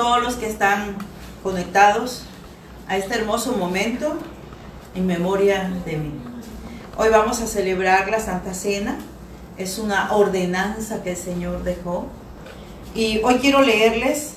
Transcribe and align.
todos 0.00 0.22
los 0.22 0.36
que 0.36 0.46
están 0.48 0.96
conectados 1.42 2.22
a 2.88 2.96
este 2.96 3.16
hermoso 3.16 3.52
momento 3.52 4.16
en 4.94 5.06
memoria 5.06 5.70
de 5.84 5.98
mí. 5.98 6.12
Hoy 6.96 7.10
vamos 7.10 7.42
a 7.42 7.46
celebrar 7.46 8.08
la 8.08 8.18
Santa 8.18 8.54
Cena. 8.54 8.96
Es 9.58 9.78
una 9.78 10.14
ordenanza 10.14 11.02
que 11.02 11.10
el 11.10 11.16
Señor 11.18 11.64
dejó. 11.64 12.06
Y 12.94 13.20
hoy 13.22 13.34
quiero 13.42 13.60
leerles 13.60 14.36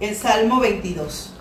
el 0.00 0.16
Salmo 0.16 0.58
22. 0.58 1.34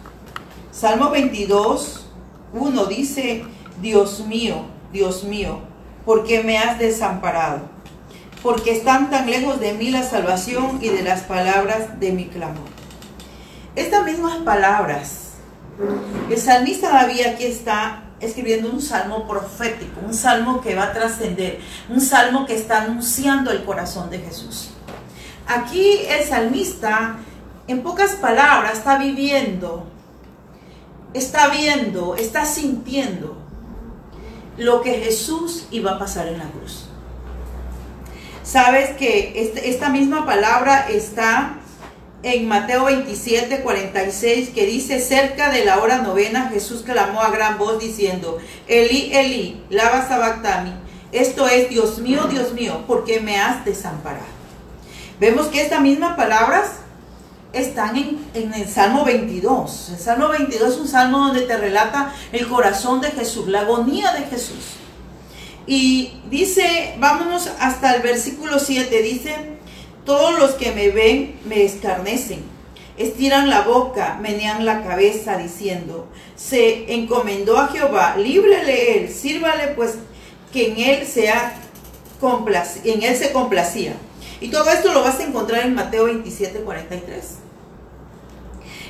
Salmo 0.74 1.10
22, 1.10 2.06
1 2.52 2.86
dice, 2.88 3.46
Dios 3.82 4.26
mío, 4.28 4.66
Dios 4.92 5.24
mío, 5.24 5.62
¿por 6.04 6.26
qué 6.26 6.44
me 6.44 6.58
has 6.58 6.78
desamparado? 6.78 7.62
Porque 8.44 8.74
están 8.74 9.10
tan 9.10 9.30
lejos 9.30 9.62
de 9.62 9.72
mí 9.72 9.90
la 9.90 10.04
salvación 10.04 10.80
y 10.82 10.90
de 10.90 11.02
las 11.02 11.22
palabras 11.22 11.98
de 12.02 12.12
mi 12.12 12.26
clamor. 12.26 12.79
Estas 13.80 14.04
mismas 14.04 14.36
palabras, 14.39 15.36
el 16.29 16.37
salmista 16.37 16.89
David 16.89 17.28
aquí 17.28 17.46
está 17.46 18.04
escribiendo 18.20 18.70
un 18.70 18.82
salmo 18.82 19.25
profético, 19.25 20.01
un 20.06 20.14
salmo 20.14 20.60
que 20.60 20.75
va 20.75 20.83
a 20.83 20.92
trascender, 20.92 21.61
un 21.87 22.01
salmo 22.01 22.46
que 22.46 22.56
está 22.56 22.82
anunciando 22.82 23.51
el 23.51 23.64
corazón 23.64 24.10
de 24.10 24.20
Jesús. 24.20 24.71
Aquí 25.47 26.01
el 26.10 26.25
salmista, 26.25 27.20
en 27.70 27.82
pocas 27.82 28.15
palabras, 28.15 28.79
está 28.79 28.97
viviendo, 28.97 29.87
está 31.14 31.48
viendo, 31.48 32.17
está 32.17 32.44
sintiendo 32.44 33.38
lo 34.58 34.81
que 34.81 34.95
Jesús 34.95 35.67
iba 35.72 35.92
a 35.92 36.00
pasar 36.00 36.28
en 36.28 36.39
la 36.39 36.50
cruz. 36.50 36.89
Sabes 38.44 38.89
que 38.98 39.42
este, 39.42 39.70
esta 39.70 39.88
misma 39.88 40.25
palabra 40.25 40.89
está 40.89 41.59
en 42.22 42.47
Mateo 42.47 42.86
27, 42.86 43.61
46, 43.61 44.50
que 44.50 44.66
dice, 44.66 45.00
cerca 45.00 45.52
de 45.52 45.64
la 45.64 45.80
hora 45.80 46.00
novena, 46.00 46.50
Jesús 46.52 46.83
clamó 46.83 47.22
a 47.22 47.30
gran 47.30 47.58
voz 47.58 47.80
diciendo, 47.80 48.38
Eli, 48.67 49.11
Eli, 49.14 49.64
lava 49.70 50.08
sabactami. 50.08 50.73
Esto 51.11 51.48
es, 51.48 51.70
Dios 51.70 52.00
mío, 52.00 52.26
Dios 52.30 52.53
mío, 52.53 52.84
¿por 52.86 53.06
qué 53.06 53.20
me 53.20 53.39
has 53.39 53.64
desamparado? 53.64 54.26
Vemos 55.20 55.48
que 55.48 55.61
estas 55.61 55.81
mismas 55.81 56.16
palabras 56.16 56.72
están 57.53 57.95
en, 57.95 58.20
en, 58.33 58.54
el 58.54 58.67
Salmo 58.67 59.06
22. 59.06 59.89
El 59.89 60.00
Salmo 60.00 60.28
22 60.28 60.73
es 60.73 60.78
un 60.78 60.88
salmo 60.88 61.20
donde 61.20 61.42
te 61.42 61.58
relata 61.58 62.14
el 62.31 62.48
corazón 62.48 63.02
de 63.02 63.11
Jesús, 63.11 63.48
la 63.48 63.61
agonía 63.61 64.14
de 64.14 64.23
Jesús. 64.26 64.76
Y 65.66 66.14
dice, 66.30 66.95
vámonos 67.00 67.50
hasta 67.59 67.95
el 67.95 68.02
versículo 68.02 68.59
7, 68.59 69.02
dice, 69.02 69.59
todos 70.10 70.40
los 70.40 70.54
que 70.54 70.72
me 70.72 70.90
ven 70.90 71.40
me 71.46 71.64
escarnecen, 71.64 72.42
estiran 72.98 73.48
la 73.48 73.62
boca, 73.62 74.18
menean 74.20 74.66
la 74.66 74.82
cabeza, 74.82 75.38
diciendo, 75.38 76.08
se 76.36 76.92
encomendó 76.96 77.60
a 77.60 77.68
Jehová, 77.68 78.16
líbrele 78.18 78.98
él, 78.98 79.14
sírvale 79.14 79.68
pues 79.76 80.00
que 80.52 80.72
en 80.72 80.80
él 80.80 81.06
sea 81.06 81.54
en 82.86 83.04
él 83.04 83.16
se 83.16 83.32
complacía. 83.32 83.94
Y 84.42 84.48
todo 84.48 84.72
esto 84.72 84.92
lo 84.94 85.04
vas 85.04 85.20
a 85.20 85.26
encontrar 85.26 85.64
en 85.64 85.76
Mateo 85.76 86.06
27, 86.06 86.62
43. 86.62 87.36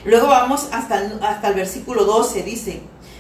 Luego 0.06 0.28
vamos 0.28 0.70
hasta 0.72 1.02
el, 1.02 1.22
hasta 1.22 1.50
el 1.50 1.56
versículo 1.56 2.06
12, 2.06 2.44
dice, 2.44 2.80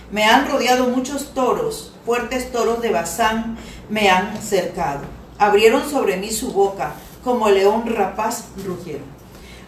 me 0.09 0.23
han 0.23 0.47
rodeado 0.47 0.87
muchos 0.87 1.33
toros, 1.33 1.91
fuertes 2.05 2.49
toros 2.53 2.81
de 2.81 2.91
Bazán 2.91 3.57
me 3.89 4.09
han 4.09 4.41
cercado. 4.41 5.01
Abrieron 5.37 5.87
sobre 5.89 6.15
mí 6.15 6.31
su 6.31 6.53
boca, 6.53 6.95
como 7.29 7.47
león 7.51 7.83
rapaz 7.85 8.45
rugieron. 8.65 9.05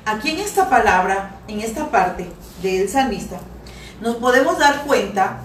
Aquí 0.04 0.32
en 0.32 0.40
esta 0.40 0.68
palabra, 0.68 1.36
en 1.48 1.62
esta 1.62 1.92
parte 1.92 2.28
del 2.64 2.90
salmista, 2.90 3.38
nos 4.02 4.16
podemos 4.16 4.58
dar 4.58 4.82
cuenta 4.82 5.42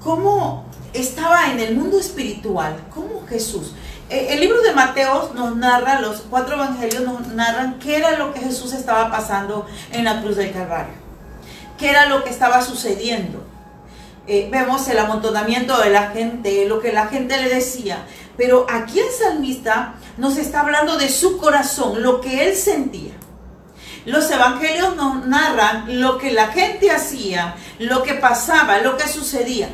cómo 0.00 0.64
estaba 0.92 1.50
en 1.50 1.58
el 1.58 1.74
mundo 1.74 1.98
espiritual, 1.98 2.76
cómo 2.94 3.26
Jesús. 3.26 3.74
E, 4.08 4.34
el 4.34 4.38
libro 4.38 4.62
de 4.62 4.72
Mateo 4.72 5.32
nos 5.34 5.56
narra, 5.56 6.00
los 6.00 6.20
cuatro 6.30 6.54
evangelios 6.54 7.02
nos 7.02 7.26
narran 7.26 7.80
qué 7.80 7.96
era 7.96 8.16
lo 8.16 8.32
que 8.32 8.38
Jesús 8.38 8.72
estaba 8.72 9.10
pasando 9.10 9.66
en 9.90 10.04
la 10.04 10.22
cruz 10.22 10.36
del 10.36 10.52
Calvario, 10.52 10.94
qué 11.76 11.90
era 11.90 12.06
lo 12.06 12.22
que 12.22 12.30
estaba 12.30 12.62
sucediendo. 12.62 13.42
Eh, 14.28 14.48
vemos 14.52 14.86
el 14.86 15.00
amontonamiento 15.00 15.76
de 15.80 15.90
la 15.90 16.10
gente, 16.10 16.66
lo 16.66 16.80
que 16.80 16.92
la 16.92 17.08
gente 17.08 17.36
le 17.38 17.52
decía, 17.52 18.06
pero 18.36 18.64
aquí 18.70 19.00
el 19.00 19.10
salmista 19.10 19.96
nos 20.16 20.36
está 20.36 20.60
hablando 20.60 20.96
de 20.96 21.08
su 21.08 21.38
corazón, 21.38 22.02
lo 22.02 22.20
que 22.20 22.48
él 22.48 22.56
sentía. 22.56 23.12
Los 24.04 24.30
evangelios 24.30 24.96
nos 24.96 25.26
narran 25.26 26.00
lo 26.00 26.18
que 26.18 26.32
la 26.32 26.48
gente 26.48 26.90
hacía, 26.90 27.54
lo 27.78 28.02
que 28.02 28.14
pasaba, 28.14 28.78
lo 28.78 28.96
que 28.96 29.06
sucedía. 29.06 29.68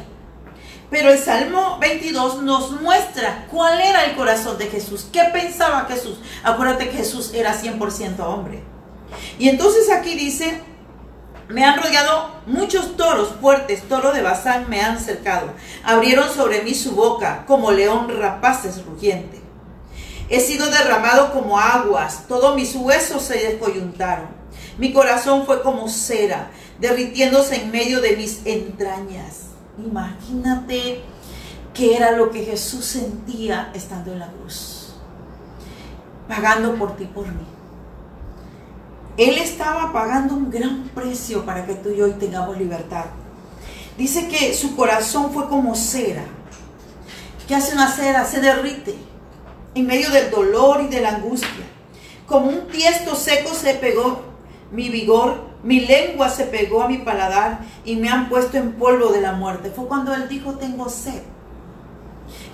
Pero 0.91 1.10
el 1.10 1.19
Salmo 1.19 1.78
22 1.81 2.43
nos 2.43 2.81
muestra 2.81 3.47
cuál 3.50 3.81
era 3.81 4.04
el 4.04 4.16
corazón 4.16 4.59
de 4.59 4.66
Jesús, 4.66 5.06
qué 5.12 5.25
pensaba 5.32 5.87
Jesús. 5.88 6.19
Acuérdate 6.43 6.88
que 6.88 6.99
Jesús 6.99 7.32
era 7.34 7.55
100% 7.55 8.20
hombre. 8.20 8.62
Y 9.38 9.49
entonces 9.49 9.91
aquí 9.91 10.15
dice, 10.15 10.62
me 11.49 11.65
han 11.65 11.82
rodeado 11.82 12.31
muchos 12.47 12.97
toros 12.97 13.34
fuertes, 13.41 13.88
toros 13.88 14.15
de 14.15 14.22
Bazán 14.22 14.69
me 14.69 14.82
han 14.82 14.99
cercado. 15.00 15.53
Abrieron 15.84 16.28
sobre 16.32 16.62
mí 16.62 16.75
su 16.75 16.93
boca 16.93 17.44
como 17.47 17.72
león 17.72 18.09
rapaces 18.19 18.84
rugiente. 18.84 19.38
He 20.31 20.41
sido 20.41 20.69
derramado 20.69 21.33
como 21.33 21.59
aguas, 21.59 22.25
todos 22.28 22.55
mis 22.55 22.75
huesos 22.75 23.22
se 23.22 23.39
descoyuntaron. 23.39 24.27
Mi 24.77 24.93
corazón 24.93 25.47
fue 25.47 25.62
como 25.62 25.89
cera, 25.89 26.50
derritiéndose 26.78 27.62
en 27.62 27.71
medio 27.71 28.03
de 28.03 28.16
mis 28.16 28.43
entrañas. 28.44 29.47
Imagínate 29.78 31.03
qué 31.72 31.97
era 31.97 32.12
lo 32.12 32.31
que 32.31 32.44
Jesús 32.44 32.84
sentía 32.84 33.71
estando 33.75 34.12
en 34.12 34.19
la 34.19 34.31
cruz, 34.31 34.97
pagando 36.28 36.75
por 36.75 36.97
ti, 36.97 37.06
por 37.06 37.27
mí. 37.27 37.47
Él 39.17 39.38
estaba 39.38 39.93
pagando 39.93 40.34
un 40.34 40.50
gran 40.50 40.91
precio 40.94 41.44
para 41.47 41.65
que 41.65 41.75
tú 41.75 41.88
y 41.88 41.97
yo 41.97 42.05
hoy 42.05 42.12
tengamos 42.12 42.59
libertad. 42.59 43.06
Dice 43.97 44.28
que 44.28 44.55
su 44.55 44.77
corazón 44.77 45.33
fue 45.33 45.49
como 45.49 45.75
cera. 45.75 46.25
¿Qué 47.49 47.55
hace 47.55 47.72
una 47.72 47.91
cera? 47.91 48.25
Se 48.27 48.41
derrite 48.41 49.09
en 49.75 49.87
medio 49.87 50.11
del 50.11 50.31
dolor 50.31 50.81
y 50.83 50.89
de 50.89 51.01
la 51.01 51.17
angustia. 51.17 51.65
Como 52.27 52.49
un 52.49 52.69
tiesto 52.69 53.15
seco 53.15 53.55
se 53.55 53.75
pegó 53.75 54.23
mi 54.71 54.89
vigor, 54.91 55.49
mi 55.62 55.81
lengua 55.81 56.29
se 56.29 56.45
pegó 56.45 56.83
a 56.83 56.89
mi 56.89 56.99
paladar 56.99 57.61
y 57.84 57.97
me 57.97 58.09
han 58.09 58.29
puesto 58.29 58.59
en 58.59 58.73
polvo 58.73 59.09
de 59.09 59.21
la 59.21 59.33
muerte. 59.33 59.71
Fue 59.71 59.87
cuando 59.87 60.15
él 60.15 60.29
dijo, 60.29 60.55
tengo 60.55 60.89
sed. 60.89 61.23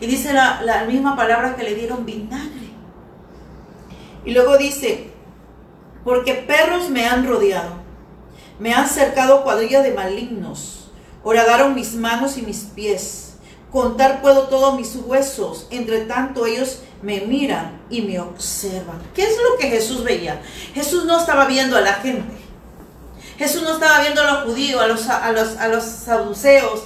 Y 0.00 0.06
dice 0.06 0.32
la, 0.32 0.62
la 0.62 0.84
misma 0.84 1.16
palabra 1.16 1.56
que 1.56 1.64
le 1.64 1.74
dieron 1.74 2.06
vinagre. 2.06 2.70
Y 4.24 4.32
luego 4.32 4.56
dice, 4.56 5.10
porque 6.04 6.34
perros 6.34 6.88
me 6.90 7.06
han 7.06 7.26
rodeado, 7.26 7.74
me 8.58 8.72
han 8.72 8.88
cercado 8.88 9.42
cuadrillas 9.42 9.82
de 9.82 9.92
malignos, 9.92 10.92
horadaron 11.22 11.74
mis 11.74 11.94
manos 11.94 12.38
y 12.38 12.42
mis 12.42 12.58
pies. 12.74 13.36
Contar 13.70 14.22
puedo 14.22 14.44
todos 14.44 14.76
mis 14.76 14.94
huesos, 14.96 15.66
entre 15.70 16.02
tanto 16.02 16.46
ellos 16.46 16.82
me 17.04 17.20
miran 17.20 17.82
y 17.90 18.00
me 18.00 18.18
observan. 18.18 19.00
¿Qué 19.14 19.24
es 19.24 19.36
lo 19.36 19.58
que 19.58 19.68
Jesús 19.68 20.02
veía? 20.02 20.40
Jesús 20.74 21.04
no 21.04 21.20
estaba 21.20 21.44
viendo 21.44 21.76
a 21.76 21.82
la 21.82 21.94
gente. 21.94 22.34
Jesús 23.36 23.62
no 23.62 23.74
estaba 23.74 24.00
viendo 24.00 24.22
a 24.22 24.32
los 24.32 24.44
judíos, 24.44 24.80
a 24.80 24.86
los, 24.86 25.06
a 25.08 25.32
los, 25.32 25.56
a 25.58 25.68
los 25.68 25.84
saduceos. 25.84 26.84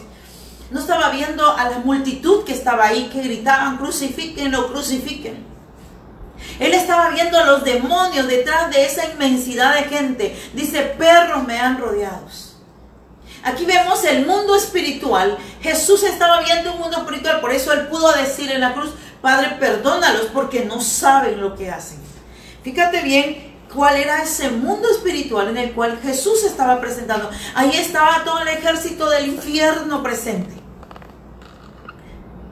No 0.73 0.81
estaba 0.81 1.11
viendo 1.11 1.49
a 1.49 1.71
la 1.71 1.79
multitud 1.79 2.45
que 2.45 2.53
estaba 2.53 2.89
ahí, 2.89 3.09
que 3.13 3.23
gritaban, 3.23 3.79
crucifíquenlo, 3.79 4.73
crucifiquen. 4.73 5.47
Él 6.59 6.75
estaba 6.75 7.11
viendo 7.11 7.39
a 7.39 7.45
los 7.45 7.63
demonios 7.63 8.27
detrás 8.27 8.71
de 8.71 8.85
esa 8.85 9.07
inmensidad 9.07 9.75
de 9.75 9.85
gente. 9.85 10.37
Dice, 10.53 10.83
perros 10.99 11.47
me 11.47 11.59
han 11.59 11.79
rodeado. 11.79 12.27
Aquí 13.45 13.65
vemos 13.65 14.05
el 14.05 14.27
mundo 14.27 14.57
espiritual. 14.57 15.39
Jesús 15.61 16.03
estaba 16.03 16.41
viendo 16.41 16.73
un 16.73 16.81
mundo 16.81 16.99
espiritual, 16.99 17.41
por 17.41 17.53
eso 17.53 17.73
él 17.73 17.87
pudo 17.87 18.13
decir 18.13 18.51
en 18.51 18.61
la 18.61 18.75
cruz, 18.75 18.91
Padre, 19.21 19.57
perdónalos 19.59 20.27
porque 20.27 20.65
no 20.65 20.81
saben 20.81 21.41
lo 21.41 21.55
que 21.57 21.71
hacen. 21.71 21.99
Fíjate 22.63 23.03
bien 23.03 23.57
cuál 23.73 23.97
era 23.97 24.23
ese 24.23 24.51
mundo 24.51 24.89
espiritual 24.91 25.49
en 25.49 25.57
el 25.57 25.73
cual 25.73 25.99
Jesús 26.03 26.45
estaba 26.45 26.81
presentando. 26.81 27.31
Ahí 27.55 27.73
estaba 27.75 28.25
todo 28.25 28.41
el 28.41 28.49
ejército 28.49 29.09
del 29.11 29.29
infierno 29.29 30.03
presente. 30.03 30.55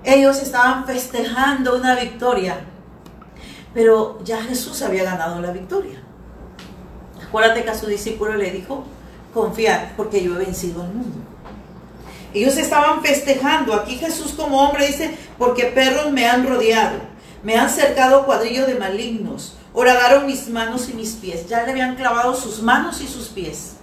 Ellos 0.04 0.40
estaban 0.40 0.86
festejando 0.86 1.76
una 1.76 1.94
victoria 1.96 2.58
pero 3.76 4.18
ya 4.24 4.42
Jesús 4.42 4.80
había 4.80 5.04
ganado 5.04 5.38
la 5.42 5.50
victoria. 5.50 6.00
Acuérdate 7.22 7.62
que 7.62 7.68
a 7.68 7.74
su 7.74 7.86
discípulo 7.86 8.34
le 8.34 8.50
dijo, 8.50 8.84
confiad 9.34 9.88
porque 9.98 10.24
yo 10.24 10.34
he 10.34 10.46
vencido 10.46 10.80
al 10.80 10.94
mundo. 10.94 11.18
Ellos 12.38 12.56
estaban 12.56 13.03
festejando. 13.03 13.75
Aquí 13.75 13.97
Jesús 13.97 14.33
como 14.37 14.62
hombre 14.62 14.87
dice, 14.87 15.17
porque 15.38 15.65
perros 15.67 16.12
me 16.12 16.27
han 16.27 16.47
rodeado, 16.47 16.99
me 17.43 17.56
han 17.56 17.71
cercado 17.71 18.27
cuadrillos 18.27 18.67
de 18.67 18.75
malignos, 18.75 19.56
Horadaron 19.79 20.25
mis 20.25 20.49
manos 20.49 20.88
y 20.88 20.94
mis 20.94 21.12
pies. 21.17 21.49
Ya 21.49 21.65
le 21.65 21.73
habían 21.73 21.97
clavado 21.97 22.35
sus 22.35 22.62
manos 22.62 23.03
y 23.03 23.06
sus 23.06 23.29
pies. 23.29 23.75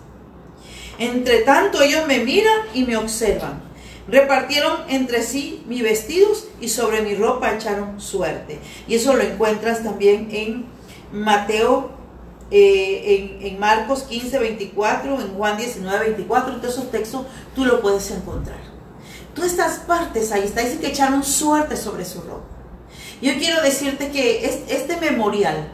Entre 0.97 1.41
tanto 1.41 1.83
ellos 1.83 2.07
me 2.07 2.17
miran 2.17 2.61
y 2.73 2.83
me 2.83 2.97
observan. 2.97 3.61
Repartieron 4.07 4.79
entre 4.89 5.21
sí 5.21 5.63
mis 5.67 5.83
vestidos 5.83 6.47
y 6.59 6.69
sobre 6.69 7.03
mi 7.03 7.13
ropa 7.13 7.53
echaron 7.53 8.01
suerte. 8.01 8.59
Y 8.87 8.95
eso 8.95 9.13
lo 9.13 9.21
encuentras 9.21 9.83
también 9.83 10.29
en 10.31 10.65
Mateo, 11.11 11.91
eh, 12.55 13.39
en, 13.41 13.59
Marcos 13.59 14.03
15, 14.03 14.37
24, 14.37 15.21
en 15.21 15.33
Juan 15.33 15.57
19, 15.57 16.05
24. 16.05 16.57
Todos 16.57 16.75
esos 16.75 16.91
textos 16.91 17.25
tú 17.55 17.65
lo 17.65 17.81
puedes 17.81 18.11
encontrar. 18.11 18.59
Todas 19.33 19.49
estas 19.49 19.79
partes 19.79 20.31
ahí 20.31 20.43
está, 20.43 20.61
dice 20.61 20.77
que 20.77 20.89
echaron 20.89 21.23
suerte 21.23 21.75
sobre 21.75 22.05
su 22.05 22.21
ropa. 22.21 22.45
Yo 23.23 23.33
quiero 23.39 23.59
decirte 23.63 24.11
que 24.11 24.45
este 24.67 24.97
memorial, 24.97 25.71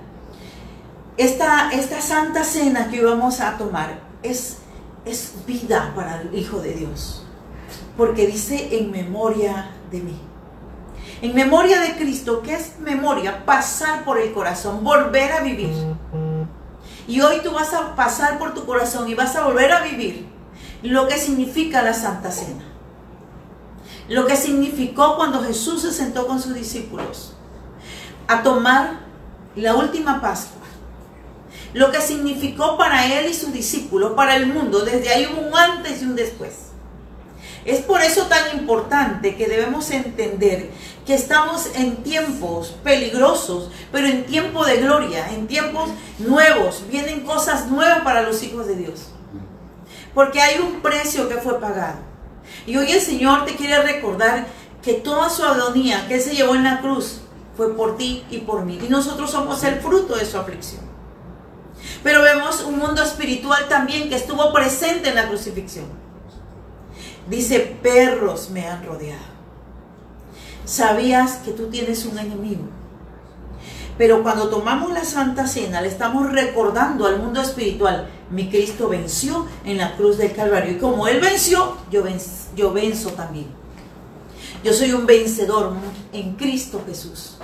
esta, 1.17 1.69
esta 1.71 1.99
santa 1.99 2.45
cena 2.45 2.89
que 2.89 3.03
vamos 3.03 3.41
a 3.41 3.57
tomar, 3.57 3.99
es, 4.23 4.59
es 5.03 5.33
vida 5.45 5.91
para 5.97 6.21
el 6.21 6.33
Hijo 6.33 6.61
de 6.61 6.75
Dios. 6.75 7.25
Porque 7.97 8.25
dice 8.25 8.77
en 8.79 8.89
memoria 8.89 9.71
de 9.91 9.99
mí. 9.99 10.17
En 11.21 11.35
memoria 11.35 11.81
de 11.81 11.97
Cristo, 11.97 12.41
¿qué 12.41 12.53
es 12.53 12.79
memoria? 12.79 13.43
Pasar 13.43 14.05
por 14.05 14.17
el 14.17 14.31
corazón, 14.31 14.81
volver 14.81 15.33
a 15.33 15.41
vivir. 15.41 15.73
Y 17.09 17.21
hoy 17.21 17.41
tú 17.43 17.51
vas 17.51 17.73
a 17.73 17.95
pasar 17.95 18.37
por 18.37 18.53
tu 18.53 18.67
corazón 18.67 19.09
y 19.09 19.15
vas 19.15 19.35
a 19.35 19.43
volver 19.43 19.71
a 19.71 19.81
vivir 19.81 20.27
lo 20.83 21.07
que 21.07 21.17
significa 21.17 21.81
la 21.81 21.95
Santa 21.95 22.29
Cena. 22.31 22.63
Lo 24.07 24.27
que 24.27 24.35
significó 24.35 25.15
cuando 25.17 25.41
Jesús 25.41 25.81
se 25.81 25.91
sentó 25.91 26.27
con 26.27 26.39
sus 26.39 26.53
discípulos 26.53 27.33
a 28.27 28.43
tomar 28.43 28.99
la 29.55 29.73
última 29.73 30.21
Pascua. 30.21 30.61
Lo 31.73 31.91
que 31.91 31.99
significó 31.99 32.77
para 32.77 33.03
él 33.07 33.31
y 33.31 33.33
sus 33.33 33.51
discípulos, 33.51 34.13
para 34.13 34.35
el 34.35 34.45
mundo, 34.45 34.85
desde 34.85 35.09
ahí 35.09 35.27
hubo 35.33 35.47
un 35.47 35.57
antes 35.57 36.03
y 36.03 36.05
un 36.05 36.15
después. 36.15 36.69
Es 37.65 37.81
por 37.81 38.01
eso 38.03 38.27
tan 38.27 38.55
importante 38.55 39.35
que 39.35 39.47
debemos 39.47 39.89
entender 39.89 40.69
que 41.09 41.15
estamos 41.15 41.71
en 41.73 42.03
tiempos 42.03 42.75
peligrosos, 42.83 43.71
pero 43.91 44.05
en 44.05 44.27
tiempo 44.27 44.63
de 44.63 44.77
gloria, 44.77 45.33
en 45.33 45.47
tiempos 45.47 45.89
nuevos. 46.19 46.83
Vienen 46.87 47.21
cosas 47.21 47.65
nuevas 47.65 48.01
para 48.01 48.21
los 48.21 48.43
hijos 48.43 48.67
de 48.67 48.75
Dios. 48.75 49.07
Porque 50.13 50.39
hay 50.39 50.59
un 50.59 50.81
precio 50.81 51.27
que 51.27 51.37
fue 51.37 51.59
pagado. 51.59 51.97
Y 52.67 52.77
hoy 52.77 52.91
el 52.91 53.01
Señor 53.01 53.43
te 53.45 53.55
quiere 53.55 53.81
recordar 53.81 54.45
que 54.83 54.93
toda 54.93 55.31
su 55.31 55.43
agonía 55.43 56.07
que 56.07 56.13
Él 56.13 56.21
se 56.21 56.35
llevó 56.35 56.53
en 56.53 56.63
la 56.63 56.79
cruz 56.79 57.21
fue 57.57 57.75
por 57.75 57.97
ti 57.97 58.23
y 58.29 58.41
por 58.41 58.63
mí. 58.63 58.79
Y 58.79 58.87
nosotros 58.87 59.31
somos 59.31 59.63
el 59.63 59.79
fruto 59.79 60.15
de 60.15 60.27
su 60.27 60.37
aflicción. 60.37 60.83
Pero 62.03 62.21
vemos 62.21 62.61
un 62.61 62.77
mundo 62.77 63.01
espiritual 63.01 63.67
también 63.67 64.09
que 64.09 64.15
estuvo 64.15 64.53
presente 64.53 65.09
en 65.09 65.15
la 65.15 65.27
crucifixión. 65.27 65.87
Dice, 67.27 67.79
perros 67.81 68.51
me 68.51 68.67
han 68.67 68.85
rodeado. 68.85 69.38
Sabías 70.69 71.37
que 71.37 71.49
tú 71.49 71.65
tienes 71.69 72.05
un 72.05 72.19
enemigo. 72.19 72.61
Pero 73.97 74.21
cuando 74.21 74.49
tomamos 74.49 74.93
la 74.93 75.03
Santa 75.03 75.47
Cena, 75.47 75.81
le 75.81 75.87
estamos 75.87 76.31
recordando 76.31 77.07
al 77.07 77.17
mundo 77.17 77.41
espiritual, 77.41 78.07
mi 78.29 78.49
Cristo 78.49 78.87
venció 78.87 79.47
en 79.65 79.79
la 79.79 79.97
cruz 79.97 80.19
del 80.19 80.31
Calvario. 80.31 80.73
Y 80.73 80.77
como 80.77 81.07
Él 81.07 81.19
venció, 81.21 81.75
yo, 81.89 82.03
yo 82.55 82.71
venzo 82.71 83.09
también. 83.13 83.47
Yo 84.63 84.71
soy 84.71 84.93
un 84.93 85.07
vencedor 85.07 85.73
en 86.13 86.35
Cristo 86.35 86.83
Jesús. 86.85 87.37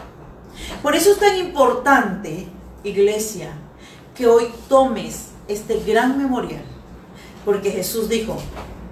Por 0.84 0.96
eso 0.96 1.14
es 1.14 1.18
tan 1.18 1.36
importante, 1.36 2.48
iglesia, 2.84 3.54
que 4.14 4.28
hoy 4.28 4.50
tomes 4.70 5.30
este 5.48 5.80
gran 5.80 6.16
memorial. 6.16 6.64
Porque 7.44 7.72
Jesús 7.72 8.08
dijo, 8.08 8.38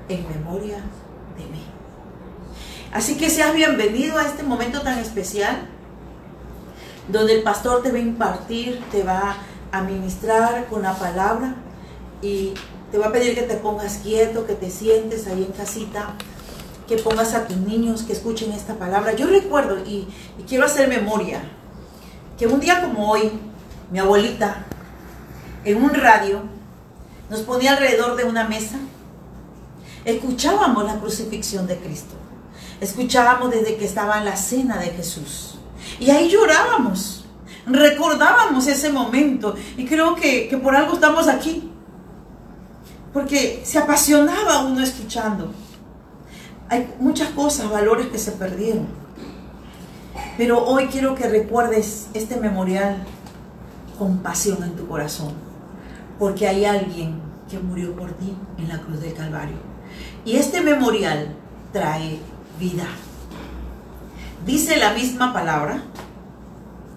en 0.10 0.28
memoria. 0.28 0.84
Así 2.94 3.18
que 3.18 3.32
seas 3.32 3.56
bienvenido 3.56 4.20
a 4.20 4.28
este 4.28 4.44
momento 4.44 4.82
tan 4.82 5.00
especial, 5.00 5.68
donde 7.08 7.34
el 7.34 7.44
pastor 7.44 7.82
te 7.82 7.92
va 7.92 7.98
a 7.98 8.02
impartir, 8.02 8.84
te 8.92 9.02
va 9.02 9.38
a 9.72 9.82
ministrar 9.82 10.68
con 10.68 10.84
la 10.84 10.94
palabra 10.94 11.56
y 12.22 12.54
te 12.92 13.00
va 13.00 13.08
a 13.08 13.12
pedir 13.12 13.34
que 13.34 13.42
te 13.42 13.56
pongas 13.56 13.98
quieto, 14.04 14.46
que 14.46 14.54
te 14.54 14.70
sientes 14.70 15.26
ahí 15.26 15.44
en 15.44 15.52
casita 15.52 16.14
que 16.88 16.98
pongas 16.98 17.34
a 17.34 17.48
tus 17.48 17.58
niños 17.58 18.04
que 18.04 18.14
escuchen 18.14 18.52
esta 18.52 18.76
palabra. 18.76 19.14
Yo 19.14 19.26
recuerdo 19.26 19.80
y, 19.80 20.08
quiero 20.48 20.66
hacer 20.66 20.88
memoria 20.88 21.42
que 22.38 22.46
un 22.46 22.60
día 22.60 22.80
como 22.82 23.10
hoy, 23.10 23.32
mi 23.92 23.98
abuelita, 23.98 24.66
en 25.66 25.84
un 25.84 25.96
radio, 25.96 26.44
nos 27.32 27.42
ponía 27.42 27.72
alrededor 27.72 28.16
de 28.18 28.26
una 28.26 28.48
mesa, 28.48 28.78
escuchábamos 30.06 30.84
la 30.84 31.00
crucifixión 31.00 31.66
de 31.66 31.78
Cristo, 31.78 32.14
escuchábamos 32.84 33.52
desde 33.52 33.76
que 33.78 33.86
estaba 33.86 34.20
en 34.20 34.26
la 34.26 34.36
cena 34.36 34.78
de 34.78 34.88
Jesús. 34.88 35.56
Y 36.00 36.10
ahí 36.10 36.30
llorábamos, 36.30 37.26
recordábamos 37.66 38.68
ese 38.68 38.92
momento. 38.92 39.56
Y 39.78 39.86
creo 39.86 40.16
que, 40.16 40.48
que 40.48 40.58
por 40.58 40.76
algo 40.76 40.94
estamos 40.94 41.28
aquí. 41.28 41.72
Porque 43.14 43.62
se 43.66 43.78
apasionaba 43.78 44.66
uno 44.66 44.82
escuchando 44.82 45.54
hay 46.74 46.92
muchas 47.00 47.30
cosas, 47.30 47.70
valores 47.70 48.08
que 48.08 48.18
se 48.18 48.32
perdieron. 48.32 48.88
Pero 50.38 50.66
hoy 50.66 50.88
quiero 50.88 51.14
que 51.14 51.30
recuerdes 51.30 52.08
este 52.16 52.38
memorial 52.38 53.04
con 54.00 54.18
pasión 54.20 54.64
en 54.64 54.76
tu 54.76 54.88
corazón, 54.88 55.34
porque 56.18 56.48
hay 56.48 56.66
alguien 56.66 57.22
que 57.50 57.60
murió 57.60 57.96
por 57.96 58.12
ti 58.14 58.36
en 58.58 58.68
la 58.70 58.80
cruz 58.80 59.02
del 59.02 59.14
Calvario. 59.14 59.58
Y 60.26 60.38
este 60.38 60.62
memorial 60.62 61.36
trae 61.72 62.20
vida. 62.60 62.86
Dice 64.46 64.78
la 64.78 64.94
misma 64.94 65.34
palabra, 65.34 65.84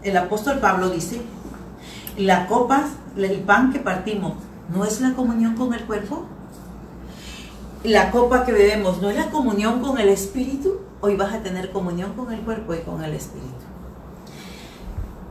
el 0.03 0.17
apóstol 0.17 0.59
Pablo 0.59 0.91
dice, 0.91 1.23
la 2.17 2.47
copa, 2.47 2.85
el 3.17 3.41
pan 3.41 3.73
que 3.73 3.79
partimos, 3.79 4.35
¿no 4.75 4.85
es 4.85 5.01
la 5.01 5.15
comunión 5.15 5.55
con 5.55 5.75
el 5.75 5.85
cuerpo? 5.85 6.27
la 7.87 8.11
copa 8.11 8.45
que 8.45 8.53
bebemos 8.53 9.01
no 9.01 9.11
es 9.11 9.17
la 9.17 9.31
comunión 9.31 9.81
con 9.81 9.99
el 9.99 10.09
Espíritu, 10.09 10.81
hoy 11.01 11.17
vas 11.17 11.33
a 11.33 11.43
tener 11.43 11.71
comunión 11.71 12.15
con 12.15 12.33
el 12.33 12.41
cuerpo 12.41 12.75
y 12.75 12.81
con 12.81 13.03
el 13.05 13.15
Espíritu. 13.15 13.53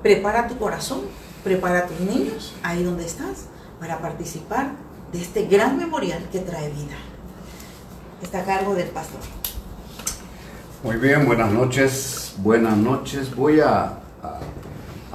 Prepara 0.01 0.47
tu 0.47 0.57
corazón, 0.57 1.01
prepara 1.43 1.79
a 1.79 1.87
tus 1.87 1.99
niños 1.99 2.53
ahí 2.63 2.83
donde 2.83 3.05
estás 3.05 3.47
para 3.79 3.99
participar 3.99 4.71
de 5.11 5.21
este 5.21 5.47
gran 5.47 5.77
memorial 5.77 6.29
que 6.31 6.39
trae 6.39 6.69
vida. 6.69 6.95
Está 8.21 8.41
a 8.41 8.45
cargo 8.45 8.73
del 8.73 8.87
pastor. 8.87 9.19
Muy 10.83 10.97
bien, 10.97 11.25
buenas 11.25 11.51
noches, 11.51 12.35
buenas 12.37 12.77
noches. 12.77 13.35
Voy 13.35 13.59
a, 13.59 13.93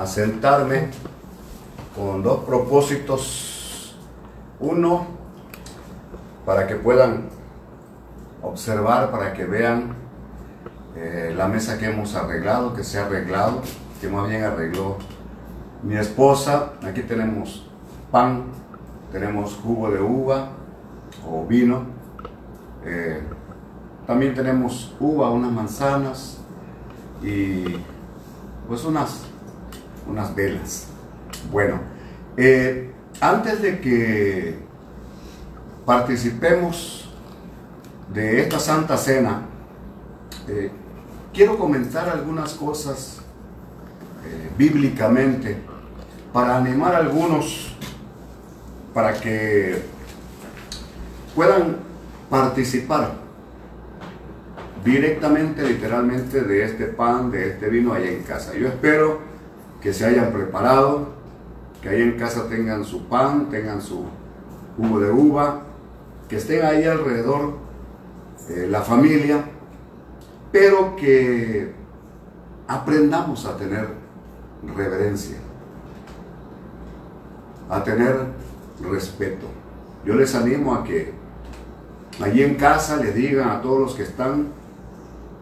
sentarme 0.04 0.88
con 1.94 2.22
dos 2.22 2.44
propósitos. 2.44 3.96
Uno, 4.58 5.06
para 6.44 6.66
que 6.66 6.74
puedan 6.74 7.28
observar, 8.42 9.10
para 9.10 9.32
que 9.32 9.44
vean 9.44 9.94
eh, 10.96 11.32
la 11.36 11.46
mesa 11.46 11.78
que 11.78 11.86
hemos 11.86 12.14
arreglado, 12.16 12.74
que 12.74 12.82
se 12.82 12.98
ha 12.98 13.06
arreglado, 13.06 13.62
que 14.00 14.08
más 14.08 14.28
bien 14.28 14.44
arregló 14.44 14.96
mi 15.82 15.96
esposa. 15.96 16.72
Aquí 16.82 17.02
tenemos 17.02 17.70
pan, 18.10 18.44
tenemos 19.12 19.54
jugo 19.62 19.90
de 19.90 20.00
uva 20.00 20.48
o 21.28 21.46
vino. 21.46 21.84
Eh, 22.84 23.22
también 24.10 24.34
tenemos 24.34 24.92
uva, 24.98 25.30
unas 25.30 25.52
manzanas 25.52 26.38
y 27.22 27.62
pues 28.66 28.84
unas, 28.84 29.20
unas 30.04 30.34
velas. 30.34 30.88
Bueno, 31.48 31.78
eh, 32.36 32.90
antes 33.20 33.62
de 33.62 33.80
que 33.80 34.58
participemos 35.86 37.08
de 38.12 38.40
esta 38.40 38.58
Santa 38.58 38.96
Cena, 38.96 39.42
eh, 40.48 40.72
quiero 41.32 41.56
comentar 41.56 42.08
algunas 42.08 42.54
cosas 42.54 43.20
eh, 44.26 44.50
bíblicamente 44.58 45.56
para 46.32 46.56
animar 46.56 46.96
a 46.96 46.98
algunos 46.98 47.76
para 48.92 49.12
que 49.12 49.80
puedan 51.36 51.76
participar 52.28 53.19
directamente, 54.84 55.62
literalmente, 55.62 56.42
de 56.42 56.64
este 56.64 56.86
pan, 56.86 57.30
de 57.30 57.50
este 57.50 57.68
vino 57.68 57.92
allá 57.92 58.10
en 58.10 58.22
casa. 58.22 58.54
Yo 58.54 58.68
espero 58.68 59.18
que 59.80 59.92
se 59.92 60.06
hayan 60.06 60.32
preparado, 60.32 61.08
que 61.82 61.88
allá 61.88 62.04
en 62.04 62.18
casa 62.18 62.48
tengan 62.48 62.84
su 62.84 63.04
pan, 63.04 63.48
tengan 63.50 63.80
su 63.80 64.04
jugo 64.76 65.00
de 65.00 65.10
uva, 65.10 65.62
que 66.28 66.36
estén 66.36 66.64
ahí 66.64 66.84
alrededor 66.84 67.54
eh, 68.48 68.66
la 68.70 68.82
familia, 68.82 69.44
pero 70.52 70.96
que 70.96 71.72
aprendamos 72.66 73.46
a 73.46 73.56
tener 73.56 73.88
reverencia. 74.76 75.36
a 77.68 77.84
tener 77.84 78.16
respeto. 78.82 79.46
Yo 80.04 80.14
les 80.14 80.34
animo 80.34 80.74
a 80.74 80.82
que 80.82 81.12
allí 82.20 82.42
en 82.42 82.56
casa 82.56 82.96
les 82.96 83.14
digan 83.14 83.48
a 83.48 83.62
todos 83.62 83.80
los 83.80 83.94
que 83.94 84.02
están, 84.02 84.48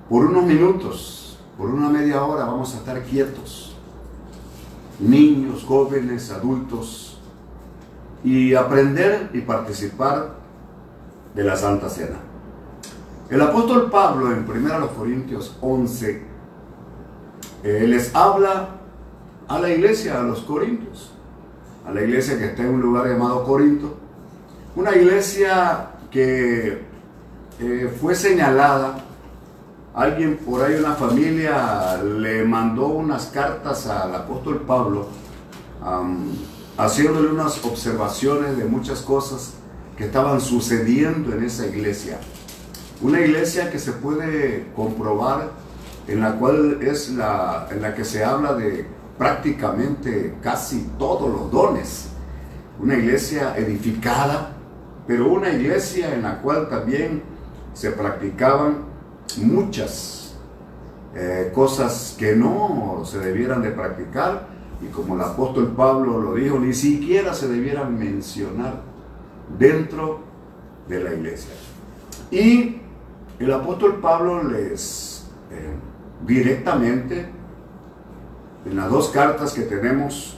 por 0.09 0.25
unos 0.25 0.45
minutos, 0.45 1.39
por 1.57 1.71
una 1.71 1.89
media 1.89 2.25
hora 2.25 2.45
vamos 2.45 2.75
a 2.75 2.79
estar 2.79 3.03
quietos. 3.03 3.77
Niños, 5.01 5.65
jóvenes, 5.65 6.31
adultos, 6.31 7.09
y 8.25 8.55
aprender 8.55 9.31
y 9.33 9.41
participar 9.43 10.35
de 11.35 11.45
la 11.45 11.57
Santa 11.57 11.89
Cena. 11.89 12.19
El 13.31 13.41
apóstol 13.41 13.91
Pablo 13.91 14.33
en 14.33 14.49
1 14.49 14.89
Corintios 14.97 15.57
11 15.61 16.23
eh, 17.63 17.85
les 17.87 18.15
habla 18.15 18.69
a 19.47 19.59
la 19.59 19.71
iglesia, 19.71 20.21
a 20.21 20.23
los 20.23 20.41
corintios, 20.41 21.13
a 21.87 21.93
la 21.93 22.03
iglesia 22.03 22.39
que 22.39 22.47
está 22.47 22.63
en 22.63 22.75
un 22.75 22.81
lugar 22.81 23.07
llamado 23.07 23.45
Corinto, 23.45 23.97
una 24.77 24.95
iglesia 24.95 25.91
que 26.11 26.83
eh, 27.61 27.97
fue 28.01 28.15
señalada, 28.15 29.05
alguien 29.99 30.37
por 30.37 30.63
ahí, 30.63 30.77
una 30.77 30.95
familia, 30.95 32.01
le 32.03 32.45
mandó 32.45 32.87
unas 32.87 33.27
cartas 33.27 33.89
al 33.89 34.15
apóstol 34.15 34.63
Pablo, 34.65 35.09
haciéndole 36.77 37.29
unas 37.29 37.65
observaciones 37.65 38.57
de 38.57 38.65
muchas 38.65 39.01
cosas 39.01 39.55
que 39.97 40.05
estaban 40.05 40.41
sucediendo 40.41 41.35
en 41.35 41.43
esa 41.43 41.67
iglesia. 41.67 42.19
Una 43.03 43.21
iglesia 43.21 43.73
que 43.73 43.81
se 43.81 43.91
puede 43.91 44.69
comprobar, 44.77 45.51
en 46.07 46.21
la 46.21 46.37
cual 46.37 46.79
es 46.81 47.11
la, 47.11 47.67
en 47.73 47.83
la 47.83 47.93
que 47.97 48.05
se 48.05 48.25
habla 48.25 48.55
de 48.55 48.87
prácticamente 49.19 50.37
casi 50.41 50.93
todos 50.97 51.29
los 51.29 51.51
dones. 51.51 52.11
Una 52.81 52.95
iglesia 52.95 53.59
edificada, 53.59 54.53
pero 55.09 55.27
una 55.27 55.51
iglesia 55.51 56.15
en 56.15 56.23
la 56.23 56.41
cual 56.41 56.69
también 56.69 57.21
se 57.75 57.91
practicaban 57.91 58.88
muchas 59.37 60.35
eh, 61.15 61.51
cosas 61.55 62.17
que 62.19 62.35
no 62.35 63.03
se 63.05 63.19
debieran 63.19 63.63
de 63.63 63.71
practicar 63.71 64.47
y 64.81 64.87
como 64.87 65.15
el 65.15 65.21
apóstol 65.23 65.75
Pablo 65.77 66.21
lo 66.21 66.35
dijo, 66.35 66.59
ni 66.59 66.73
siquiera 66.73 67.35
se 67.35 67.49
debieran 67.49 67.99
mencionar 67.99 68.83
dentro 69.59 70.21
de 70.89 71.03
la 71.03 71.15
iglesia. 71.15 71.51
Y 72.31 72.81
el 73.39 73.53
apóstol 73.53 73.97
Pablo 74.01 74.45
les 74.45 75.27
eh, 75.51 75.75
directamente, 76.27 77.29
en 78.65 78.77
las 78.77 78.91
dos 78.91 79.09
cartas 79.09 79.53
que 79.53 79.63
tenemos 79.63 80.37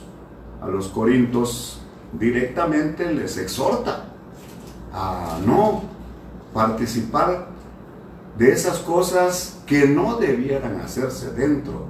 a 0.61 0.67
los 0.67 0.87
Corintios, 0.87 1.81
directamente 2.13 3.11
les 3.11 3.37
exhorta 3.37 4.05
a 4.93 5.39
no 5.45 5.83
participar 6.53 7.50
de 8.37 8.51
esas 8.51 8.79
cosas 8.79 9.59
que 9.65 9.87
no 9.87 10.17
debieran 10.17 10.79
hacerse 10.81 11.31
dentro 11.31 11.85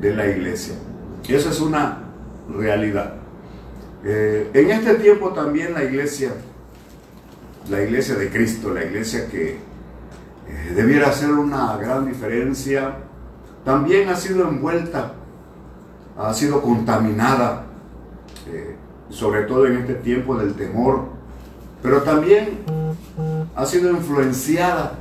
de 0.00 0.14
la 0.14 0.26
iglesia. 0.26 0.74
Esa 1.28 1.50
es 1.50 1.60
una 1.60 2.04
realidad. 2.48 3.14
Eh, 4.04 4.50
en 4.54 4.70
este 4.70 4.94
tiempo 4.94 5.30
también 5.30 5.74
la 5.74 5.84
iglesia, 5.84 6.32
la 7.68 7.82
iglesia 7.82 8.14
de 8.14 8.30
Cristo, 8.30 8.72
la 8.72 8.84
iglesia 8.84 9.28
que 9.28 9.50
eh, 9.50 10.72
debiera 10.74 11.08
hacer 11.08 11.32
una 11.32 11.76
gran 11.76 12.06
diferencia, 12.06 12.94
también 13.64 14.08
ha 14.08 14.16
sido 14.16 14.48
envuelta, 14.48 15.14
ha 16.16 16.32
sido 16.32 16.62
contaminada, 16.62 17.66
eh, 18.46 18.76
sobre 19.10 19.42
todo 19.42 19.66
en 19.66 19.78
este 19.78 19.94
tiempo 19.94 20.36
del 20.36 20.54
temor, 20.54 21.06
pero 21.82 22.02
también 22.02 22.60
ha 23.54 23.66
sido 23.66 23.90
influenciada 23.90 24.94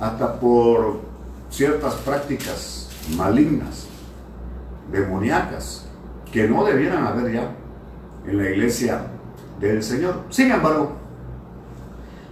hasta 0.00 0.40
por 0.40 1.00
ciertas 1.50 1.94
prácticas 1.96 2.88
malignas, 3.16 3.86
demoníacas, 4.90 5.86
que 6.32 6.48
no 6.48 6.64
debieran 6.64 7.06
haber 7.06 7.32
ya 7.32 7.50
en 8.26 8.38
la 8.38 8.50
iglesia 8.50 9.02
del 9.60 9.82
Señor. 9.82 10.22
Sin 10.30 10.50
embargo, 10.50 10.92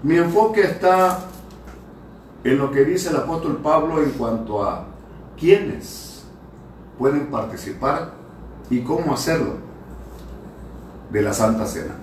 mi 0.03 0.17
enfoque 0.17 0.63
está 0.63 1.21
en 2.45 2.59
lo 2.59 2.71
que 2.71 2.85
dice 2.85 3.11
el 3.11 3.17
apóstol 3.17 3.59
Pablo 3.63 4.03
en 4.03 4.11
cuanto 4.13 4.65
a 4.65 4.85
quiénes 5.39 6.25
pueden 6.99 7.27
participar 7.27 8.13
y 8.71 8.81
cómo 8.81 9.13
hacerlo 9.13 9.55
de 11.11 11.23
la 11.23 11.33
Santa 11.33 11.67
Cena. 11.67 11.95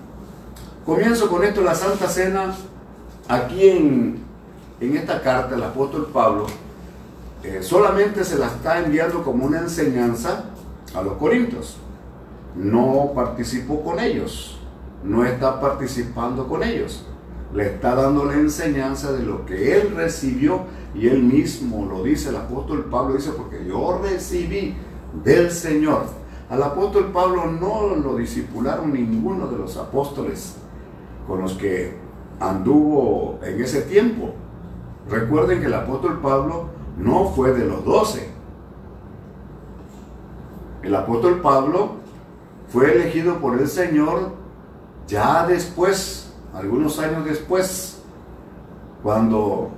Comienzo 0.84 1.28
con 1.28 1.42
esto, 1.42 1.62
la 1.62 1.74
Santa 1.74 2.08
Cena, 2.08 2.54
aquí 3.28 3.68
en, 3.68 4.25
en 4.80 4.96
esta 4.96 5.22
carta 5.22 5.54
el 5.54 5.62
apóstol 5.62 6.08
Pablo 6.12 6.46
eh, 7.42 7.62
solamente 7.62 8.24
se 8.24 8.38
la 8.38 8.46
está 8.46 8.82
enviando 8.82 9.22
como 9.22 9.46
una 9.46 9.60
enseñanza 9.60 10.46
a 10.94 11.02
los 11.02 11.14
corintios. 11.14 11.76
No 12.54 13.12
participó 13.14 13.82
con 13.82 14.00
ellos, 14.00 14.58
no 15.04 15.24
está 15.24 15.60
participando 15.60 16.48
con 16.48 16.62
ellos. 16.62 17.06
Le 17.54 17.66
está 17.66 17.94
dando 17.94 18.24
la 18.24 18.34
enseñanza 18.34 19.12
de 19.12 19.22
lo 19.22 19.46
que 19.46 19.76
él 19.76 19.94
recibió 19.94 20.64
y 20.94 21.06
él 21.06 21.22
mismo 21.22 21.86
lo 21.86 22.02
dice, 22.02 22.30
el 22.30 22.36
apóstol 22.36 22.86
Pablo 22.90 23.14
dice, 23.14 23.30
porque 23.36 23.64
yo 23.66 24.00
recibí 24.02 24.74
del 25.22 25.50
Señor. 25.50 26.04
Al 26.48 26.62
apóstol 26.62 27.12
Pablo 27.12 27.46
no 27.46 27.94
lo 27.96 28.16
discipularon 28.16 28.92
ninguno 28.92 29.46
de 29.46 29.58
los 29.58 29.76
apóstoles 29.76 30.56
con 31.26 31.40
los 31.40 31.54
que 31.54 31.96
anduvo 32.40 33.38
en 33.42 33.60
ese 33.62 33.82
tiempo. 33.82 34.34
Recuerden 35.08 35.60
que 35.60 35.66
el 35.66 35.74
apóstol 35.74 36.20
Pablo 36.20 36.66
no 36.98 37.30
fue 37.30 37.52
de 37.52 37.64
los 37.64 37.84
doce. 37.84 38.28
El 40.82 40.94
apóstol 40.94 41.40
Pablo 41.40 41.96
fue 42.68 42.92
elegido 42.92 43.38
por 43.38 43.58
el 43.58 43.68
Señor 43.68 44.32
ya 45.06 45.46
después, 45.46 46.32
algunos 46.52 46.98
años 46.98 47.24
después, 47.24 48.02
cuando 49.02 49.70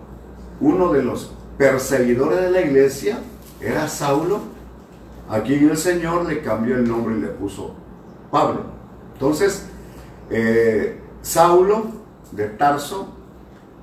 uno 0.60 0.92
de 0.92 1.02
los 1.02 1.32
perseguidores 1.58 2.40
de 2.40 2.50
la 2.50 2.60
iglesia 2.62 3.18
era 3.60 3.88
Saulo, 3.88 4.40
a 5.28 5.40
quien 5.40 5.68
el 5.68 5.76
Señor 5.76 6.26
le 6.26 6.40
cambió 6.40 6.76
el 6.76 6.88
nombre 6.88 7.16
y 7.16 7.20
le 7.20 7.28
puso 7.28 7.74
Pablo. 8.30 8.62
Entonces, 9.12 9.66
eh, 10.30 10.98
Saulo 11.20 11.86
de 12.32 12.46
Tarso, 12.48 13.08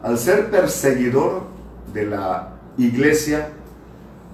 al 0.06 0.20
ser 0.20 0.52
perseguidor 0.52 1.42
de 1.92 2.06
la 2.06 2.54
iglesia, 2.78 3.50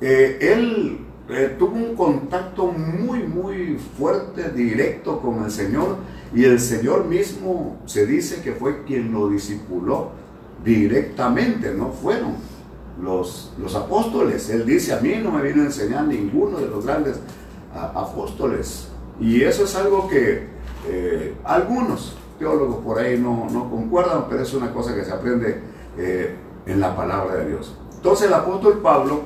eh, 0.02 0.38
él 0.42 1.00
eh, 1.30 1.56
tuvo 1.58 1.78
un 1.78 1.96
contacto 1.96 2.68
muy, 2.68 3.24
muy 3.24 3.80
fuerte, 3.98 4.50
directo 4.50 5.22
con 5.22 5.46
el 5.46 5.50
Señor, 5.50 5.96
y 6.36 6.44
el 6.44 6.60
Señor 6.60 7.06
mismo 7.06 7.78
se 7.86 8.06
dice 8.06 8.42
que 8.42 8.52
fue 8.52 8.84
quien 8.84 9.14
lo 9.14 9.30
discipuló 9.30 10.12
directamente, 10.62 11.74
no 11.74 11.94
fueron 11.94 12.36
los, 13.02 13.54
los 13.58 13.74
apóstoles. 13.74 14.50
Él 14.50 14.66
dice, 14.66 14.92
a 14.92 15.00
mí 15.00 15.22
no 15.24 15.32
me 15.32 15.42
vino 15.42 15.62
a 15.62 15.68
enseñar 15.68 16.06
ninguno 16.06 16.58
de 16.58 16.68
los 16.68 16.86
grandes 16.86 17.18
apóstoles. 17.74 18.90
Y 19.22 19.42
eso 19.44 19.64
es 19.64 19.74
algo 19.78 20.10
que 20.10 20.48
eh, 20.90 21.34
algunos 21.46 22.18
teólogos 22.42 22.84
por 22.84 22.98
ahí 22.98 23.20
no, 23.20 23.48
no, 23.52 23.70
concuerdan, 23.70 24.26
pero 24.28 24.42
es 24.42 24.54
una 24.54 24.74
cosa 24.74 24.96
que 24.96 25.06
se 25.06 25.12
aprende 25.12 25.62
en 26.66 26.80
la 26.80 26.96
palabra 26.96 27.36
de 27.36 27.50
Dios. 27.50 27.78
Entonces 27.96 28.28
el 28.28 28.34
apóstol 28.34 28.80
Pablo, 28.80 29.22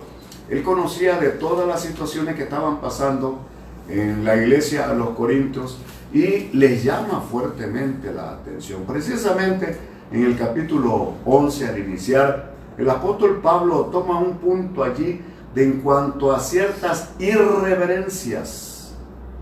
él 0.49 0.61
conocía 0.63 1.17
de 1.17 1.29
todas 1.29 1.65
las 1.65 1.81
situaciones 1.81 2.35
que 2.35 2.43
estaban 2.43 2.81
pasando 2.81 3.39
en 3.87 4.25
la 4.25 4.35
iglesia 4.35 4.89
a 4.89 4.93
los 4.93 5.11
corintios 5.11 5.77
y 6.13 6.49
les 6.51 6.83
llama 6.83 7.21
fuertemente 7.21 8.11
la 8.11 8.31
atención. 8.31 8.83
Precisamente 8.83 9.77
en 10.11 10.25
el 10.25 10.37
capítulo 10.37 11.13
11 11.23 11.67
al 11.69 11.79
iniciar, 11.79 12.53
el 12.77 12.89
apóstol 12.89 13.39
Pablo 13.41 13.85
toma 13.85 14.19
un 14.19 14.37
punto 14.39 14.83
allí 14.83 15.21
de 15.53 15.63
en 15.63 15.79
cuanto 15.79 16.33
a 16.33 16.39
ciertas 16.41 17.11
irreverencias 17.17 18.93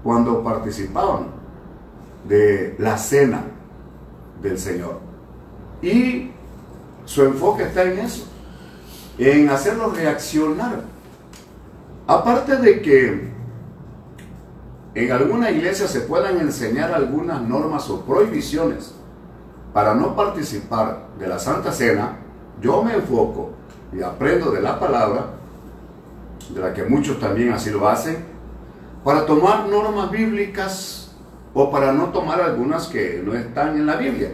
cuando 0.03 0.43
participaban 0.43 1.27
de 2.27 2.75
la 2.77 2.97
cena 2.99 3.45
del 4.43 4.59
Señor. 4.59 4.99
Y 5.81 6.31
su 7.05 7.23
enfoque 7.23 7.63
está 7.63 7.83
en 7.83 7.99
eso 7.99 8.27
en 9.17 9.49
hacerlos 9.49 9.95
reaccionar. 9.95 10.81
Aparte 12.07 12.57
de 12.57 12.81
que 12.81 13.33
en 14.95 15.11
alguna 15.11 15.51
iglesia 15.51 15.87
se 15.87 16.01
puedan 16.01 16.39
enseñar 16.39 16.91
algunas 16.91 17.41
normas 17.41 17.89
o 17.89 18.01
prohibiciones 18.01 18.93
para 19.73 19.95
no 19.95 20.15
participar 20.15 21.07
de 21.17 21.27
la 21.27 21.39
Santa 21.39 21.71
Cena, 21.71 22.17
yo 22.61 22.83
me 22.83 22.93
enfoco 22.93 23.51
y 23.91 24.01
aprendo 24.01 24.51
de 24.51 24.61
la 24.61 24.79
palabra, 24.79 25.25
de 26.53 26.59
la 26.59 26.73
que 26.73 26.83
muchos 26.83 27.19
también 27.19 27.53
así 27.53 27.71
lo 27.71 27.87
hacen, 27.87 28.17
para 29.03 29.25
tomar 29.25 29.67
normas 29.67 30.11
bíblicas 30.11 31.02
o 31.53 31.71
para 31.71 31.91
no 31.91 32.09
tomar 32.09 32.41
algunas 32.41 32.87
que 32.87 33.21
no 33.23 33.33
están 33.33 33.75
en 33.75 33.85
la 33.85 33.95
Biblia. 33.97 34.29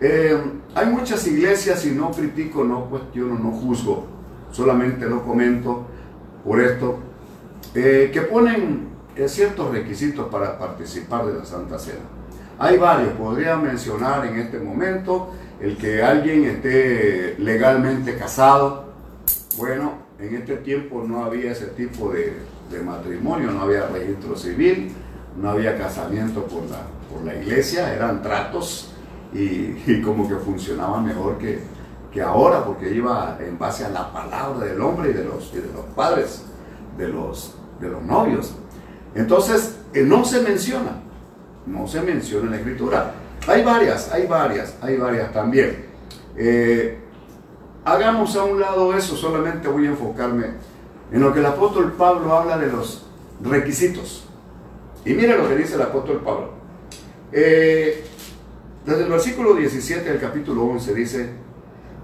Eh, 0.00 0.38
hay 0.74 0.86
muchas 0.86 1.26
iglesias 1.26 1.84
y 1.84 1.90
no 1.90 2.10
critico, 2.10 2.64
no 2.64 2.86
cuestiono, 2.86 3.38
no 3.38 3.50
juzgo, 3.50 4.06
solamente 4.50 5.06
lo 5.06 5.22
comento 5.22 5.86
por 6.44 6.60
esto, 6.60 6.98
eh, 7.74 8.10
que 8.12 8.22
ponen 8.22 8.88
eh, 9.14 9.28
ciertos 9.28 9.70
requisitos 9.70 10.28
para 10.28 10.58
participar 10.58 11.26
de 11.26 11.38
la 11.38 11.44
Santa 11.44 11.78
Cena. 11.78 12.00
Hay 12.58 12.78
varios, 12.78 13.12
podría 13.14 13.56
mencionar 13.56 14.26
en 14.26 14.38
este 14.38 14.58
momento 14.58 15.32
el 15.60 15.76
que 15.76 16.02
alguien 16.02 16.44
esté 16.44 17.36
legalmente 17.38 18.16
casado. 18.16 18.92
Bueno, 19.56 19.92
en 20.18 20.34
este 20.34 20.56
tiempo 20.56 21.04
no 21.06 21.24
había 21.24 21.52
ese 21.52 21.66
tipo 21.66 22.12
de, 22.12 22.34
de 22.70 22.80
matrimonio, 22.82 23.50
no 23.50 23.62
había 23.62 23.86
registro 23.88 24.36
civil, 24.36 24.92
no 25.40 25.50
había 25.50 25.76
casamiento 25.76 26.44
por 26.44 26.62
la, 26.64 26.82
por 27.10 27.24
la 27.24 27.34
iglesia, 27.34 27.94
eran 27.94 28.22
tratos 28.22 28.92
y, 29.32 30.00
como 30.02 30.28
que 30.28 30.36
funcionaba 30.36 31.00
mejor 31.00 31.38
que, 31.38 31.62
que, 32.12 32.20
ahora, 32.20 32.64
porque 32.64 32.92
iba 32.92 33.38
en 33.40 33.58
base 33.58 33.84
a 33.84 33.88
la 33.88 34.12
palabra 34.12 34.66
del 34.66 34.80
hombre 34.80 35.10
y 35.10 35.12
de 35.14 35.24
los, 35.24 35.52
de 35.52 35.62
los 35.62 35.84
padres, 35.96 36.44
de 36.98 37.08
los, 37.08 37.54
de 37.80 37.88
los 37.88 38.02
novios. 38.02 38.54
Entonces, 39.14 39.78
eh, 39.94 40.02
no 40.02 40.24
se 40.24 40.42
menciona, 40.42 41.00
no 41.66 41.86
se 41.86 42.02
menciona 42.02 42.44
en 42.46 42.50
la 42.50 42.56
escritura. 42.58 43.14
Hay 43.46 43.64
varias, 43.64 44.12
hay 44.12 44.26
varias, 44.26 44.76
hay 44.82 44.96
varias 44.96 45.32
también. 45.32 45.86
Eh, 46.36 46.98
hagamos 47.84 48.36
a 48.36 48.44
un 48.44 48.60
lado 48.60 48.94
eso, 48.94 49.16
solamente 49.16 49.68
voy 49.68 49.86
a 49.86 49.90
enfocarme 49.90 50.46
en 51.10 51.20
lo 51.20 51.32
que 51.32 51.40
el 51.40 51.46
apóstol 51.46 51.92
Pablo 51.92 52.36
habla 52.36 52.58
de 52.58 52.70
los 52.70 53.06
requisitos. 53.42 54.29
Y 55.04 55.14
mire 55.14 55.36
lo 55.36 55.48
que 55.48 55.56
dice 55.56 55.74
el 55.74 55.82
apóstol 55.82 56.20
Pablo. 56.22 56.50
Eh, 57.32 58.04
desde 58.84 59.04
el 59.04 59.10
versículo 59.10 59.54
17 59.54 60.08
del 60.08 60.20
capítulo 60.20 60.64
11 60.64 60.94
dice, 60.94 61.30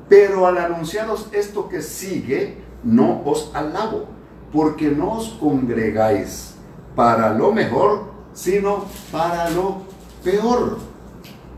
pero 0.09 0.47
al 0.47 0.59
anunciaros 0.59 1.29
esto 1.33 1.69
que 1.69 1.83
sigue, 1.83 2.59
no 2.85 3.23
os 3.25 3.51
alabo, 3.55 4.07
porque 4.53 4.89
no 4.91 5.15
os 5.15 5.31
congregáis 5.41 6.55
para 6.95 7.35
lo 7.35 7.53
mejor, 7.53 8.05
sino 8.33 8.85
para 9.11 9.51
lo 9.51 9.83
peor. 10.23 10.79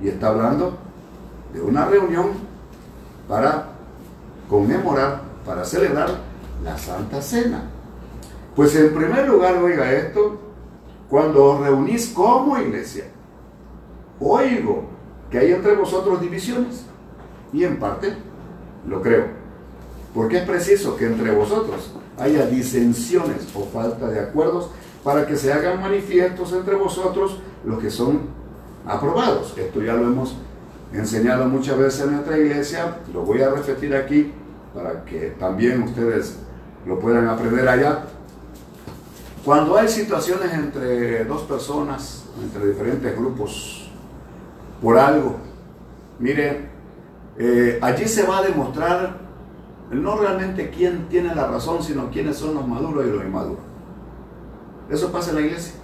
Y 0.03 0.09
está 0.09 0.29
hablando 0.29 0.79
de 1.53 1.61
una 1.61 1.85
reunión 1.87 2.31
para 3.29 3.69
conmemorar, 4.49 5.23
para 5.45 5.65
celebrar 5.65 6.09
la 6.65 6.79
Santa 6.79 7.21
Cena. 7.21 7.65
Pues 8.57 8.75
en 8.77 8.95
primer 8.95 9.29
lugar, 9.29 9.59
oiga 9.59 9.93
esto, 9.93 10.48
cuando 11.09 11.45
os 11.45 11.61
reunís 11.61 12.09
como 12.09 12.59
iglesia, 12.59 13.05
oigo 14.21 14.85
que 15.31 15.39
hay 15.39 15.53
entre 15.53 15.75
vosotros 15.75 16.21
divisiones. 16.21 16.85
Y 17.53 17.65
en 17.65 17.79
parte 17.79 18.15
lo 18.87 19.01
creo. 19.01 19.27
Porque 20.15 20.39
es 20.39 20.45
preciso 20.45 20.97
que 20.97 21.07
entre 21.07 21.31
vosotros 21.35 21.93
haya 22.19 22.47
disensiones 22.47 23.49
o 23.55 23.65
falta 23.65 24.09
de 24.09 24.21
acuerdos 24.21 24.71
para 25.05 25.27
que 25.27 25.37
se 25.37 25.53
hagan 25.53 25.81
manifiestos 25.81 26.53
entre 26.53 26.75
vosotros 26.75 27.41
los 27.65 27.79
que 27.79 27.91
son 27.91 28.21
aprobados. 28.87 29.57
Esto 29.57 29.83
ya 29.83 29.95
lo 29.95 30.09
hemos 30.09 30.37
enseñado 30.93 31.47
muchas 31.47 31.79
veces 31.79 32.03
en 32.03 32.13
nuestra 32.13 32.39
iglesia, 32.39 32.99
lo 33.13 33.23
voy 33.23 33.43
a 33.43 33.51
repetir 33.51 33.95
aquí 33.95 34.33
para 34.75 35.05
que 35.05 35.35
también 35.39 35.83
ustedes 35.83 36.39
lo 36.87 36.99
puedan 36.99 37.29
aprender 37.29 37.69
allá. 37.69 38.07
Cuando 39.49 39.79
hay 39.79 39.89
situaciones 39.89 40.53
entre 40.53 41.25
dos 41.25 41.41
personas, 41.45 42.25
entre 42.39 42.67
diferentes 42.67 43.17
grupos 43.17 43.89
por 44.83 44.99
algo. 44.99 45.39
Mire, 46.19 46.69
eh, 47.39 47.79
allí 47.81 48.07
se 48.07 48.25
va 48.25 48.41
a 48.41 48.43
demostrar 48.43 49.17
no 49.91 50.19
realmente 50.19 50.69
quién 50.69 51.09
tiene 51.09 51.35
la 51.35 51.47
razón, 51.47 51.83
sino 51.83 52.11
quiénes 52.11 52.37
son 52.37 52.57
los 52.57 52.69
maduros 52.69 53.07
y 53.07 53.11
los 53.11 53.25
inmaduros. 53.25 53.63
Eso 54.91 55.11
pasa 55.11 55.31
en 55.31 55.37
la 55.37 55.41
iglesia. 55.41 55.75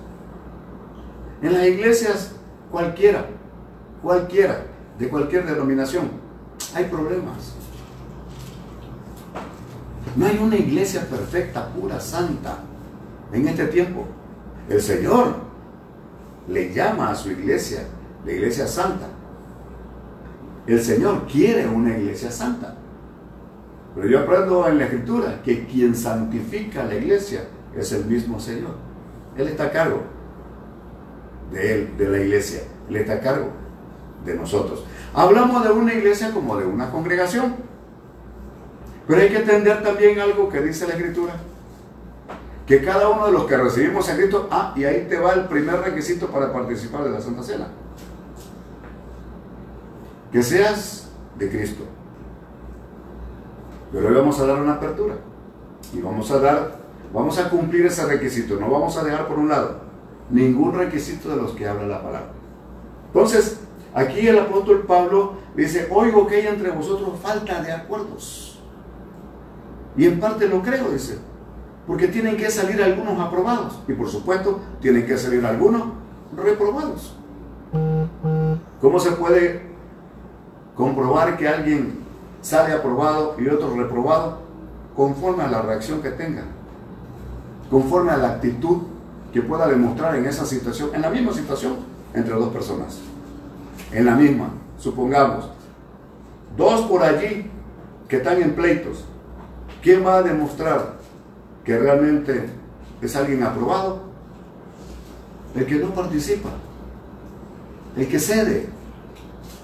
En 1.41 1.55
las 1.55 1.67
iglesias, 1.67 2.33
cualquiera, 2.71 3.25
cualquiera, 4.03 4.67
de 4.99 5.09
cualquier 5.09 5.47
denominación, 5.47 6.11
hay 6.75 6.85
problemas. 6.85 7.55
No 10.17 10.27
hay 10.27 10.37
una 10.37 10.57
iglesia 10.57 11.09
perfecta, 11.09 11.71
pura, 11.71 11.99
santa 11.99 12.59
en 13.35 13.49
este 13.49 13.67
tiempo. 13.67 14.07
El 14.69 14.81
Señor 14.81 15.35
le 16.49 16.73
llama 16.73 17.11
a 17.11 17.15
su 17.15 17.31
iglesia 17.31 17.81
la 18.25 18.33
iglesia 18.33 18.67
santa. 18.67 19.09
El 20.67 20.81
Señor 20.81 21.27
quiere 21.27 21.69
una 21.69 21.99
iglesia 21.99 22.31
santa. 22.31 22.77
Pero 23.95 24.09
yo 24.09 24.21
aprendo 24.21 24.67
en 24.67 24.79
la 24.79 24.85
escritura 24.85 25.43
que 25.45 25.67
quien 25.67 25.95
santifica 25.95 26.85
la 26.85 26.95
iglesia 26.95 27.43
es 27.77 27.93
el 27.93 28.07
mismo 28.07 28.41
Señor. 28.41 28.77
Él 29.37 29.49
está 29.49 29.65
a 29.65 29.71
cargo 29.71 30.03
de 31.53 31.75
él, 31.75 31.97
de 31.99 32.09
la 32.09 32.19
iglesia. 32.19 32.63
Él 32.89 32.97
está 32.97 33.15
a 33.15 33.21
cargo 33.21 33.49
de 34.25 34.35
nosotros. 34.35 34.85
Hablamos 35.13 35.63
de 35.65 35.71
una 35.71 35.93
iglesia 35.93 36.33
como 36.33 36.57
de 36.57 36.65
una 36.65 36.91
congregación. 36.91 37.57
Pero 39.07 39.21
hay 39.21 39.29
que 39.29 39.39
entender 39.39 39.83
también 39.83 40.19
algo 40.19 40.49
que 40.49 40.63
dice 40.63 40.87
la 40.89 40.95
escritura. 40.95 41.35
Que 42.67 42.83
cada 42.83 43.09
uno 43.09 43.27
de 43.27 43.33
los 43.33 43.45
que 43.45 43.57
recibimos 43.57 44.09
a 44.09 44.17
Cristo, 44.17 44.49
ah, 44.51 44.73
y 44.75 44.85
ahí 44.85 45.07
te 45.09 45.19
va 45.19 45.33
el 45.35 45.45
primer 45.47 45.81
requisito 45.81 46.29
para 46.29 46.53
participar 46.53 47.05
de 47.05 47.11
la 47.11 47.21
Santa 47.21 47.43
Cena 47.43 47.69
que 50.35 50.43
seas 50.43 51.09
de 51.39 51.49
Cristo. 51.49 51.85
Pero 53.93 54.09
hoy 54.09 54.15
vamos 54.15 54.41
a 54.41 54.47
dar 54.47 54.61
una 54.61 54.73
apertura 54.73 55.15
y 55.93 56.01
vamos 56.01 56.29
a 56.33 56.41
dar, 56.41 56.77
vamos 57.13 57.39
a 57.39 57.49
cumplir 57.49 57.87
ese 57.87 58.05
requisito. 58.05 58.57
No 58.57 58.69
vamos 58.69 58.97
a 58.97 59.05
dejar 59.05 59.29
por 59.29 59.39
un 59.39 59.49
lado 59.49 59.77
ningún 60.31 60.75
requisito 60.75 61.29
de 61.29 61.37
los 61.37 61.53
que 61.53 61.69
habla 61.69 61.87
la 61.87 62.03
palabra. 62.03 62.33
Entonces, 63.07 63.61
aquí 63.95 64.27
el 64.27 64.41
apóstol 64.41 64.85
Pablo 64.89 65.35
dice, 65.55 65.87
oigo 65.93 66.27
que 66.27 66.35
hay 66.35 66.49
entre 66.49 66.73
vosotros 66.73 67.11
falta 67.23 67.63
de 67.63 67.71
acuerdos. 67.71 68.61
Y 69.97 70.07
en 70.07 70.19
parte 70.19 70.49
lo 70.49 70.63
creo, 70.63 70.91
dice, 70.91 71.19
porque 71.87 72.09
tienen 72.09 72.37
que 72.37 72.51
salir 72.51 72.83
algunos 72.83 73.19
aprobados. 73.21 73.79
Y 73.87 73.93
por 73.93 74.09
supuesto 74.09 74.61
tienen 74.81 75.07
que 75.07 75.17
salir 75.17 75.45
algunos 75.45 75.83
reprobados. 76.37 77.15
¿Cómo 78.81 79.01
se 79.01 79.13
puede 79.13 79.63
comprobar 80.77 81.37
que 81.37 81.49
alguien 81.49 81.99
sale 82.41 82.73
aprobado 82.73 83.37
y 83.39 83.49
otro 83.49 83.75
reprobado 83.75 84.39
conforme 84.95 85.43
a 85.43 85.49
la 85.49 85.63
reacción 85.63 86.03
que 86.03 86.11
tenga, 86.11 86.45
conforme 87.71 88.13
a 88.13 88.17
la 88.17 88.29
actitud 88.31 88.83
que 89.33 89.43
pueda 89.43 89.67
demostrar 89.67 90.15
en 90.17 90.27
esa 90.27 90.45
situación, 90.45 90.91
en 90.95 91.03
la 91.03 91.11
misma 91.11 91.33
situación 91.33 91.77
entre 92.13 92.35
dos 92.35 92.53
personas, 92.53 93.01
en 93.91 94.05
la 94.05 94.15
misma, 94.15 94.51
supongamos, 94.79 95.51
dos 96.57 96.83
por 96.83 97.03
allí 97.03 97.51
que 98.09 98.19
están 98.19 98.41
en 98.41 98.55
pleitos, 98.55 99.05
¿quién 99.83 100.07
va 100.07 100.19
a 100.19 100.23
demostrar 100.23 100.99
que 101.65 101.79
realmente 101.79 102.49
es 103.01 103.17
alguien 103.17 103.43
aprobado? 103.43 104.03
El 105.55 105.67
que 105.67 105.77
no 105.77 105.95
participa, 105.95 106.51
el 107.97 108.09
que 108.09 108.19
cede, 108.19 108.67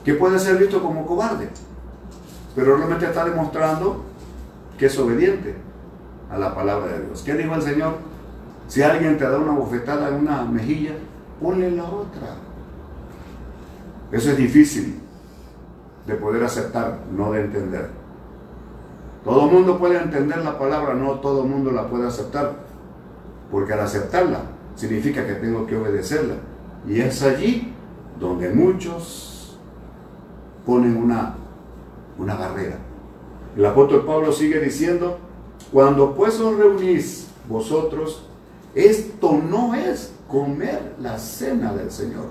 que 0.04 0.14
puede 0.14 0.38
ser 0.38 0.56
visto 0.56 0.80
como 0.82 1.04
cobarde, 1.06 1.48
pero 2.54 2.76
realmente 2.76 3.06
está 3.06 3.24
demostrando 3.24 4.04
que 4.78 4.86
es 4.86 4.98
obediente 4.98 5.54
a 6.30 6.38
la 6.38 6.54
palabra 6.54 6.92
de 6.92 7.06
Dios. 7.06 7.22
¿Qué 7.22 7.34
dijo 7.34 7.54
el 7.54 7.62
Señor? 7.62 7.94
Si 8.68 8.82
alguien 8.82 9.18
te 9.18 9.24
da 9.24 9.36
una 9.38 9.52
bofetada 9.52 10.08
en 10.08 10.14
una 10.14 10.44
mejilla, 10.44 10.92
ponle 11.40 11.70
la 11.72 11.84
otra. 11.84 12.36
Eso 14.12 14.30
es 14.30 14.36
difícil 14.36 15.00
de 16.06 16.14
poder 16.14 16.44
aceptar, 16.44 17.00
no 17.12 17.32
de 17.32 17.40
entender. 17.42 17.99
Todo 19.24 19.46
el 19.46 19.52
mundo 19.52 19.78
puede 19.78 19.98
entender 19.98 20.38
la 20.38 20.58
palabra, 20.58 20.94
no 20.94 21.20
todo 21.20 21.42
el 21.42 21.48
mundo 21.48 21.70
la 21.70 21.88
puede 21.88 22.06
aceptar, 22.06 22.54
porque 23.50 23.72
al 23.72 23.80
aceptarla 23.80 24.40
significa 24.74 25.26
que 25.26 25.34
tengo 25.34 25.66
que 25.66 25.76
obedecerla. 25.76 26.36
Y 26.88 27.00
es 27.00 27.22
allí 27.22 27.74
donde 28.18 28.48
muchos 28.48 29.58
ponen 30.64 30.96
una, 30.96 31.34
una 32.18 32.34
barrera. 32.34 32.76
El 33.56 33.66
apóstol 33.66 34.06
Pablo 34.06 34.32
sigue 34.32 34.60
diciendo, 34.60 35.18
cuando 35.72 36.14
pues 36.14 36.40
os 36.40 36.56
reunís 36.56 37.28
vosotros, 37.48 38.26
esto 38.74 39.32
no 39.32 39.74
es 39.74 40.12
comer 40.28 40.94
la 41.00 41.18
cena 41.18 41.72
del 41.74 41.90
Señor. 41.90 42.26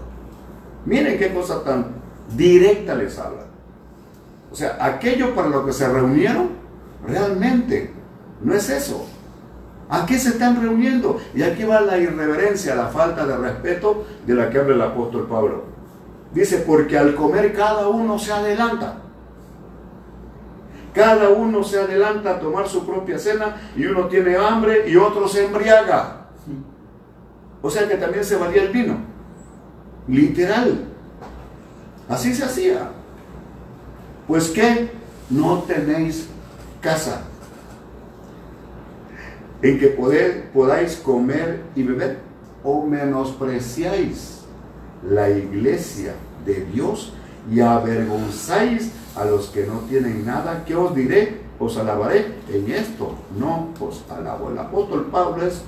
Miren 0.86 1.20
qué 1.20 1.34
cosa 1.34 1.64
tan 1.64 1.88
directa 2.36 2.96
les 2.96 3.18
habla. 3.20 3.46
O 4.52 4.56
sea, 4.56 4.78
aquello 4.80 5.36
para 5.36 5.50
lo 5.50 5.66
que 5.66 5.74
se 5.74 5.88
reunieron, 5.88 6.59
realmente 7.06 7.94
no 8.42 8.54
es 8.54 8.70
eso. 8.70 9.06
¿A 9.90 10.06
qué 10.06 10.20
se 10.20 10.30
están 10.30 10.62
reuniendo? 10.62 11.20
Y 11.34 11.42
aquí 11.42 11.64
va 11.64 11.82
la 11.82 11.98
irreverencia, 11.98 12.76
la 12.76 12.88
falta 12.88 13.26
de 13.26 13.36
respeto 13.38 14.06
de 14.26 14.36
la 14.36 14.50
que 14.50 14.60
habla 14.60 14.76
el 14.76 14.82
apóstol 14.82 15.28
Pablo. 15.28 15.64
Dice, 16.32 16.60
porque 16.60 16.98
al 16.98 17.16
comer 17.16 17.54
cada 17.54 17.88
uno 17.88 18.20
se 18.20 18.32
adelanta. 18.32 18.98
Cada 20.94 21.30
uno 21.30 21.64
se 21.64 21.80
adelanta 21.80 22.32
a 22.32 22.40
tomar 22.40 22.68
su 22.68 22.86
propia 22.86 23.18
cena 23.18 23.58
y 23.76 23.86
uno 23.86 24.08
tiene 24.08 24.36
hambre 24.36 24.88
y 24.88 24.96
otro 24.96 25.28
se 25.28 25.46
embriaga. 25.46 26.28
O 27.62 27.70
sea 27.70 27.88
que 27.88 27.96
también 27.96 28.24
se 28.24 28.36
valía 28.36 28.64
el 28.64 28.70
vino. 28.70 28.98
Literal. 30.08 30.86
Así 32.08 32.34
se 32.34 32.44
hacía. 32.44 32.92
Pues 34.28 34.50
que 34.50 34.92
no 35.30 35.64
tenéis 35.64 36.30
casa 36.82 37.24
en 39.62 39.80
que 39.80 39.88
podáis 40.54 40.96
comer 40.98 41.62
y 41.76 41.84
beber 41.84 42.18
o 42.64 42.86
menospreciáis 42.86 44.46
la 45.08 45.30
iglesia 45.30 46.14
de 46.46 46.66
Dios 46.66 47.14
y 47.52 47.60
avergonzáis 47.60 48.92
a 49.16 49.26
los 49.26 49.48
que 49.50 49.66
no 49.66 49.80
tienen 49.90 50.26
nada, 50.26 50.64
que 50.66 50.76
os 50.76 50.96
diré, 50.96 51.42
os 51.60 51.78
alabaré 51.78 52.36
en 52.52 52.72
esto, 52.72 53.16
no 53.38 53.70
os 53.80 54.04
alabo. 54.10 54.52
El 54.52 54.60
apóstol 54.60 55.08
Pablo 55.12 55.46
es 55.46 55.62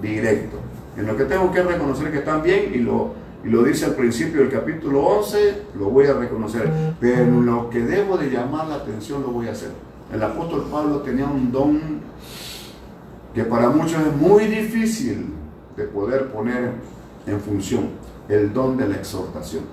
directo. 0.00 0.56
En 0.96 1.06
lo 1.06 1.16
que 1.16 1.24
tengo 1.24 1.52
que 1.52 1.62
reconocer 1.62 2.10
que 2.10 2.18
están 2.18 2.42
bien 2.42 2.72
y 2.74 2.78
lo, 2.78 3.12
y 3.44 3.48
lo 3.48 3.62
dice 3.62 3.84
al 3.86 3.94
principio 3.94 4.40
del 4.40 4.50
capítulo 4.50 5.00
11, 5.00 5.62
lo 5.78 5.90
voy 5.90 6.06
a 6.06 6.14
reconocer. 6.14 6.70
Pero 7.00 7.22
en 7.22 7.46
lo 7.46 7.70
que 7.70 7.80
debo 7.80 8.16
de 8.16 8.30
llamar 8.30 8.68
la 8.68 8.76
atención 8.76 9.22
lo 9.22 9.28
voy 9.28 9.48
a 9.48 9.52
hacer. 9.52 9.70
El 10.14 10.22
apóstol 10.22 10.68
Pablo 10.70 10.98
tenía 11.00 11.26
un 11.26 11.50
don 11.50 11.80
que 13.34 13.42
para 13.42 13.68
muchos 13.68 14.00
es 14.00 14.16
muy 14.16 14.44
difícil 14.44 15.34
de 15.76 15.84
poder 15.84 16.30
poner 16.30 16.70
en 17.26 17.40
función, 17.40 17.88
el 18.28 18.52
don 18.52 18.76
de 18.76 18.88
la 18.88 18.94
exhortación. 18.94 19.64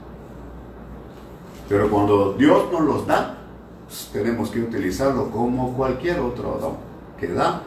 Pero 1.69 1.91
cuando 1.91 2.33
Dios 2.33 2.71
nos 2.71 2.81
los 2.81 3.05
da, 3.05 3.37
pues, 3.85 4.09
tenemos 4.11 4.49
que 4.49 4.61
utilizarlo 4.61 5.29
como 5.29 5.73
cualquier 5.73 6.19
otro 6.19 6.57
don 6.59 6.73
que 7.19 7.27
da 7.31 7.61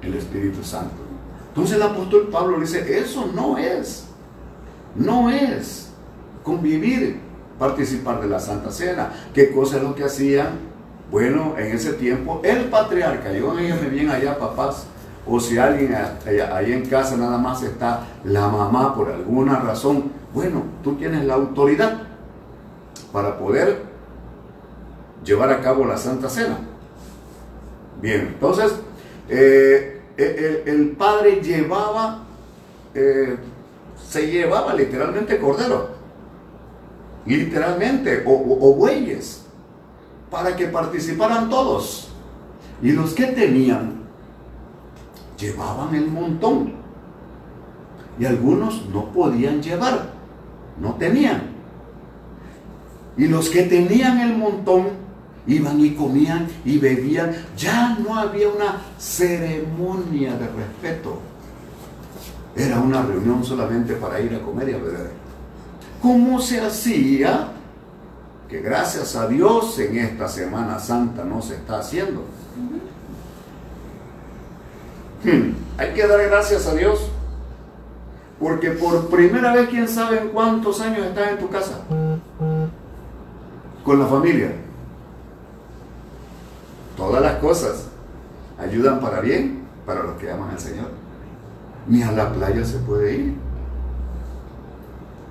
el 0.00 0.14
Espíritu 0.14 0.64
Santo. 0.64 0.96
Entonces 1.48 1.76
el 1.76 1.82
apóstol 1.82 2.30
Pablo 2.32 2.58
dice, 2.58 2.98
eso 2.98 3.30
no 3.34 3.58
es, 3.58 4.06
no 4.94 5.28
es 5.28 5.90
convivir, 6.42 7.20
participar 7.58 8.22
de 8.22 8.28
la 8.28 8.40
Santa 8.40 8.70
Cena. 8.70 9.12
¿Qué 9.34 9.52
cosa 9.52 9.76
es 9.76 9.82
lo 9.82 9.94
que 9.94 10.04
hacían? 10.04 10.73
Bueno, 11.10 11.54
en 11.58 11.66
ese 11.66 11.92
tiempo 11.94 12.40
el 12.42 12.64
patriarca, 12.64 13.32
yo 13.32 13.52
me 13.52 13.72
bien 13.88 14.10
allá, 14.10 14.38
papás, 14.38 14.86
o 15.26 15.40
si 15.40 15.58
alguien 15.58 15.94
ahí 16.52 16.72
en 16.72 16.86
casa 16.86 17.16
nada 17.16 17.38
más 17.38 17.62
está 17.62 18.06
la 18.24 18.48
mamá 18.48 18.94
por 18.94 19.10
alguna 19.10 19.60
razón, 19.60 20.10
bueno, 20.34 20.62
tú 20.82 20.96
tienes 20.96 21.24
la 21.24 21.34
autoridad 21.34 22.02
para 23.12 23.38
poder 23.38 23.82
llevar 25.24 25.50
a 25.50 25.60
cabo 25.60 25.86
la 25.86 25.96
Santa 25.96 26.28
Cena. 26.28 26.58
Bien, 28.02 28.32
entonces 28.34 28.72
eh, 29.28 30.02
eh, 30.16 30.62
el, 30.66 30.90
padre 30.90 31.40
llevaba, 31.40 32.24
eh, 32.94 33.36
se 34.08 34.26
llevaba 34.26 34.74
literalmente 34.74 35.38
cordero, 35.38 35.90
literalmente, 37.24 38.22
o 38.26 38.74
bueyes, 38.74 39.43
para 40.34 40.56
que 40.56 40.66
participaran 40.66 41.48
todos. 41.48 42.08
Y 42.82 42.90
los 42.90 43.14
que 43.14 43.26
tenían 43.26 44.02
llevaban 45.38 45.94
el 45.94 46.08
montón. 46.08 46.72
Y 48.18 48.24
algunos 48.24 48.84
no 48.88 49.12
podían 49.12 49.62
llevar, 49.62 50.10
no 50.80 50.94
tenían. 50.94 51.54
Y 53.16 53.28
los 53.28 53.48
que 53.48 53.62
tenían 53.62 54.18
el 54.18 54.36
montón 54.36 54.88
iban 55.46 55.80
y 55.80 55.90
comían 55.90 56.48
y 56.64 56.78
bebían. 56.78 57.32
Ya 57.56 57.96
no 58.00 58.16
había 58.16 58.48
una 58.48 58.80
ceremonia 58.98 60.32
de 60.32 60.48
respeto. 60.48 61.20
Era 62.56 62.80
una 62.80 63.02
reunión 63.02 63.44
solamente 63.44 63.94
para 63.94 64.18
ir 64.18 64.34
a 64.34 64.42
comer 64.42 64.70
y 64.70 64.72
a 64.72 64.78
beber. 64.78 65.10
¿Cómo 66.02 66.40
se 66.40 66.60
hacía? 66.60 67.52
Que 68.54 68.60
gracias 68.60 69.16
a 69.16 69.26
Dios 69.26 69.76
en 69.80 69.98
esta 69.98 70.28
Semana 70.28 70.78
Santa 70.78 71.24
no 71.24 71.42
se 71.42 71.56
está 71.56 71.80
haciendo. 71.80 72.20
Hmm. 75.24 75.54
Hay 75.76 75.92
que 75.92 76.06
dar 76.06 76.22
gracias 76.22 76.64
a 76.68 76.74
Dios. 76.76 77.10
Porque 78.38 78.70
por 78.70 79.08
primera 79.08 79.52
vez, 79.52 79.68
quién 79.70 79.88
sabe 79.88 80.20
en 80.20 80.28
cuántos 80.28 80.80
años 80.80 81.04
estás 81.04 81.32
en 81.32 81.38
tu 81.38 81.48
casa. 81.48 81.80
Con 83.82 83.98
la 83.98 84.06
familia. 84.06 84.52
Todas 86.96 87.22
las 87.22 87.34
cosas 87.40 87.88
ayudan 88.56 89.00
para 89.00 89.18
bien 89.20 89.64
para 89.84 90.04
los 90.04 90.16
que 90.16 90.30
aman 90.30 90.50
al 90.50 90.60
Señor. 90.60 90.90
Ni 91.88 92.04
a 92.04 92.12
la 92.12 92.32
playa 92.32 92.64
se 92.64 92.78
puede 92.78 93.16
ir. 93.16 93.34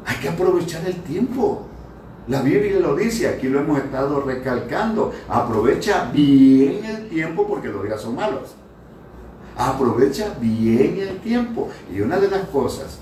Hay 0.05 0.17
que 0.17 0.27
aprovechar 0.27 0.86
el 0.86 1.01
tiempo. 1.03 1.69
La 2.27 2.41
Biblia 2.41 2.79
lo 2.79 2.95
dice, 2.95 3.27
aquí 3.27 3.49
lo 3.49 3.59
hemos 3.59 3.79
estado 3.79 4.21
recalcando. 4.21 5.13
Aprovecha 5.27 6.09
bien 6.13 6.83
el 6.86 7.09
tiempo 7.09 7.45
porque 7.47 7.67
los 7.67 7.83
días 7.83 8.01
son 8.01 8.15
malos. 8.15 8.55
Aprovecha 9.57 10.36
bien 10.39 10.97
el 10.99 11.19
tiempo. 11.19 11.69
Y 11.93 11.99
una 12.01 12.17
de 12.17 12.29
las 12.29 12.47
cosas 12.47 12.99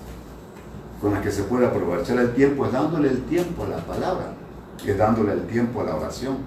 con 1.00 1.14
las 1.14 1.22
que 1.22 1.32
se 1.32 1.44
puede 1.44 1.66
aprovechar 1.66 2.18
el 2.18 2.34
tiempo 2.34 2.66
es 2.66 2.72
dándole 2.72 3.10
el 3.10 3.24
tiempo 3.24 3.64
a 3.64 3.70
la 3.70 3.78
palabra, 3.78 4.34
es 4.86 4.98
dándole 4.98 5.34
el 5.34 5.48
tiempo 5.48 5.82
a 5.82 5.86
la 5.86 5.96
oración, 5.96 6.38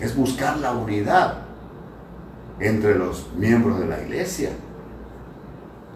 es 0.00 0.16
buscar 0.16 0.58
la 0.58 0.72
unidad 0.72 1.38
entre 2.58 2.96
los 2.96 3.28
miembros 3.36 3.78
de 3.78 3.86
la 3.86 4.02
iglesia. 4.02 4.50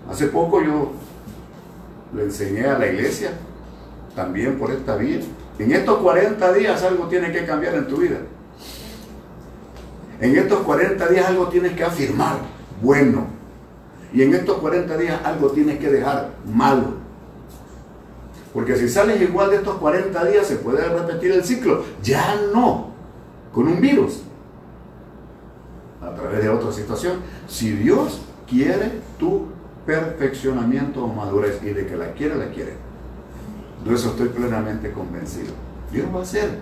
Hace 0.09 0.29
poco 0.29 0.63
yo 0.63 0.93
le 2.15 2.25
enseñé 2.25 2.67
a 2.67 2.79
la 2.79 2.87
iglesia, 2.87 3.33
también 4.15 4.59
por 4.59 4.71
esta 4.71 4.97
vía, 4.97 5.21
en 5.59 5.73
estos 5.73 5.99
40 5.99 6.53
días 6.53 6.83
algo 6.83 7.07
tiene 7.09 7.33
que 7.33 7.45
cambiar 7.45 7.75
en 7.75 7.89
tu 7.89 7.97
vida. 7.97 8.19
En 10.21 10.37
estos 10.37 10.61
40 10.61 11.07
días 11.09 11.27
algo 11.27 11.49
tienes 11.49 11.73
que 11.73 11.85
afirmar 11.85 12.39
bueno. 12.81 13.27
Y 14.13 14.23
en 14.23 14.35
estos 14.35 14.59
40 14.59 14.97
días 14.97 15.21
algo 15.25 15.51
tienes 15.51 15.79
que 15.79 15.91
dejar 15.91 16.31
malo. 16.47 16.95
Porque 18.53 18.77
si 18.77 18.89
sales 18.89 19.21
igual 19.21 19.51
de 19.51 19.57
estos 19.57 19.77
40 19.77 20.25
días 20.25 20.47
se 20.47 20.57
puede 20.57 20.89
repetir 20.89 21.33
el 21.33 21.45
ciclo. 21.45 21.85
Ya 22.03 22.41
no. 22.53 22.91
Con 23.53 23.69
un 23.69 23.81
virus. 23.81 24.23
A 26.01 26.15
través 26.15 26.43
de 26.43 26.49
otra 26.49 26.73
situación. 26.73 27.19
Si 27.47 27.73
Dios 27.73 28.23
quiere 28.49 28.93
tu 29.19 29.47
perfeccionamiento 29.85 31.05
o 31.05 31.09
madurez 31.09 31.61
y 31.63 31.71
de 31.71 31.87
que 31.87 31.97
la 31.97 32.13
quiere, 32.13 32.37
la 32.37 32.51
quiere. 32.51 32.88
De 33.85 33.95
eso 33.95 34.11
estoy 34.11 34.29
plenamente 34.29 34.93
convencido. 34.93 35.53
Dios 35.93 36.07
va 36.15 36.21
a 36.21 36.23
hacer 36.23 36.59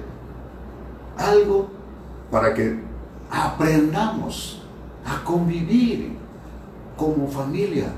algo 1.17 1.69
para 2.31 2.53
que 2.55 2.79
aprendamos 3.31 4.63
a 5.05 5.23
convivir 5.25 6.17
como 6.97 7.29
familia, 7.29 7.89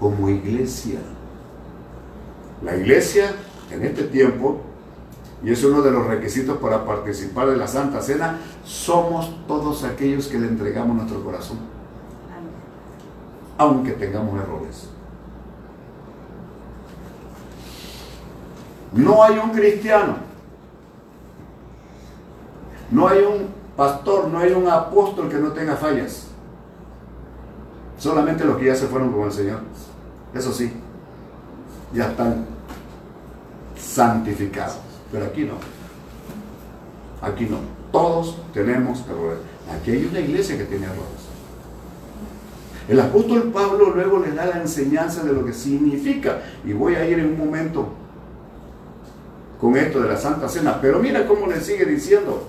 como 0.00 0.28
iglesia. 0.28 1.00
La 2.62 2.76
iglesia 2.76 3.32
en 3.70 3.84
este 3.84 4.04
tiempo, 4.04 4.60
y 5.42 5.50
es 5.50 5.62
uno 5.64 5.82
de 5.82 5.90
los 5.90 6.06
requisitos 6.06 6.56
para 6.58 6.84
participar 6.84 7.48
de 7.48 7.56
la 7.56 7.66
Santa 7.66 8.00
Cena, 8.00 8.38
somos 8.64 9.46
todos 9.46 9.84
aquellos 9.84 10.28
que 10.28 10.38
le 10.38 10.46
entregamos 10.46 10.96
nuestro 10.96 11.22
corazón, 11.22 11.58
aunque 13.58 13.92
tengamos 13.92 14.40
errores. 14.40 14.88
No 18.94 19.24
hay 19.24 19.38
un 19.38 19.50
cristiano, 19.50 20.16
no 22.92 23.08
hay 23.08 23.22
un 23.22 23.48
pastor, 23.76 24.28
no 24.28 24.38
hay 24.38 24.52
un 24.52 24.68
apóstol 24.68 25.28
que 25.28 25.36
no 25.36 25.50
tenga 25.50 25.74
fallas. 25.74 26.28
Solamente 27.98 28.44
los 28.44 28.56
que 28.56 28.66
ya 28.66 28.76
se 28.76 28.86
fueron 28.86 29.10
con 29.10 29.24
el 29.24 29.32
Señor. 29.32 29.60
Eso 30.32 30.52
sí, 30.52 30.72
ya 31.92 32.10
están 32.10 32.46
santificados. 33.76 34.78
Pero 35.10 35.26
aquí 35.26 35.42
no. 35.42 35.54
Aquí 37.20 37.46
no. 37.46 37.58
Todos 37.90 38.38
tenemos 38.52 39.04
errores. 39.08 39.38
Aquí 39.72 39.92
hay 39.92 40.06
una 40.06 40.20
iglesia 40.20 40.56
que 40.56 40.64
tiene 40.64 40.86
errores. 40.86 41.24
El 42.88 43.00
apóstol 43.00 43.50
Pablo 43.52 43.90
luego 43.90 44.18
le 44.18 44.32
da 44.32 44.46
la 44.46 44.60
enseñanza 44.60 45.24
de 45.24 45.32
lo 45.32 45.44
que 45.44 45.52
significa. 45.52 46.42
Y 46.64 46.72
voy 46.72 46.94
a 46.94 47.08
ir 47.08 47.18
en 47.18 47.30
un 47.30 47.38
momento 47.38 48.03
con 49.64 49.78
esto 49.78 50.02
de 50.02 50.10
la 50.10 50.18
Santa 50.18 50.46
Cena. 50.46 50.78
Pero 50.78 50.98
mira 50.98 51.26
cómo 51.26 51.46
le 51.46 51.58
sigue 51.58 51.86
diciendo. 51.86 52.46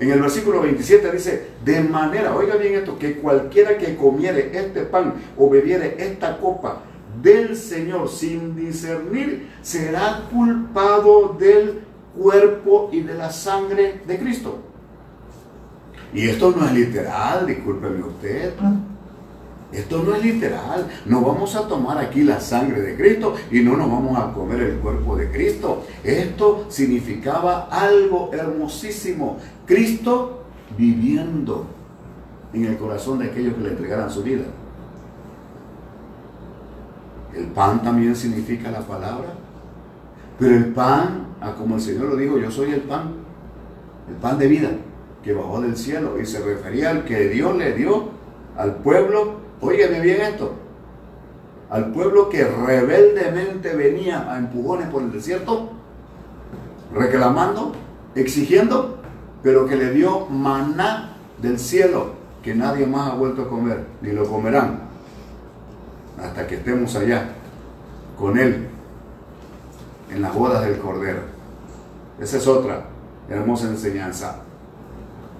En 0.00 0.10
el 0.10 0.20
versículo 0.20 0.60
27 0.60 1.12
dice, 1.12 1.50
de 1.64 1.82
manera, 1.82 2.34
oiga 2.34 2.56
bien 2.56 2.74
esto, 2.74 2.98
que 2.98 3.18
cualquiera 3.18 3.78
que 3.78 3.94
comiere 3.94 4.50
este 4.52 4.82
pan 4.82 5.14
o 5.38 5.48
bebiere 5.48 6.04
esta 6.04 6.38
copa 6.38 6.80
del 7.22 7.56
Señor 7.56 8.08
sin 8.08 8.56
discernir, 8.56 9.48
será 9.62 10.24
culpado 10.32 11.36
del 11.38 11.82
cuerpo 12.18 12.90
y 12.92 13.02
de 13.02 13.14
la 13.14 13.30
sangre 13.30 14.00
de 14.04 14.18
Cristo. 14.18 14.58
Y 16.12 16.28
esto 16.28 16.50
no 16.50 16.66
es 16.66 16.72
literal, 16.72 17.46
discúlpeme 17.46 18.02
usted. 18.02 18.52
Esto 19.76 20.02
no 20.02 20.14
es 20.14 20.24
literal. 20.24 20.88
No 21.04 21.20
vamos 21.20 21.54
a 21.54 21.68
tomar 21.68 21.98
aquí 21.98 22.24
la 22.24 22.40
sangre 22.40 22.80
de 22.80 22.96
Cristo 22.96 23.34
y 23.50 23.60
no 23.60 23.76
nos 23.76 23.90
vamos 23.90 24.18
a 24.18 24.32
comer 24.32 24.60
el 24.60 24.78
cuerpo 24.78 25.16
de 25.16 25.30
Cristo. 25.30 25.84
Esto 26.02 26.64
significaba 26.70 27.68
algo 27.70 28.30
hermosísimo. 28.32 29.36
Cristo 29.66 30.44
viviendo 30.78 31.66
en 32.54 32.64
el 32.64 32.78
corazón 32.78 33.18
de 33.18 33.26
aquellos 33.26 33.52
que 33.54 33.60
le 33.60 33.68
entregaran 33.68 34.10
su 34.10 34.22
vida. 34.22 34.44
El 37.34 37.48
pan 37.48 37.82
también 37.82 38.16
significa 38.16 38.70
la 38.70 38.80
palabra. 38.80 39.34
Pero 40.38 40.56
el 40.56 40.72
pan, 40.72 41.26
ah, 41.42 41.54
como 41.56 41.74
el 41.74 41.82
Señor 41.82 42.06
lo 42.06 42.16
dijo, 42.16 42.38
yo 42.38 42.50
soy 42.50 42.72
el 42.72 42.80
pan, 42.80 43.10
el 44.08 44.14
pan 44.16 44.38
de 44.38 44.48
vida 44.48 44.70
que 45.22 45.34
bajó 45.34 45.60
del 45.60 45.76
cielo. 45.76 46.18
Y 46.18 46.24
se 46.24 46.40
refería 46.40 46.88
al 46.88 47.04
que 47.04 47.28
Dios 47.28 47.54
le 47.58 47.74
dio 47.74 48.16
al 48.56 48.76
pueblo 48.76 49.45
Óigame 49.60 50.00
bien 50.00 50.20
esto. 50.20 50.54
Al 51.70 51.92
pueblo 51.92 52.28
que 52.28 52.44
rebeldemente 52.44 53.74
venía 53.74 54.32
a 54.32 54.38
empujones 54.38 54.88
por 54.88 55.02
el 55.02 55.12
desierto, 55.12 55.70
reclamando, 56.94 57.72
exigiendo, 58.14 58.98
pero 59.42 59.66
que 59.66 59.76
le 59.76 59.90
dio 59.90 60.26
maná 60.26 61.16
del 61.40 61.58
cielo 61.58 62.12
que 62.42 62.54
nadie 62.54 62.86
más 62.86 63.10
ha 63.10 63.14
vuelto 63.16 63.42
a 63.42 63.48
comer, 63.48 63.84
ni 64.00 64.12
lo 64.12 64.24
comerán, 64.24 64.78
hasta 66.22 66.46
que 66.46 66.54
estemos 66.54 66.94
allá 66.94 67.30
con 68.16 68.38
Él 68.38 68.68
en 70.14 70.22
las 70.22 70.32
bodas 70.32 70.64
del 70.64 70.78
Cordero. 70.78 71.22
Esa 72.20 72.36
es 72.36 72.46
otra 72.46 72.84
hermosa 73.28 73.66
enseñanza. 73.66 74.36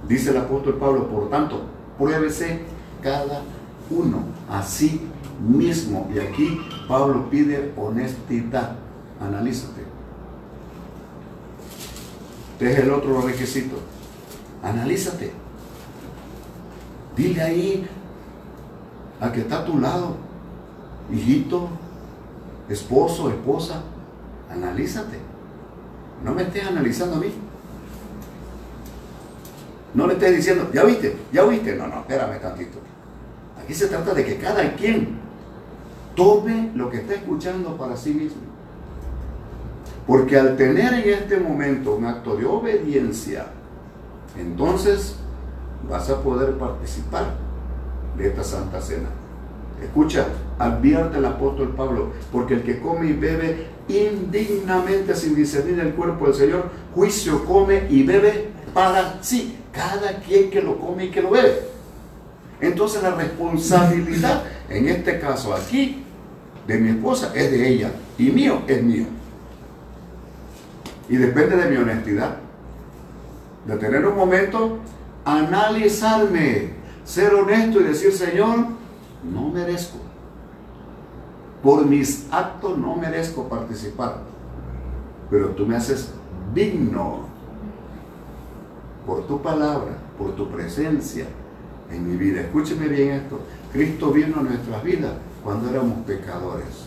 Dice 0.08 0.30
el 0.30 0.38
apóstol 0.38 0.74
Pablo, 0.74 1.08
por 1.08 1.30
tanto, 1.30 1.62
pruébese 1.96 2.62
cada 3.02 3.42
uno 3.90 4.24
a 4.48 4.62
sí 4.62 5.00
mismo. 5.40 6.10
Y 6.14 6.18
aquí 6.18 6.60
Pablo 6.88 7.28
pide 7.30 7.72
honestidad. 7.76 8.76
Analízate. 9.20 9.82
Este 12.52 12.72
es 12.72 12.78
el 12.78 12.90
otro 12.90 13.20
requisito. 13.20 13.76
Analízate. 14.62 15.32
Dile 17.16 17.42
ahí 17.42 17.86
a 19.20 19.32
que 19.32 19.40
está 19.40 19.60
a 19.60 19.64
tu 19.64 19.78
lado, 19.78 20.16
hijito, 21.10 21.68
esposo, 22.68 23.30
esposa, 23.30 23.82
analízate. 24.50 25.18
No 26.22 26.34
me 26.34 26.42
estés 26.42 26.66
analizando 26.66 27.16
a 27.16 27.20
mí. 27.20 27.32
No 29.94 30.06
le 30.06 30.14
estés 30.14 30.36
diciendo, 30.36 30.70
ya 30.72 30.84
viste, 30.84 31.16
ya 31.32 31.44
viste. 31.44 31.74
No, 31.76 31.86
no, 31.86 32.00
espérame 32.00 32.38
tantito. 32.40 32.78
Aquí 33.66 33.74
se 33.74 33.88
trata 33.88 34.14
de 34.14 34.24
que 34.24 34.36
cada 34.36 34.76
quien 34.76 35.18
tome 36.14 36.70
lo 36.76 36.88
que 36.88 36.98
está 36.98 37.14
escuchando 37.14 37.76
para 37.76 37.96
sí 37.96 38.14
mismo. 38.14 38.42
Porque 40.06 40.38
al 40.38 40.56
tener 40.56 40.94
en 40.94 41.14
este 41.14 41.36
momento 41.40 41.96
un 41.96 42.04
acto 42.04 42.36
de 42.36 42.46
obediencia, 42.46 43.46
entonces 44.38 45.16
vas 45.90 46.08
a 46.10 46.22
poder 46.22 46.56
participar 46.58 47.34
de 48.16 48.28
esta 48.28 48.44
santa 48.44 48.80
cena. 48.80 49.08
Escucha, 49.82 50.28
advierte 50.60 51.18
el 51.18 51.24
apóstol 51.24 51.74
Pablo, 51.76 52.12
porque 52.30 52.54
el 52.54 52.62
que 52.62 52.78
come 52.78 53.08
y 53.08 53.14
bebe 53.14 53.66
indignamente 53.88 55.16
sin 55.16 55.34
discernir 55.34 55.80
el 55.80 55.92
cuerpo 55.94 56.26
del 56.26 56.34
Señor, 56.36 56.70
juicio 56.94 57.44
come 57.44 57.88
y 57.90 58.04
bebe 58.04 58.50
para 58.72 59.20
sí. 59.24 59.58
Cada 59.72 60.20
quien 60.20 60.50
que 60.50 60.62
lo 60.62 60.78
come 60.78 61.06
y 61.06 61.10
que 61.10 61.20
lo 61.20 61.30
bebe. 61.30 61.75
Entonces 62.60 63.02
la 63.02 63.14
responsabilidad, 63.14 64.44
en 64.68 64.88
este 64.88 65.20
caso 65.20 65.54
aquí, 65.54 66.04
de 66.66 66.78
mi 66.78 66.90
esposa 66.90 67.32
es 67.34 67.50
de 67.50 67.68
ella 67.68 67.90
y 68.18 68.30
mío 68.30 68.62
es 68.66 68.82
mío. 68.82 69.06
Y 71.08 71.16
depende 71.16 71.56
de 71.56 71.70
mi 71.70 71.76
honestidad, 71.76 72.36
de 73.66 73.76
tener 73.76 74.04
un 74.06 74.16
momento, 74.16 74.78
analizarme, 75.24 76.72
ser 77.04 77.34
honesto 77.34 77.80
y 77.80 77.84
decir, 77.84 78.12
Señor, 78.12 78.66
no 79.22 79.48
merezco. 79.50 79.98
Por 81.62 81.86
mis 81.86 82.26
actos 82.30 82.76
no 82.78 82.96
merezco 82.96 83.48
participar, 83.48 84.18
pero 85.30 85.50
tú 85.50 85.66
me 85.66 85.76
haces 85.76 86.12
digno 86.54 87.26
por 89.06 89.26
tu 89.26 89.40
palabra, 89.40 89.92
por 90.18 90.34
tu 90.34 90.48
presencia, 90.50 91.26
en 91.90 92.10
mi 92.10 92.16
vida. 92.16 92.40
Escúcheme 92.40 92.88
bien 92.88 93.12
esto. 93.12 93.40
Cristo 93.72 94.10
vino 94.10 94.40
a 94.40 94.42
nuestras 94.42 94.82
vidas 94.82 95.12
cuando 95.42 95.70
éramos 95.70 95.98
pecadores. 96.06 96.86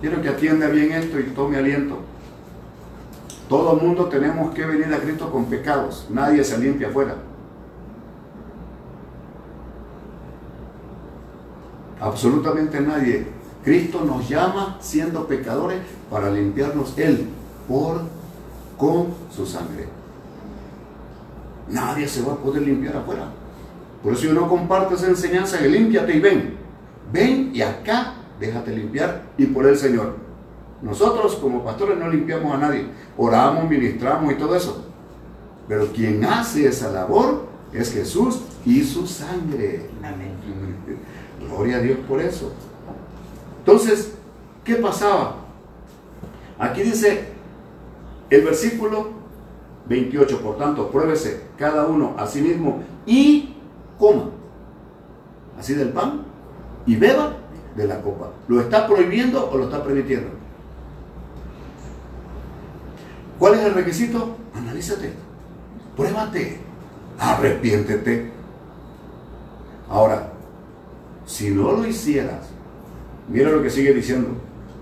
Quiero 0.00 0.22
que 0.22 0.28
atienda 0.28 0.68
bien 0.68 0.92
esto 0.92 1.18
y 1.18 1.24
tome 1.24 1.58
aliento. 1.58 1.98
Todo 3.48 3.76
mundo 3.76 4.06
tenemos 4.06 4.54
que 4.54 4.64
venir 4.64 4.92
a 4.94 5.00
Cristo 5.00 5.30
con 5.30 5.46
pecados. 5.46 6.06
Nadie 6.10 6.44
se 6.44 6.56
limpia 6.58 6.88
afuera. 6.88 7.16
Absolutamente 12.00 12.80
nadie. 12.80 13.26
Cristo 13.62 14.04
nos 14.04 14.26
llama 14.28 14.78
siendo 14.80 15.26
pecadores 15.26 15.80
para 16.10 16.30
limpiarnos 16.30 16.96
Él 16.96 17.28
por 17.68 18.00
con 18.78 19.08
su 19.30 19.44
sangre 19.44 19.99
nadie 21.70 22.08
se 22.08 22.22
va 22.22 22.34
a 22.34 22.36
poder 22.36 22.62
limpiar 22.62 22.96
afuera. 22.96 23.28
Por 24.02 24.12
eso 24.14 24.24
yo 24.24 24.34
no 24.34 24.48
comparto 24.48 24.94
esa 24.94 25.08
enseñanza 25.08 25.58
de 25.58 25.68
límpiate 25.68 26.16
y 26.16 26.20
ven. 26.20 26.54
Ven 27.12 27.50
y 27.54 27.62
acá 27.62 28.14
déjate 28.38 28.74
limpiar 28.74 29.22
y 29.36 29.46
por 29.46 29.66
el 29.66 29.76
Señor. 29.76 30.16
Nosotros 30.82 31.36
como 31.36 31.62
pastores 31.62 31.98
no 31.98 32.08
limpiamos 32.08 32.54
a 32.54 32.58
nadie. 32.58 32.86
Oramos, 33.16 33.68
ministramos 33.68 34.32
y 34.32 34.36
todo 34.36 34.56
eso. 34.56 34.86
Pero 35.68 35.86
quien 35.92 36.24
hace 36.24 36.66
esa 36.66 36.90
labor 36.90 37.46
es 37.72 37.92
Jesús 37.92 38.40
y 38.64 38.82
su 38.82 39.06
sangre. 39.06 39.88
Amén. 40.02 40.32
Gloria 41.48 41.76
a 41.76 41.80
Dios 41.80 41.98
por 42.08 42.20
eso. 42.20 42.52
Entonces, 43.58 44.14
¿qué 44.64 44.76
pasaba? 44.76 45.36
Aquí 46.58 46.82
dice 46.82 47.28
el 48.30 48.42
versículo 48.42 49.19
28. 49.90 50.40
Por 50.40 50.56
tanto, 50.56 50.88
pruébese 50.88 51.42
cada 51.58 51.86
uno 51.86 52.14
a 52.16 52.26
sí 52.26 52.40
mismo 52.40 52.80
y 53.04 53.56
coma. 53.98 54.30
Así 55.58 55.74
del 55.74 55.88
pan 55.90 56.22
y 56.86 56.94
beba 56.94 57.34
de 57.76 57.86
la 57.88 58.00
copa. 58.00 58.30
¿Lo 58.46 58.60
está 58.60 58.86
prohibiendo 58.86 59.50
o 59.50 59.58
lo 59.58 59.64
está 59.64 59.82
permitiendo? 59.82 60.30
¿Cuál 63.38 63.54
es 63.54 63.60
el 63.62 63.74
requisito? 63.74 64.36
Analízate, 64.54 65.12
pruébate, 65.96 66.60
arrepiéntete. 67.18 68.30
Ahora, 69.88 70.30
si 71.26 71.50
no 71.50 71.72
lo 71.72 71.86
hicieras, 71.86 72.48
mira 73.28 73.50
lo 73.50 73.62
que 73.62 73.70
sigue 73.70 73.92
diciendo, 73.92 74.28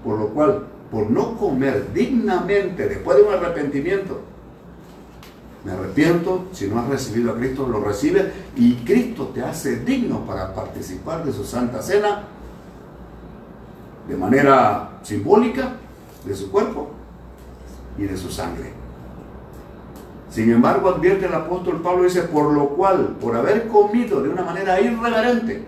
por 0.05 0.19
lo 0.19 0.29
cual, 0.29 0.67
por 0.91 1.11
no 1.11 1.37
comer 1.39 1.93
dignamente 1.95 2.89
después 2.89 3.17
de 3.17 3.23
un 3.23 3.35
arrepentimiento, 3.35 4.21
me 5.69 5.75
arrepiento, 5.75 6.47
si 6.53 6.67
no 6.67 6.81
has 6.81 6.89
recibido 6.89 7.33
a 7.33 7.37
Cristo, 7.37 7.67
lo 7.67 7.81
recibe 7.81 8.33
y 8.57 8.77
Cristo 8.77 9.33
te 9.35 9.43
hace 9.43 9.81
digno 9.81 10.25
para 10.25 10.55
participar 10.55 11.25
de 11.25 11.33
su 11.33 11.45
Santa 11.45 11.83
Cena 11.83 12.23
de 14.09 14.17
manera 14.17 14.99
simbólica 15.03 15.75
de 16.25 16.35
su 16.35 16.51
cuerpo 16.51 16.89
y 17.99 18.05
de 18.05 18.17
su 18.17 18.31
sangre. 18.31 18.73
Sin 20.31 20.51
embargo, 20.51 20.89
advierte 20.89 21.27
el 21.27 21.35
apóstol 21.35 21.83
Pablo, 21.83 22.05
dice, 22.05 22.23
por 22.23 22.51
lo 22.53 22.71
cual, 22.71 23.17
por 23.21 23.37
haber 23.37 23.69
comido 23.69 24.23
de 24.23 24.31
una 24.31 24.45
manera 24.45 24.81
irreverente, 24.81 25.65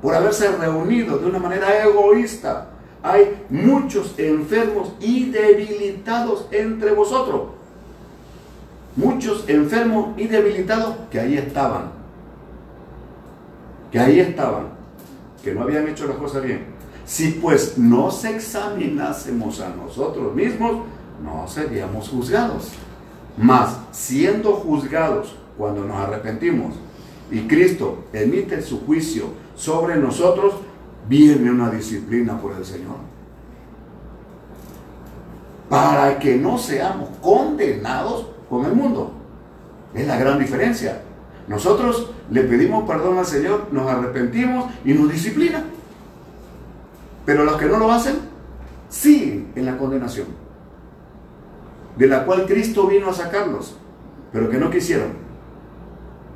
por 0.00 0.16
haberse 0.16 0.50
reunido 0.56 1.18
de 1.18 1.26
una 1.26 1.38
manera 1.38 1.84
egoísta, 1.84 2.70
hay 3.04 3.44
muchos 3.50 4.18
enfermos 4.18 4.92
y 4.98 5.30
debilitados 5.30 6.48
entre 6.50 6.92
vosotros 6.92 7.61
muchos 8.96 9.48
enfermos 9.48 10.18
y 10.18 10.26
debilitados 10.26 10.96
que 11.10 11.20
ahí 11.20 11.36
estaban. 11.36 11.90
Que 13.90 13.98
ahí 13.98 14.20
estaban. 14.20 14.68
Que 15.42 15.54
no 15.54 15.62
habían 15.62 15.88
hecho 15.88 16.06
las 16.06 16.16
cosas 16.16 16.42
bien. 16.42 16.66
Si 17.04 17.32
pues 17.32 17.76
nos 17.78 18.24
examinásemos 18.24 19.60
a 19.60 19.70
nosotros 19.70 20.34
mismos, 20.34 20.84
no 21.22 21.46
seríamos 21.48 22.08
juzgados. 22.08 22.72
Mas, 23.36 23.76
siendo 23.90 24.52
juzgados 24.52 25.34
cuando 25.56 25.84
nos 25.84 25.96
arrepentimos 25.96 26.74
y 27.30 27.40
Cristo 27.46 28.04
emite 28.12 28.60
su 28.62 28.84
juicio 28.84 29.26
sobre 29.54 29.96
nosotros, 29.96 30.54
viene 31.08 31.50
una 31.50 31.70
disciplina 31.70 32.38
por 32.40 32.52
el 32.52 32.64
Señor. 32.64 32.96
Para 35.68 36.18
que 36.18 36.36
no 36.36 36.58
seamos 36.58 37.08
condenados 37.22 38.26
con 38.52 38.66
el 38.66 38.74
mundo. 38.74 39.10
Es 39.94 40.06
la 40.06 40.18
gran 40.18 40.38
diferencia. 40.38 41.00
Nosotros 41.48 42.10
le 42.30 42.42
pedimos 42.42 42.86
perdón 42.86 43.16
al 43.16 43.24
Señor, 43.24 43.68
nos 43.72 43.90
arrepentimos 43.90 44.70
y 44.84 44.92
nos 44.92 45.10
disciplina. 45.10 45.64
Pero 47.24 47.44
los 47.44 47.56
que 47.56 47.64
no 47.64 47.78
lo 47.78 47.90
hacen, 47.90 48.16
siguen 48.90 49.52
en 49.56 49.64
la 49.64 49.78
condenación. 49.78 50.26
De 51.96 52.06
la 52.06 52.26
cual 52.26 52.44
Cristo 52.44 52.86
vino 52.86 53.08
a 53.08 53.14
sacarlos, 53.14 53.78
pero 54.32 54.50
que 54.50 54.58
no 54.58 54.68
quisieron. 54.68 55.12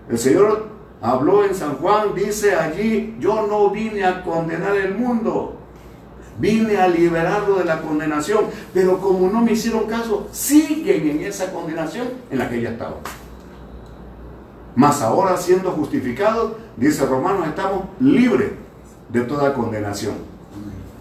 El 0.08 0.16
Señor 0.16 0.68
habló 1.02 1.44
en 1.44 1.54
San 1.54 1.74
Juan, 1.74 2.14
dice 2.14 2.54
allí, 2.54 3.14
yo 3.20 3.46
no 3.46 3.68
vine 3.68 4.06
a 4.06 4.22
condenar 4.22 4.74
el 4.74 4.94
mundo, 4.94 5.55
vine 6.38 6.76
a 6.76 6.88
liberarlo 6.88 7.56
de 7.56 7.64
la 7.64 7.80
condenación, 7.80 8.46
pero 8.74 8.98
como 8.98 9.28
no 9.28 9.40
me 9.40 9.52
hicieron 9.52 9.86
caso, 9.86 10.28
siguen 10.32 11.08
en 11.08 11.20
esa 11.22 11.52
condenación 11.52 12.08
en 12.30 12.38
la 12.38 12.48
que 12.48 12.60
ya 12.60 12.70
estaban. 12.70 12.98
Mas 14.74 15.00
ahora 15.00 15.36
siendo 15.36 15.70
justificados, 15.70 16.52
dice 16.76 17.06
Romanos, 17.06 17.48
estamos 17.48 17.84
libres 17.98 18.50
de 19.08 19.22
toda 19.22 19.54
condenación. 19.54 20.14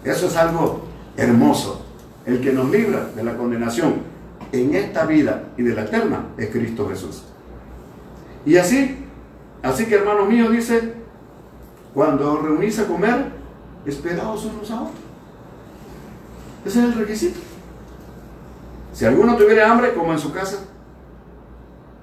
Eso 0.02 0.26
es 0.26 0.36
algo 0.36 0.82
hermoso. 1.16 1.82
El 2.24 2.40
que 2.40 2.52
nos 2.52 2.70
libra 2.70 3.10
de 3.14 3.22
la 3.22 3.36
condenación 3.36 3.94
en 4.52 4.74
esta 4.74 5.04
vida 5.04 5.44
y 5.56 5.62
de 5.62 5.74
la 5.74 5.82
eterna 5.82 6.26
es 6.38 6.50
Cristo 6.50 6.88
Jesús. 6.88 7.24
Y 8.44 8.56
así, 8.56 9.04
así 9.62 9.86
que 9.86 9.96
hermano 9.96 10.24
mío 10.24 10.50
dice, 10.50 10.94
cuando 11.92 12.38
reunís 12.38 12.78
a 12.78 12.86
comer, 12.86 13.26
esperaos 13.84 14.44
unos 14.44 14.70
a 14.70 14.82
otros. 14.82 15.05
Ese 16.66 16.80
es 16.80 16.84
el 16.86 16.94
requisito. 16.94 17.38
Si 18.92 19.04
alguno 19.04 19.36
tuviera 19.36 19.70
hambre, 19.70 19.94
como 19.94 20.12
en 20.12 20.18
su 20.18 20.32
casa, 20.32 20.58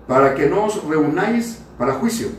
para 0.08 0.34
que 0.34 0.48
no 0.48 0.66
os 0.66 0.82
reunáis 0.86 1.60
para 1.78 1.96
juicio. 1.96 2.30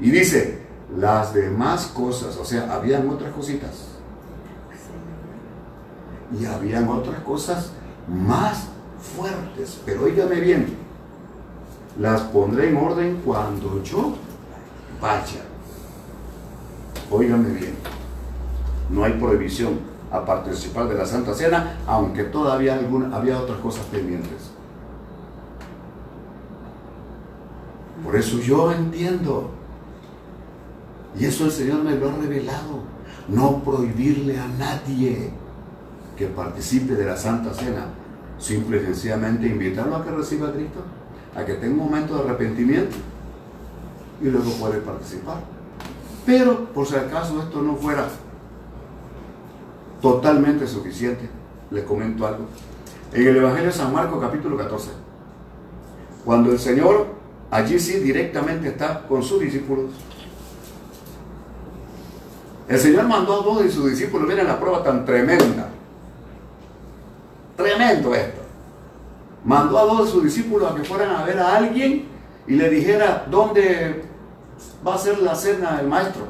Y 0.00 0.10
dice, 0.10 0.66
las 0.98 1.32
demás 1.32 1.86
cosas, 1.86 2.36
o 2.36 2.44
sea, 2.44 2.70
habían 2.74 3.08
otras 3.08 3.32
cositas. 3.32 3.86
Y 6.38 6.44
habían 6.44 6.86
otras 6.88 7.20
cosas 7.20 7.72
más 8.06 8.66
fuertes. 9.16 9.80
Pero 9.86 10.04
óigame 10.04 10.40
bien, 10.40 10.76
las 11.98 12.20
pondré 12.20 12.68
en 12.68 12.76
orden 12.76 13.22
cuando 13.24 13.82
yo 13.82 14.14
vaya. 15.00 15.42
Óigame 17.10 17.48
bien, 17.48 17.76
no 18.90 19.04
hay 19.04 19.14
prohibición 19.14 19.89
a 20.10 20.24
participar 20.24 20.88
de 20.88 20.96
la 20.96 21.06
Santa 21.06 21.34
Cena, 21.34 21.78
aunque 21.86 22.24
todavía 22.24 22.80
había 23.12 23.38
otras 23.38 23.58
cosas 23.58 23.84
pendientes. 23.86 24.50
Por 28.02 28.16
eso 28.16 28.38
yo 28.38 28.72
entiendo. 28.72 29.50
Y 31.18 31.26
eso 31.26 31.44
el 31.44 31.52
Señor 31.52 31.82
me 31.84 31.96
lo 31.96 32.10
ha 32.10 32.16
revelado. 32.16 32.82
No 33.28 33.62
prohibirle 33.62 34.38
a 34.38 34.46
nadie 34.48 35.30
que 36.16 36.26
participe 36.26 36.94
de 36.94 37.04
la 37.04 37.16
Santa 37.16 37.52
Cena. 37.52 37.86
Simple 38.38 38.78
y 38.78 38.86
sencillamente 38.86 39.46
invitarlo 39.46 39.96
a 39.96 40.04
que 40.04 40.10
reciba 40.10 40.48
a 40.48 40.52
Cristo, 40.52 40.80
a 41.36 41.44
que 41.44 41.54
tenga 41.54 41.72
un 41.72 41.90
momento 41.90 42.14
de 42.14 42.20
arrepentimiento 42.20 42.96
y 44.22 44.28
luego 44.28 44.50
puede 44.52 44.80
participar. 44.80 45.36
Pero 46.24 46.64
por 46.72 46.86
si 46.86 46.96
acaso 46.96 47.42
esto 47.42 47.62
no 47.62 47.76
fuera 47.76 48.08
totalmente 50.00 50.66
suficiente, 50.66 51.28
le 51.70 51.84
comento 51.84 52.26
algo. 52.26 52.46
En 53.12 53.26
el 53.26 53.36
Evangelio 53.36 53.66
de 53.66 53.72
San 53.72 53.92
Marcos 53.92 54.20
capítulo 54.20 54.56
14, 54.56 54.90
cuando 56.24 56.52
el 56.52 56.58
Señor 56.58 57.06
allí 57.50 57.78
sí 57.78 57.98
directamente 57.98 58.68
está 58.68 59.02
con 59.06 59.22
sus 59.22 59.40
discípulos. 59.40 59.86
El 62.68 62.78
Señor 62.78 63.08
mandó 63.08 63.40
a 63.40 63.44
dos 63.44 63.62
de 63.64 63.70
sus 63.70 63.90
discípulos, 63.90 64.28
miren 64.28 64.46
la 64.46 64.60
prueba 64.60 64.82
tan 64.84 65.04
tremenda. 65.04 65.68
Tremendo 67.56 68.14
esto. 68.14 68.40
Mandó 69.44 69.78
a 69.78 69.84
dos 69.84 70.06
de 70.06 70.12
sus 70.12 70.24
discípulos 70.24 70.70
a 70.70 70.76
que 70.76 70.84
fueran 70.84 71.10
a 71.10 71.24
ver 71.24 71.38
a 71.38 71.56
alguien 71.56 72.06
y 72.46 72.54
le 72.54 72.70
dijera 72.70 73.26
dónde 73.28 74.04
va 74.86 74.94
a 74.94 74.98
ser 74.98 75.18
la 75.18 75.34
cena 75.34 75.78
del 75.78 75.88
maestro. 75.88 76.22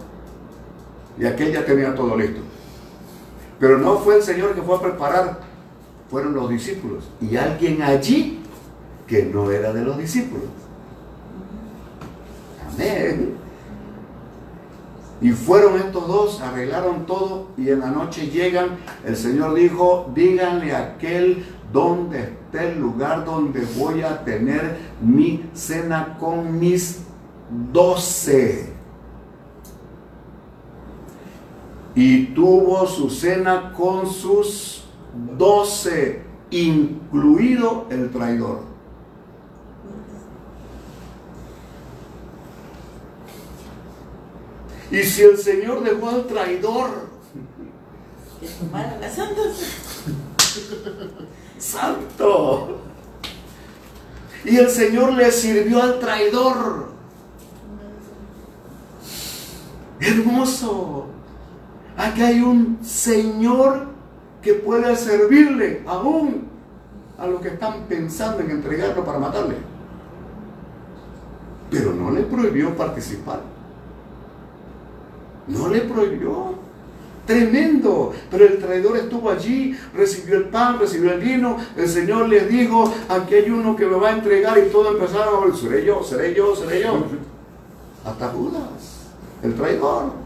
Y 1.19 1.27
aquel 1.27 1.53
ya 1.53 1.65
tenía 1.65 1.95
todo 1.95 2.17
listo. 2.17 2.41
Pero 3.61 3.79
no 3.79 3.99
fue 3.99 4.17
el 4.17 4.23
Señor 4.23 4.55
que 4.55 4.63
fue 4.63 4.77
a 4.77 4.81
preparar, 4.81 5.41
fueron 6.11 6.35
los 6.35 6.49
discípulos. 6.49 7.05
Y 7.21 7.37
alguien 7.37 7.83
allí 7.83 8.41
que 9.07 9.25
no 9.25 9.51
era 9.51 9.73
de 9.73 9.85
los 9.85 9.99
discípulos. 9.99 10.49
Y 15.21 15.33
fueron 15.33 15.77
estos 15.77 16.09
dos, 16.09 16.41
arreglaron 16.41 17.05
todo 17.05 17.49
y 17.59 17.69
en 17.69 17.81
la 17.81 17.91
noche 17.91 18.29
llegan. 18.29 18.79
El 19.05 19.17
Señor 19.17 19.55
dijo, 19.55 20.11
díganle 20.15 20.75
a 20.75 20.95
aquel 20.95 21.45
donde 21.71 22.21
esté 22.21 22.73
el 22.73 22.81
lugar 22.81 23.27
donde 23.27 23.63
voy 23.77 24.01
a 24.01 24.25
tener 24.25 24.79
mi 25.03 25.45
cena 25.53 26.17
con 26.19 26.59
mis 26.59 27.03
doce. 27.73 28.70
Y 31.95 32.27
tuvo 32.27 32.87
su 32.87 33.11
cena 33.11 33.73
con 33.73 34.11
sus 34.11 34.85
doce, 35.37 36.23
incluido 36.51 37.87
el 37.91 38.11
traidor. 38.11 38.71
Y 44.91 45.03
si 45.05 45.23
el 45.23 45.39
Señor 45.39 45.85
dejó 45.85 46.09
al 46.09 46.27
traidor, 46.27 47.11
santo. 51.59 52.81
Y 54.45 54.57
el 54.57 54.69
Señor 54.69 55.13
le 55.13 55.31
sirvió 55.31 55.83
al 55.83 56.01
traidor. 56.01 56.91
Hermoso. 60.01 61.07
Aquí 62.01 62.23
hay 62.23 62.41
un 62.41 62.79
Señor 62.83 63.89
que 64.41 64.55
puede 64.55 64.97
servirle 64.97 65.83
aún 65.87 66.49
a 67.19 67.27
los 67.27 67.43
que 67.43 67.49
están 67.49 67.83
pensando 67.91 68.41
en 68.41 68.53
entregarlo 68.53 69.05
para 69.05 69.19
matarle. 69.19 69.57
Pero 71.71 71.93
no 71.93 72.11
le 72.11 72.23
prohibió 72.23 72.75
participar. 72.75 73.41
No 75.47 75.69
le 75.69 75.81
prohibió. 75.83 76.55
Tremendo. 77.27 78.15
Pero 78.31 78.47
el 78.47 78.59
traidor 78.59 78.97
estuvo 78.97 79.29
allí, 79.29 79.77
recibió 79.95 80.39
el 80.39 80.45
pan, 80.45 80.79
recibió 80.79 81.13
el 81.13 81.21
vino. 81.21 81.59
El 81.77 81.87
Señor 81.87 82.31
le 82.31 82.47
dijo, 82.47 82.91
aquí 83.11 83.35
hay 83.35 83.51
uno 83.51 83.77
que 83.77 83.85
me 83.85 83.97
va 83.97 84.09
a 84.09 84.13
entregar 84.13 84.57
y 84.57 84.71
todo 84.71 84.93
empezaron 84.93 85.43
a 85.43 85.47
decir, 85.49 85.69
seré 85.69 85.85
yo, 85.85 86.03
seré 86.03 86.35
yo, 86.35 86.57
seré 86.57 86.81
yo. 86.81 86.95
Hasta 88.07 88.29
Judas, 88.29 89.11
el 89.43 89.55
traidor. 89.55 90.20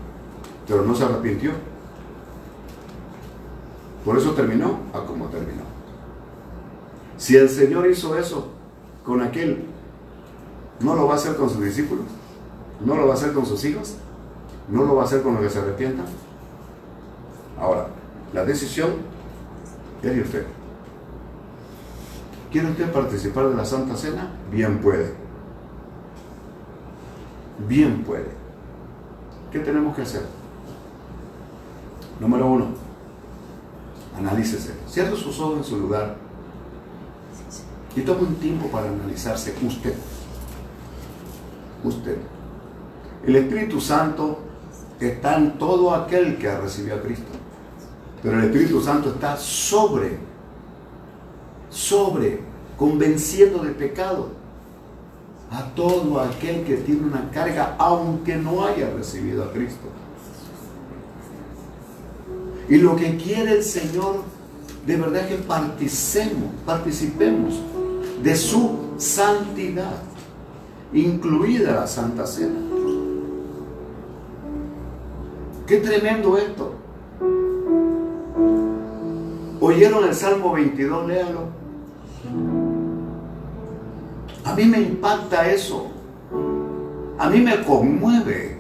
Pero 0.67 0.83
no 0.83 0.95
se 0.95 1.05
arrepintió. 1.05 1.53
Por 4.05 4.19
eso 4.19 4.33
terminó 4.33 4.81
a 4.93 5.05
como 5.05 5.27
terminó. 5.27 5.63
Si 7.17 7.37
el 7.37 7.49
Señor 7.49 7.87
hizo 7.89 8.17
eso 8.17 8.49
con 9.05 9.23
aquel, 9.23 9.65
¿no 10.81 10.95
lo 10.95 11.07
va 11.07 11.15
a 11.15 11.17
hacer 11.17 11.37
con 11.37 11.49
sus 11.49 11.63
discípulos? 11.63 12.05
¿No 12.85 12.97
lo 12.97 13.07
va 13.07 13.15
a 13.15 13.17
hacer 13.17 13.33
con 13.33 13.47
sus 13.47 13.65
hijos? 13.65 13.97
no 14.69 14.85
lo 14.85 14.97
va 14.97 15.03
a 15.03 15.05
hacer 15.05 15.23
con 15.23 15.35
lo 15.35 15.41
que 15.41 15.51
se 15.51 15.59
arrepienta. 15.59 16.05
Ahora, 17.59 17.89
la 18.33 18.45
decisión 18.45 18.91
es 20.03 20.15
de 20.15 20.23
usted. 20.23 20.47
¿Quiere 22.51 22.71
usted 22.71 22.93
participar 22.93 23.49
de 23.49 23.57
la 23.57 23.65
Santa 23.65 23.97
Cena? 23.97 24.31
Bien 24.51 24.81
puede. 24.81 25.13
Bien 27.69 28.03
puede. 28.05 28.29
¿Qué 29.51 29.61
tenemos 29.61 29.95
que 29.95 30.03
hacer? 30.03 30.23
Número 32.21 32.47
uno, 32.47 32.67
analícese. 34.17 34.75
Cierre 34.89 35.17
sus 35.17 35.39
ojos 35.41 35.59
en 35.59 35.65
su 35.65 35.79
lugar 35.79 36.17
y 37.97 38.01
tome 38.03 38.23
un 38.23 38.35
tiempo 38.37 38.69
para 38.69 38.89
analizarse 38.89 39.55
usted. 39.63 39.95
Usted. 41.83 42.17
El 43.27 43.37
Espíritu 43.37 43.81
Santo 43.81 44.39
está 45.01 45.37
en 45.37 45.59
todo 45.59 45.95
aquel 45.95 46.39
que 46.39 46.49
ha 46.49 46.61
recibido 46.61 46.97
a 46.97 47.01
Cristo. 47.01 47.27
Pero 48.23 48.39
el 48.39 48.45
Espíritu 48.45 48.81
Santo 48.81 49.11
está 49.11 49.37
sobre, 49.37 50.19
sobre 51.69 52.41
convenciendo 52.79 53.63
de 53.63 53.71
pecado 53.71 54.29
a 55.51 55.63
todo 55.75 56.21
aquel 56.21 56.65
que 56.65 56.77
tiene 56.79 57.07
una 57.07 57.31
carga, 57.31 57.77
aunque 57.79 58.37
no 58.37 58.65
haya 58.65 58.91
recibido 58.91 59.45
a 59.45 59.53
Cristo. 59.53 59.89
Y 62.69 62.77
lo 62.77 62.97
que 62.97 63.17
quiere 63.17 63.53
el 63.53 63.63
Señor, 63.63 64.23
de 64.87 64.97
verdad 64.97 65.23
es 65.23 65.29
que 65.29 65.43
participemos, 65.43 66.51
participemos 66.65 67.61
de 68.23 68.37
su 68.37 68.79
santidad, 68.97 70.03
incluida 70.93 71.73
la 71.73 71.87
Santa 71.87 72.27
Cena. 72.27 72.61
Qué 75.67 75.79
tremendo 75.79 76.37
esto. 76.37 76.75
¿Oyeron 79.61 80.05
el 80.05 80.15
Salmo 80.15 80.53
22? 80.53 81.09
Léalo. 81.09 81.41
A 84.45 84.55
mí 84.55 84.65
me 84.65 84.79
impacta 84.79 85.51
eso. 85.51 85.87
A 87.19 87.31
mí 87.31 87.41
me 87.41 87.65
conmueve. 87.65 88.54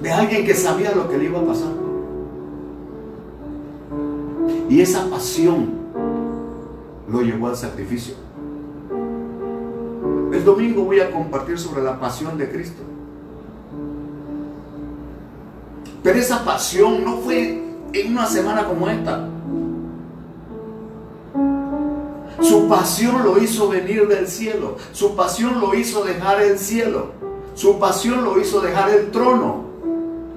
De 0.00 0.12
alguien 0.12 0.44
que 0.44 0.54
sabía 0.54 0.94
lo 0.94 1.08
que 1.08 1.18
le 1.18 1.24
iba 1.24 1.40
a 1.40 1.44
pasar. 1.44 1.72
Y 4.68 4.80
esa 4.80 5.08
pasión 5.08 5.70
lo 7.08 7.22
llevó 7.22 7.48
al 7.48 7.56
sacrificio. 7.56 8.14
El 10.32 10.44
domingo 10.44 10.84
voy 10.84 11.00
a 11.00 11.10
compartir 11.10 11.58
sobre 11.58 11.82
la 11.82 11.98
pasión 11.98 12.36
de 12.36 12.50
Cristo. 12.50 12.82
Pero 16.02 16.18
esa 16.18 16.44
pasión 16.44 17.04
no 17.04 17.18
fue 17.18 17.62
en 17.92 18.12
una 18.12 18.26
semana 18.26 18.66
como 18.66 18.88
esta. 18.88 19.28
Su 22.40 22.68
pasión 22.68 23.24
lo 23.24 23.42
hizo 23.42 23.68
venir 23.68 24.06
del 24.06 24.28
cielo. 24.28 24.76
Su 24.92 25.16
pasión 25.16 25.60
lo 25.60 25.74
hizo 25.74 26.04
dejar 26.04 26.42
el 26.42 26.58
cielo. 26.58 27.12
Su 27.54 27.78
pasión 27.78 28.24
lo 28.24 28.38
hizo 28.38 28.60
dejar 28.60 28.90
el 28.90 29.10
trono. 29.10 29.65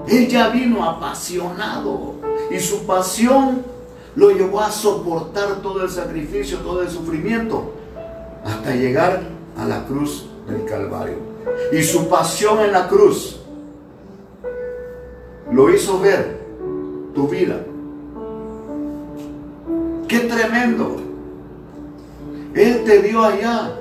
Él 0.10 0.28
ya 0.28 0.50
vino 0.50 0.84
apasionado. 0.84 2.16
Y 2.52 2.60
su 2.60 2.86
pasión 2.86 3.64
lo 4.16 4.32
llevó 4.32 4.62
a 4.62 4.72
soportar 4.72 5.62
todo 5.62 5.84
el 5.84 5.90
sacrificio, 5.90 6.60
todo 6.60 6.82
el 6.82 6.90
sufrimiento. 6.90 7.74
Hasta 8.44 8.76
llegar 8.76 9.22
a 9.58 9.66
la 9.66 9.86
cruz 9.86 10.26
del 10.48 10.66
Calvario. 10.66 11.18
Y 11.72 11.84
su 11.84 12.10
pasión 12.10 12.60
en 12.60 12.72
la 12.72 12.88
cruz 12.88 13.40
lo 15.52 15.74
hizo 15.74 16.00
ver 16.00 16.40
tu 17.14 17.28
vida. 17.28 17.62
Qué 20.08 20.20
tremendo. 20.20 20.96
Él 22.56 22.84
te 22.84 23.02
dio 23.04 23.24
allá. 23.24 23.76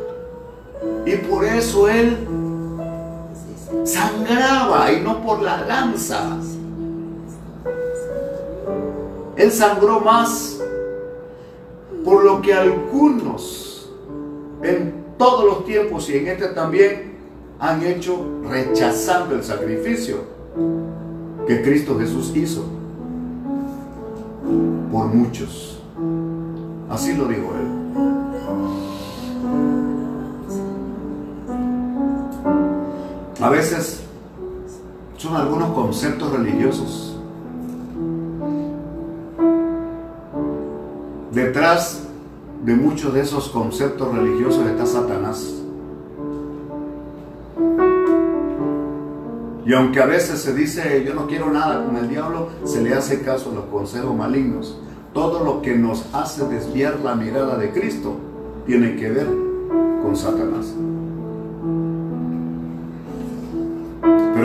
Y 1.06 1.16
por 1.16 1.44
eso 1.44 1.88
Él 1.88 2.16
y 4.92 5.00
no 5.00 5.22
por 5.22 5.42
la 5.42 5.60
lanza. 5.62 6.38
Él 9.36 9.52
sangró 9.52 10.00
más 10.00 10.60
por 12.04 12.24
lo 12.24 12.40
que 12.40 12.54
algunos 12.54 13.88
en 14.62 15.04
todos 15.16 15.44
los 15.44 15.64
tiempos 15.64 16.08
y 16.10 16.16
en 16.16 16.28
este 16.28 16.48
también 16.48 17.16
han 17.60 17.82
hecho 17.84 18.24
rechazando 18.48 19.34
el 19.34 19.44
sacrificio 19.44 20.18
que 21.46 21.62
Cristo 21.62 21.98
Jesús 21.98 22.32
hizo 22.34 22.64
por 24.90 25.06
muchos. 25.06 25.80
Así 26.88 27.14
lo 27.14 27.26
dijo 27.26 27.52
él. 27.54 27.78
A 33.40 33.50
veces 33.50 34.07
son 35.18 35.34
algunos 35.34 35.72
conceptos 35.72 36.32
religiosos. 36.32 37.16
Detrás 41.32 42.04
de 42.64 42.74
muchos 42.74 43.12
de 43.12 43.20
esos 43.20 43.48
conceptos 43.48 44.14
religiosos 44.14 44.64
está 44.66 44.86
Satanás. 44.86 45.54
Y 49.66 49.74
aunque 49.74 50.00
a 50.00 50.06
veces 50.06 50.40
se 50.40 50.54
dice 50.54 51.04
yo 51.04 51.14
no 51.14 51.26
quiero 51.26 51.50
nada 51.50 51.84
con 51.84 51.96
el 51.96 52.08
diablo, 52.08 52.48
se 52.64 52.80
le 52.80 52.94
hace 52.94 53.20
caso 53.20 53.50
a 53.50 53.54
los 53.54 53.64
consejos 53.64 54.16
malignos. 54.16 54.78
Todo 55.12 55.44
lo 55.44 55.62
que 55.62 55.76
nos 55.76 56.06
hace 56.14 56.46
desviar 56.46 57.00
la 57.00 57.16
mirada 57.16 57.58
de 57.58 57.72
Cristo 57.72 58.16
tiene 58.66 58.94
que 58.96 59.10
ver 59.10 59.26
con 60.02 60.16
Satanás. 60.16 60.74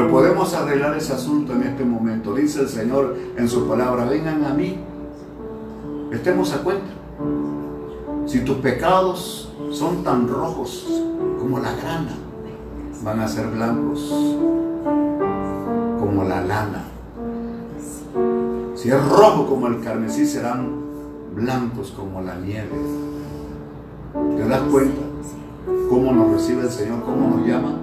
Pero 0.04 0.16
podemos 0.16 0.54
arreglar 0.54 0.98
ese 0.98 1.14
asunto 1.14 1.54
en 1.54 1.64
este 1.64 1.86
momento. 1.86 2.36
Dice 2.36 2.60
el 2.60 2.68
Señor 2.68 3.16
en 3.38 3.48
su 3.48 3.70
palabra, 3.70 4.04
vengan 4.04 4.44
a 4.44 4.54
mí, 4.54 4.78
estemos 6.12 6.52
a 6.52 6.58
cuenta. 6.58 6.92
Si 8.26 8.42
tus 8.42 8.58
pecados 8.58 9.50
son 9.72 10.04
tan 10.04 10.28
rojos 10.28 10.86
como 11.40 11.58
la 11.60 11.74
grana, 11.78 12.18
van 13.02 13.22
a 13.22 13.30
ser 13.30 13.48
blancos 13.48 14.14
como 16.02 16.26
la 16.26 16.42
lana. 16.42 16.84
Si 18.76 18.90
es 18.90 19.08
rojo 19.08 19.48
como 19.48 19.68
el 19.68 19.80
carmesí, 19.80 20.26
serán 20.26 20.68
blancos 21.34 21.92
como 21.92 22.20
la 22.20 22.36
nieve. 22.36 22.68
¿Te 24.36 24.50
das 24.50 24.64
cuenta 24.64 25.02
cómo 25.90 26.12
nos 26.12 26.34
recibe 26.34 26.64
el 26.64 26.72
Señor, 26.72 27.04
cómo 27.06 27.38
nos 27.38 27.48
llama? 27.48 27.78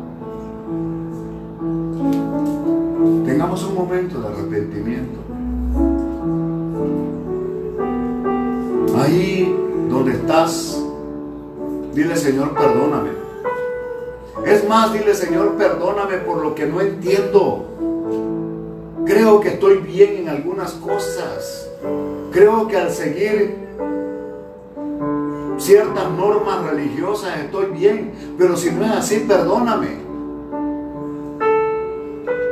Tengamos 3.41 3.65
un 3.65 3.75
momento 3.75 4.21
de 4.21 4.29
arrepentimiento. 4.29 5.19
Ahí 9.01 9.57
donde 9.89 10.13
estás, 10.13 10.79
dile 11.95 12.17
Señor, 12.17 12.53
perdóname. 12.53 13.13
Es 14.45 14.69
más, 14.69 14.93
dile 14.93 15.15
Señor, 15.15 15.55
perdóname 15.57 16.19
por 16.19 16.43
lo 16.43 16.55
que 16.55 16.67
no 16.67 16.83
entiendo. 16.83 17.65
Creo 19.07 19.41
que 19.41 19.49
estoy 19.49 19.79
bien 19.79 20.19
en 20.19 20.29
algunas 20.29 20.73
cosas. 20.73 21.67
Creo 22.33 22.69
que 22.69 22.77
al 22.77 22.91
seguir 22.91 23.57
ciertas 25.57 26.11
normas 26.11 26.63
religiosas 26.67 27.39
estoy 27.39 27.71
bien. 27.71 28.13
Pero 28.37 28.55
si 28.59 28.71
no 28.71 28.85
es 28.85 28.91
así, 28.91 29.25
perdóname. 29.27 30.10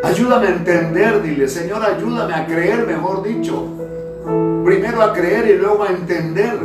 Ayúdame 0.08 0.46
a 0.46 0.50
entender, 0.50 1.20
dile, 1.20 1.46
Señor, 1.46 1.84
ayúdame 1.84 2.32
a 2.32 2.46
creer, 2.46 2.86
mejor 2.86 3.22
dicho. 3.22 3.62
Primero 4.64 5.02
a 5.02 5.12
creer 5.12 5.50
y 5.50 5.58
luego 5.58 5.84
a 5.84 5.88
entender. 5.88 6.58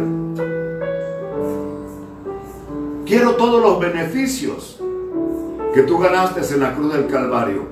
Quiero 3.06 3.36
todos 3.36 3.62
los 3.62 3.80
beneficios 3.82 4.80
que 5.74 5.82
tú 5.82 5.98
ganaste 5.98 6.40
en 6.54 6.62
la 6.62 6.74
cruz 6.74 6.94
del 6.94 7.08
Calvario. 7.08 7.68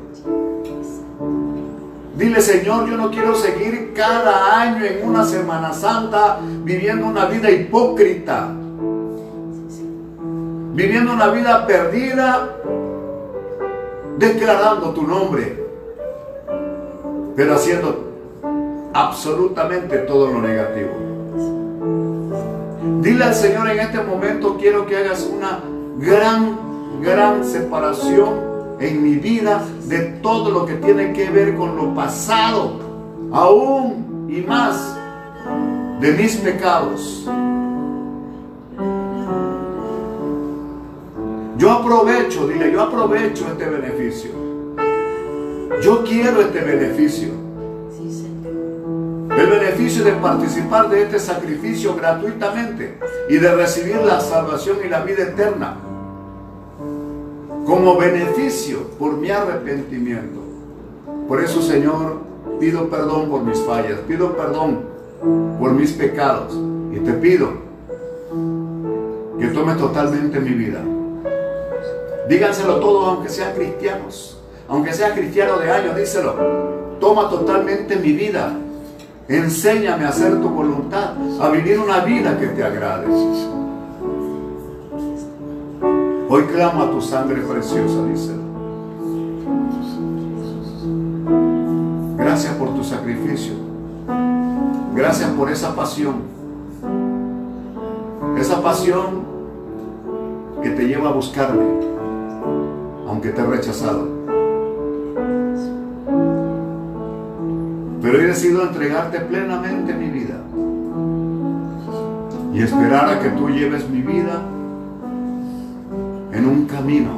Dile, 2.18 2.42
Señor, 2.42 2.90
yo 2.90 2.98
no 2.98 3.10
quiero 3.10 3.34
seguir 3.34 3.94
cada 3.96 4.60
año 4.60 4.84
en 4.84 5.08
una 5.08 5.24
Semana 5.24 5.72
Santa 5.72 6.40
viviendo 6.66 7.06
una 7.06 7.28
vida 7.28 7.50
hipócrita. 7.50 8.54
Viviendo 10.74 11.14
una 11.14 11.30
vida 11.30 11.66
perdida, 11.66 12.58
declarando 14.18 14.90
tu 14.94 15.04
nombre, 15.04 15.61
pero 17.36 17.56
haciendo 17.56 18.92
absolutamente 18.94 20.00
todo 20.00 20.28
lo 20.28 20.42
negativo. 20.42 20.90
Dile 23.02 23.24
al 23.24 23.36
Señor 23.36 23.70
en 23.70 23.80
este 23.80 24.02
momento, 24.04 24.58
quiero 24.60 24.86
que 24.86 24.98
hagas 24.98 25.24
una 25.24 25.60
gran, 25.98 27.02
gran 27.02 27.44
separación 27.44 28.52
en 28.80 29.04
mi 29.04 29.16
vida 29.16 29.64
de 29.86 30.00
todo 30.22 30.50
lo 30.50 30.66
que 30.66 30.76
tiene 30.76 31.14
que 31.14 31.30
ver 31.30 31.56
con 31.56 31.76
lo 31.76 31.94
pasado, 31.94 32.80
aún 33.32 34.28
y 34.30 34.42
más 34.42 34.98
de 36.00 36.12
mis 36.14 36.36
pecados. 36.38 37.28
Yo 41.58 41.72
aprovecho, 41.72 42.48
dile, 42.48 42.72
yo 42.72 42.82
aprovecho 42.82 43.48
este 43.48 43.66
beneficio. 43.66 44.41
Yo 45.80 46.04
quiero 46.04 46.42
este 46.42 46.62
beneficio. 46.62 47.30
El 49.38 49.48
beneficio 49.48 50.04
de 50.04 50.12
participar 50.14 50.90
de 50.90 51.04
este 51.04 51.18
sacrificio 51.20 51.96
gratuitamente 51.96 53.00
y 53.30 53.38
de 53.38 53.56
recibir 53.56 53.96
la 53.98 54.20
salvación 54.20 54.78
y 54.86 54.90
la 54.90 55.02
vida 55.02 55.24
eterna 55.24 55.78
como 57.66 57.98
beneficio 57.98 58.80
por 59.00 59.14
mi 59.14 59.32
arrepentimiento. 59.32 60.42
Por 61.28 61.42
eso, 61.42 61.62
Señor, 61.62 62.18
pido 62.60 62.90
perdón 62.90 63.30
por 63.30 63.44
mis 63.44 63.60
fallas, 63.62 64.00
pido 64.08 64.36
perdón 64.36 64.82
por 65.60 65.72
mis 65.72 65.94
pecados, 65.94 66.54
Y 66.94 67.00
te 67.00 67.14
pido 67.14 67.50
que 69.40 69.48
tomes 69.48 69.78
totalmente 69.78 70.42
mi 70.42 70.50
vida. 70.50 70.82
Díganselo 72.28 72.82
todos, 72.82 73.08
aunque 73.08 73.30
sean 73.30 73.54
cristianos. 73.56 74.41
Aunque 74.72 74.94
sea 74.94 75.14
cristiano 75.14 75.58
de 75.58 75.70
años, 75.70 75.98
díselo. 75.98 76.34
Toma 77.02 77.30
totalmente 77.30 77.98
mi 77.98 78.14
vida. 78.14 78.54
Enséñame 79.28 80.06
a 80.06 80.10
hacer 80.10 80.40
tu 80.40 80.48
voluntad, 80.48 81.14
a 81.42 81.50
vivir 81.50 81.78
una 81.78 82.00
vida 82.00 82.40
que 82.40 82.48
te 82.48 82.64
agrade. 82.64 83.08
Hoy 86.30 86.44
clamo 86.44 86.84
a 86.84 86.90
tu 86.90 87.02
sangre 87.02 87.42
preciosa, 87.42 88.06
díselo. 88.06 88.42
Gracias 92.16 92.54
por 92.56 92.74
tu 92.74 92.82
sacrificio. 92.82 93.54
Gracias 94.96 95.30
por 95.32 95.52
esa 95.52 95.76
pasión. 95.76 96.16
Esa 98.38 98.62
pasión 98.64 99.26
que 100.64 100.70
te 100.70 100.88
lleva 100.88 101.10
a 101.10 101.12
buscarme, 101.12 101.66
aunque 103.06 103.32
te 103.32 103.42
he 103.42 103.46
rechazado. 103.46 104.21
Pero 108.12 108.24
he 108.24 108.28
decidido 108.28 108.64
entregarte 108.64 109.22
plenamente 109.22 109.93
mi 109.93 110.09
vida 110.09 110.36
y 112.53 112.62
esperar 112.62 113.07
a 113.07 113.20
que 113.22 113.30
tú 113.30 113.47
lleves 113.47 113.88
mi 113.89 114.01
vida 114.01 114.41
en 116.34 116.45
un 116.45 116.66
camino 116.66 117.12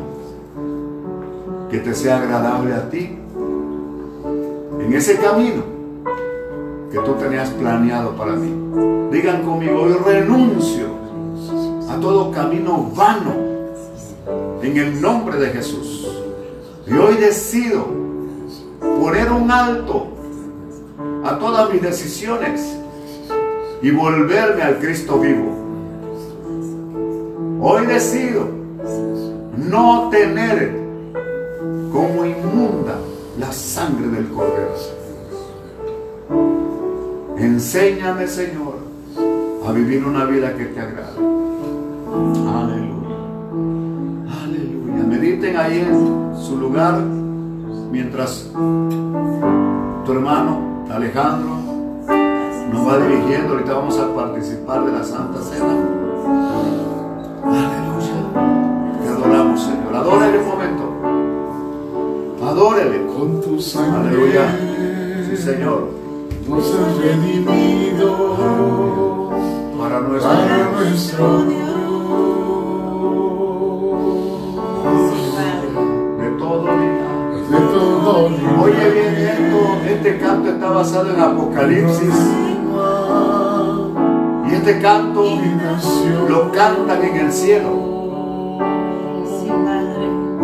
que 1.72 1.80
te 1.80 1.96
sea 1.96 2.18
agradable 2.18 2.76
a 2.76 2.92
ti 2.92 3.18
en 4.82 4.94
ese 4.94 5.18
camino 5.18 5.64
que 6.92 7.00
tú 7.00 7.14
tenías 7.14 7.50
planeado 7.50 8.16
para 8.16 8.34
mí. 8.34 8.54
Digan 9.12 9.42
conmigo, 9.42 9.82
hoy 9.82 9.94
renuncio 9.94 10.90
a 11.90 12.00
todo 12.00 12.30
camino 12.30 12.92
vano 12.96 13.34
en 14.62 14.78
el 14.78 15.02
nombre 15.02 15.40
de 15.40 15.48
Jesús. 15.48 16.08
Y 16.86 16.94
hoy 16.94 17.16
decido 17.16 17.88
poner 18.80 19.32
un 19.32 19.50
alto 19.50 20.13
todas 21.40 21.72
mis 21.72 21.82
decisiones 21.82 22.78
y 23.82 23.92
volverme 23.92 24.62
al 24.62 24.80
Cristo 24.80 25.20
vivo. 25.20 25.64
Hoy 27.62 27.86
decido 27.86 28.48
no 29.58 30.10
tener 30.10 30.84
como 31.92 32.26
inmunda 32.26 32.96
la 33.40 33.52
sangre 33.52 34.08
del 34.08 34.28
Cordero. 34.30 34.74
Enséñame, 37.38 38.28
Señor, 38.28 38.76
a 39.68 39.72
vivir 39.72 40.06
una 40.06 40.26
vida 40.26 40.56
que 40.56 40.66
te 40.66 40.80
agrade. 40.80 41.18
Aleluya. 42.48 43.18
Aleluya. 44.44 45.04
Mediten 45.08 45.58
ahí 45.58 45.80
en 45.80 46.34
su 46.42 46.58
lugar 46.58 47.00
mientras 47.92 48.50
tu 48.54 50.12
hermano 50.12 50.73
Alejandro 50.94 51.50
nos 52.72 52.88
va 52.88 53.00
dirigiendo. 53.00 53.54
Ahorita 53.54 53.74
vamos 53.74 53.98
a 53.98 54.14
participar 54.14 54.86
de 54.86 54.92
la 54.92 55.04
Santa 55.04 55.42
Cena. 55.42 55.66
Aleluya. 57.46 58.14
Te 59.02 59.10
adoramos, 59.10 59.62
Señor. 59.62 59.96
Adórale 59.96 60.38
un 60.38 60.48
momento. 60.48 60.84
Adórele. 62.46 63.08
Con 63.08 63.42
tu 63.42 63.60
sangre. 63.60 64.10
Aleluya. 64.10 64.56
Sí, 65.30 65.38
Señor. 65.38 65.90
Nos 66.48 66.76
has 66.76 66.98
redimido 66.98 68.10
Para 69.80 70.00
nuestro 70.02 71.44
Dios. 71.46 71.93
Oye 78.62 78.90
bien 78.92 79.16
esto, 79.16 79.78
este 79.88 80.18
canto 80.20 80.50
está 80.50 80.70
basado 80.70 81.14
en 81.14 81.20
Apocalipsis. 81.22 82.16
Y 84.50 84.56
este 84.56 84.82
canto 84.82 85.40
lo 86.28 86.52
cantan 86.52 87.04
en 87.04 87.16
el 87.18 87.32
cielo. 87.32 87.94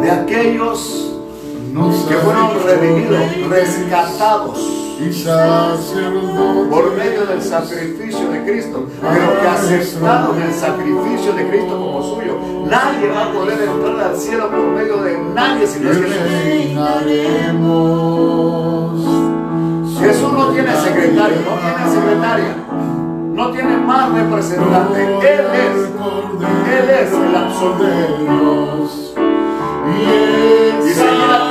De 0.01 0.11
aquellos 0.11 1.13
que 2.07 2.15
fueron 2.15 2.63
redimidos, 2.65 3.49
rescatados 3.49 4.78
y 5.01 5.13
sacerdote 5.13 6.69
por 6.69 6.95
medio 6.95 7.25
del 7.25 7.41
sacrificio 7.41 8.29
de 8.31 8.43
Cristo, 8.43 8.87
pero 9.01 9.39
que 9.41 9.47
aceptaron 9.47 10.41
el 10.41 10.53
sacrificio 10.53 11.31
de 11.33 11.47
Cristo 11.49 11.77
como 11.77 12.03
suyo. 12.03 12.37
Nadie 12.69 13.09
va 13.09 13.25
a 13.25 13.31
poder 13.31 13.61
entrar 13.61 13.99
al 14.09 14.17
cielo 14.17 14.49
por 14.49 14.59
medio 14.59 14.97
de 14.97 15.17
nadie 15.33 15.65
si 15.67 15.79
no 15.79 15.91
es 15.91 15.99
reinaremos. 16.43 17.59
Jesús 19.99 20.33
no 20.33 20.49
tiene 20.49 20.75
secretario, 20.75 21.37
no 21.45 21.55
tiene 21.59 21.91
secretaria, 21.93 22.55
no 23.33 23.51
tiene 23.51 23.77
más 23.77 24.11
representante. 24.11 25.03
Él 25.03 25.45
es, 25.53 25.75
Él 26.73 26.89
es 26.89 27.13
el 27.13 27.35
absoluto. 27.35 27.85
Dios. 28.19 29.13
Y 29.87 30.03
él 30.11 31.48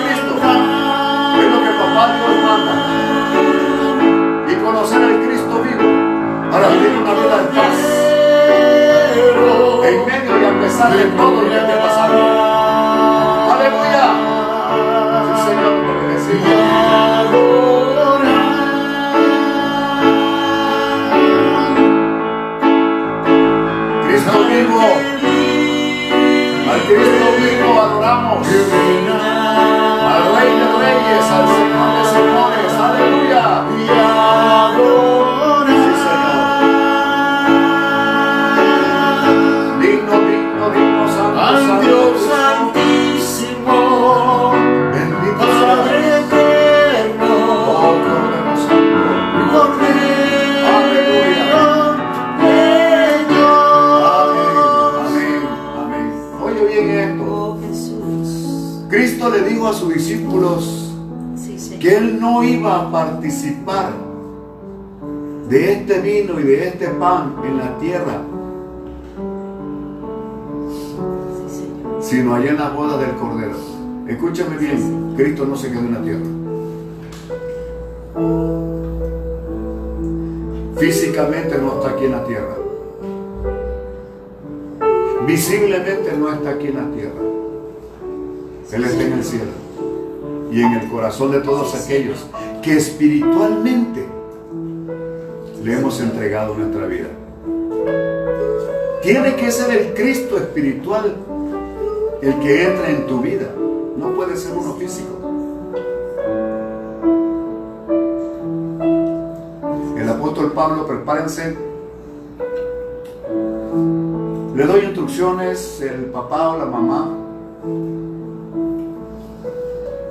En 9.85 10.05
medio 10.05 10.39
y 10.39 10.45
a 10.45 10.61
pesar 10.61 10.93
de 10.95 11.05
todo 11.05 11.43
lo 11.43 11.49
que 11.49 11.57
esté 11.57 11.77
pasando. 11.77 12.19
Aleluya. 13.53 14.07
Sí, 15.25 15.35
Señor, 15.47 15.75
te. 15.87 16.37
Cristo 24.05 24.39
vivo, 24.49 24.83
al 26.71 26.81
Cristo 26.83 27.27
vivo 27.39 27.69
adoramos. 27.81 28.47
Al 30.07 30.23
Rey 30.35 30.51
de 30.59 30.67
Reyes, 30.79 31.27
al 31.31 31.47
Señor 31.49 31.91
de 31.97 32.03
Señores, 32.13 32.75
aleluya. 32.79 33.28
Dijo 59.69 59.71
a 59.71 59.73
sus 59.73 59.95
discípulos 59.95 60.85
Sí, 61.37 61.79
que 61.79 61.97
él 61.97 62.21
no 62.21 62.43
iba 62.43 62.81
a 62.81 62.91
participar 62.91 63.93
de 65.49 65.73
este 65.73 66.01
vino 66.01 66.39
y 66.41 66.43
de 66.43 66.69
este 66.69 66.89
pan 66.89 67.37
en 67.45 67.57
la 67.59 67.79
tierra, 67.79 68.23
Sí, 71.49 71.61
Señor. 71.61 72.03
sino 72.03 72.35
allá 72.35 72.51
en 72.51 72.59
la 72.59 72.69
boda 72.71 72.99
del 72.99 73.15
Cordero. 73.17 73.57
Escúchame 74.07 74.57
bien, 74.57 75.15
Cristo 75.17 75.47
no 75.47 75.57
se 75.57 75.71
quedó 75.71 75.81
en 75.81 75.95
la 75.95 76.03
tierra. 76.03 76.27
Físicamente 80.79 81.59
no 81.59 81.75
está 81.75 81.91
aquí 81.91 82.05
en 82.05 82.13
la 82.13 82.25
tierra. 82.25 82.57
Visiblemente 85.27 86.17
no 86.17 86.33
está 86.33 86.51
aquí 86.51 86.69
en 86.69 86.75
la 86.75 86.91
tierra. 86.91 87.38
Él 88.73 88.85
está 88.85 89.03
en 89.03 89.13
el 89.15 89.25
cielo. 89.25 89.51
Y 90.53 90.63
en 90.63 90.73
el 90.75 90.89
corazón 90.89 91.31
de 91.33 91.41
todos 91.41 91.75
aquellos 91.75 92.27
que 92.63 92.77
espiritualmente 92.77 94.07
le 95.63 95.73
hemos 95.73 96.01
entregado 96.01 96.55
nuestra 96.55 96.87
vida. 96.87 97.09
Tiene 99.03 99.37
que 99.37 99.51
ser 99.51 99.71
el 99.71 99.95
Cristo 99.95 100.37
espiritual 100.37 101.17
el 102.21 102.35
que 102.41 102.65
entra 102.65 102.91
en 102.91 103.07
tu 103.07 103.21
vida. 103.21 103.49
No 103.97 104.13
puede 104.15 104.37
ser 104.37 104.57
uno 104.57 104.75
físico. 104.75 105.19
El 109.97 110.09
apóstol 110.09 110.53
Pablo, 110.53 110.87
prepárense. 110.87 111.57
Le 114.55 114.67
doy 114.67 114.81
instrucciones, 114.85 115.81
el 115.81 116.07
papá 116.07 116.51
o 116.51 116.59
la 116.59 116.65
mamá. 116.67 117.15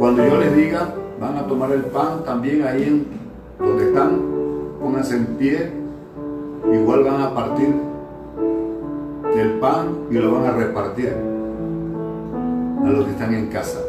Cuando 0.08 0.26
yo 0.26 0.38
les 0.38 0.56
diga, 0.56 0.88
van 1.20 1.36
a 1.36 1.46
tomar 1.46 1.70
el 1.74 1.82
pan 1.82 2.24
también 2.24 2.66
ahí 2.66 2.84
en 2.84 3.08
donde 3.60 3.88
están, 3.88 4.22
pónganse 4.80 5.18
en 5.18 5.26
pie. 5.36 5.70
igual 6.72 7.04
van 7.04 7.24
a 7.24 7.36
partir 7.36 7.76
el 9.36 9.50
pan 9.60 9.98
y 10.10 10.14
lo 10.14 10.32
van 10.32 10.46
a 10.46 10.52
repartir 10.52 11.14
a 12.86 12.90
los 12.90 13.04
que 13.04 13.12
están 13.12 13.34
en 13.34 13.48
casa. 13.48 13.80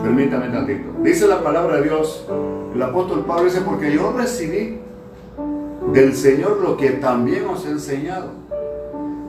Permítame 0.00 0.46
tantito. 0.50 0.90
Dice 1.02 1.26
la 1.26 1.42
palabra 1.42 1.78
de 1.78 1.82
Dios, 1.82 2.24
el 2.72 2.80
apóstol 2.80 3.24
Pablo 3.26 3.46
dice, 3.46 3.62
porque 3.62 3.92
yo 3.92 4.12
recibí 4.16 4.78
del 5.92 6.14
Señor 6.14 6.60
lo 6.62 6.76
que 6.76 6.90
también 6.90 7.46
os 7.46 7.66
he 7.66 7.70
enseñado. 7.70 8.28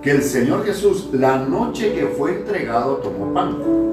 Que 0.03 0.11
el 0.11 0.21
Señor 0.21 0.63
Jesús, 0.63 1.09
la 1.11 1.39
noche 1.39 1.91
que 1.95 2.05
fue 2.05 2.37
entregado, 2.37 2.97
tomó 2.97 3.33
pan. 3.33 3.90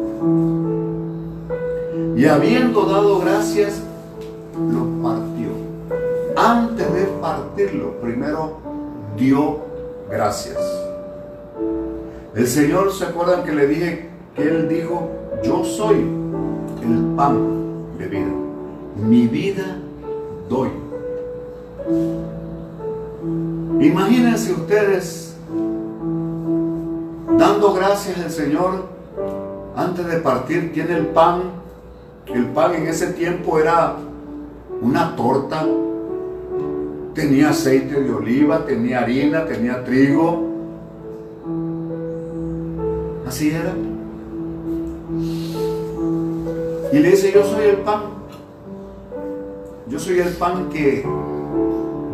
Y 2.18 2.26
habiendo 2.26 2.84
dado 2.84 3.20
gracias, 3.20 3.80
lo 4.56 5.00
partió. 5.00 5.50
Antes 6.34 6.92
de 6.92 7.04
partirlo, 7.20 7.92
primero 8.00 8.56
dio 9.16 9.58
gracias. 10.10 10.58
El 12.34 12.48
Señor, 12.48 12.92
¿se 12.92 13.04
acuerdan 13.04 13.44
que 13.44 13.52
le 13.52 13.68
dije 13.68 14.08
que 14.34 14.42
Él 14.42 14.68
dijo, 14.68 15.08
yo 15.44 15.62
soy 15.62 15.94
el 16.82 17.14
pan 17.14 17.94
de 17.98 18.06
vida. 18.08 18.32
Mi 18.96 19.28
vida 19.28 19.76
doy. 20.48 20.70
Imagínense 23.78 24.54
ustedes 24.54 25.36
dando 27.38 27.74
gracias 27.74 28.18
al 28.18 28.30
Señor 28.32 28.86
antes 29.76 30.04
de 30.04 30.16
partir. 30.16 30.72
Tiene 30.72 30.96
el 30.96 31.06
pan. 31.06 31.67
El 32.34 32.46
pan 32.46 32.74
en 32.74 32.86
ese 32.86 33.08
tiempo 33.08 33.58
era 33.58 33.96
una 34.80 35.16
torta. 35.16 35.66
Tenía 37.14 37.50
aceite 37.50 38.00
de 38.00 38.12
oliva, 38.12 38.64
tenía 38.66 39.00
harina, 39.00 39.46
tenía 39.46 39.82
trigo. 39.84 40.46
Así 43.26 43.50
era. 43.50 43.74
Y 46.92 46.98
le 46.98 47.10
dice, 47.10 47.32
yo 47.32 47.44
soy 47.44 47.66
el 47.66 47.76
pan. 47.78 48.02
Yo 49.88 49.98
soy 49.98 50.18
el 50.18 50.34
pan 50.34 50.68
que 50.68 51.04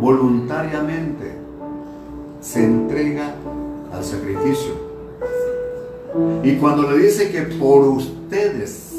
voluntariamente 0.00 1.34
se 2.40 2.64
entrega 2.64 3.34
al 3.92 4.04
sacrificio. 4.04 4.74
Y 6.44 6.56
cuando 6.56 6.90
le 6.90 6.98
dice 6.98 7.30
que 7.30 7.42
por 7.42 7.84
ustedes, 7.84 8.93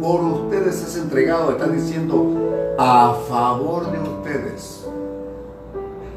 por 0.00 0.20
ustedes 0.22 0.82
es 0.82 0.96
entregado, 0.96 1.52
está 1.52 1.68
diciendo 1.68 2.74
a 2.78 3.14
favor 3.28 3.90
de 3.90 3.98
ustedes. 3.98 4.86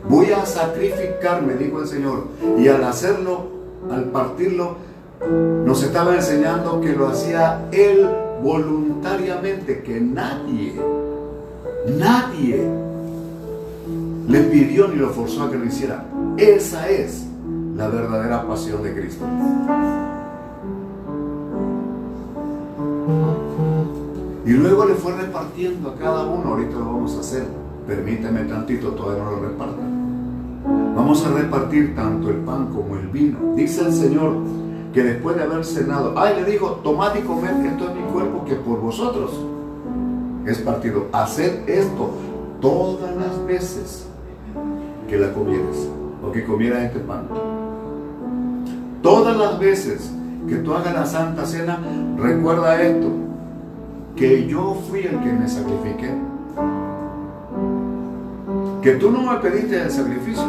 Voy 0.08 0.32
a 0.32 0.46
sacrificarme, 0.46 1.54
dijo 1.56 1.82
el 1.82 1.88
Señor. 1.88 2.26
Y 2.58 2.68
al 2.68 2.84
hacerlo, 2.84 3.44
al 3.92 4.06
partirlo, 4.06 4.76
nos 5.66 5.84
estaba 5.84 6.16
enseñando 6.16 6.82
que 6.82 6.94
lo 6.94 7.08
hacía 7.08 7.68
Él 7.72 8.10
voluntariamente, 8.44 9.84
que 9.84 10.02
nadie, 10.02 10.74
nadie 12.00 12.68
le 14.28 14.40
pidió 14.44 14.88
ni 14.88 14.96
lo 14.96 15.10
forzó 15.10 15.44
a 15.44 15.52
que 15.52 15.58
lo 15.58 15.66
hiciera. 15.66 16.06
Esa 16.38 16.90
es 16.90 17.26
la 17.76 17.88
verdadera 17.88 18.48
pasión 18.48 18.82
de 18.82 18.94
Cristo. 18.94 19.26
Y 24.52 24.54
luego 24.54 24.84
le 24.84 24.96
fue 24.96 25.14
repartiendo 25.14 25.92
a 25.92 25.96
cada 25.96 26.26
uno, 26.26 26.50
ahorita 26.50 26.78
lo 26.78 26.86
vamos 26.86 27.16
a 27.16 27.22
hacer. 27.22 27.46
Permíteme 27.88 28.42
tantito, 28.42 28.90
todavía 28.90 29.24
no 29.24 29.32
lo 29.32 29.48
repartan. 29.48 30.94
Vamos 30.94 31.26
a 31.26 31.32
repartir 31.32 31.96
tanto 31.96 32.30
el 32.30 32.36
pan 32.36 32.68
como 32.68 32.98
el 32.98 33.08
vino. 33.08 33.38
Dice 33.56 33.86
el 33.86 33.94
Señor 33.94 34.34
que 34.94 35.04
después 35.04 35.38
de 35.38 35.44
haber 35.44 35.64
cenado, 35.64 36.16
ay, 36.18 36.36
le 36.36 36.52
dijo, 36.52 36.82
tomad 36.84 37.16
y 37.16 37.22
comed, 37.22 37.66
esto 37.66 37.92
es 37.92 37.96
mi 37.96 38.02
cuerpo 38.12 38.44
que 38.44 38.56
por 38.56 38.82
vosotros 38.82 39.32
es 40.46 40.58
partido. 40.58 41.06
Haced 41.14 41.70
esto 41.70 42.12
todas 42.60 43.16
las 43.16 43.46
veces 43.46 44.06
que 45.08 45.18
la 45.18 45.32
comieras 45.32 45.78
o 46.22 46.30
que 46.30 46.44
comieras 46.44 46.84
este 46.84 47.00
pan. 47.00 47.26
Todas 49.02 49.38
las 49.38 49.58
veces 49.60 50.12
que 50.50 50.58
tú 50.58 50.74
hagas 50.74 50.94
la 50.94 51.06
santa 51.06 51.46
cena, 51.46 51.80
recuerda 52.18 52.82
esto, 52.82 53.31
que 54.16 54.48
yo 54.48 54.76
fui 54.90 55.00
el 55.00 55.20
que 55.20 55.34
me 55.34 55.48
sacrifiqué. 55.48 56.14
Que 58.82 58.92
tú 58.96 59.12
no 59.12 59.32
me 59.32 59.38
pediste 59.40 59.82
el 59.82 59.92
sacrificio. 59.92 60.44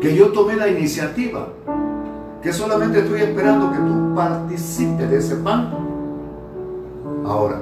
Que 0.00 0.14
yo 0.14 0.32
tomé 0.32 0.56
la 0.56 0.68
iniciativa. 0.68 1.48
Que 2.42 2.52
solamente 2.52 3.00
estoy 3.00 3.20
esperando 3.20 3.72
que 3.72 3.78
tú 3.78 4.14
participes 4.14 5.10
de 5.10 5.18
ese 5.18 5.36
pan. 5.36 5.70
Ahora. 7.26 7.60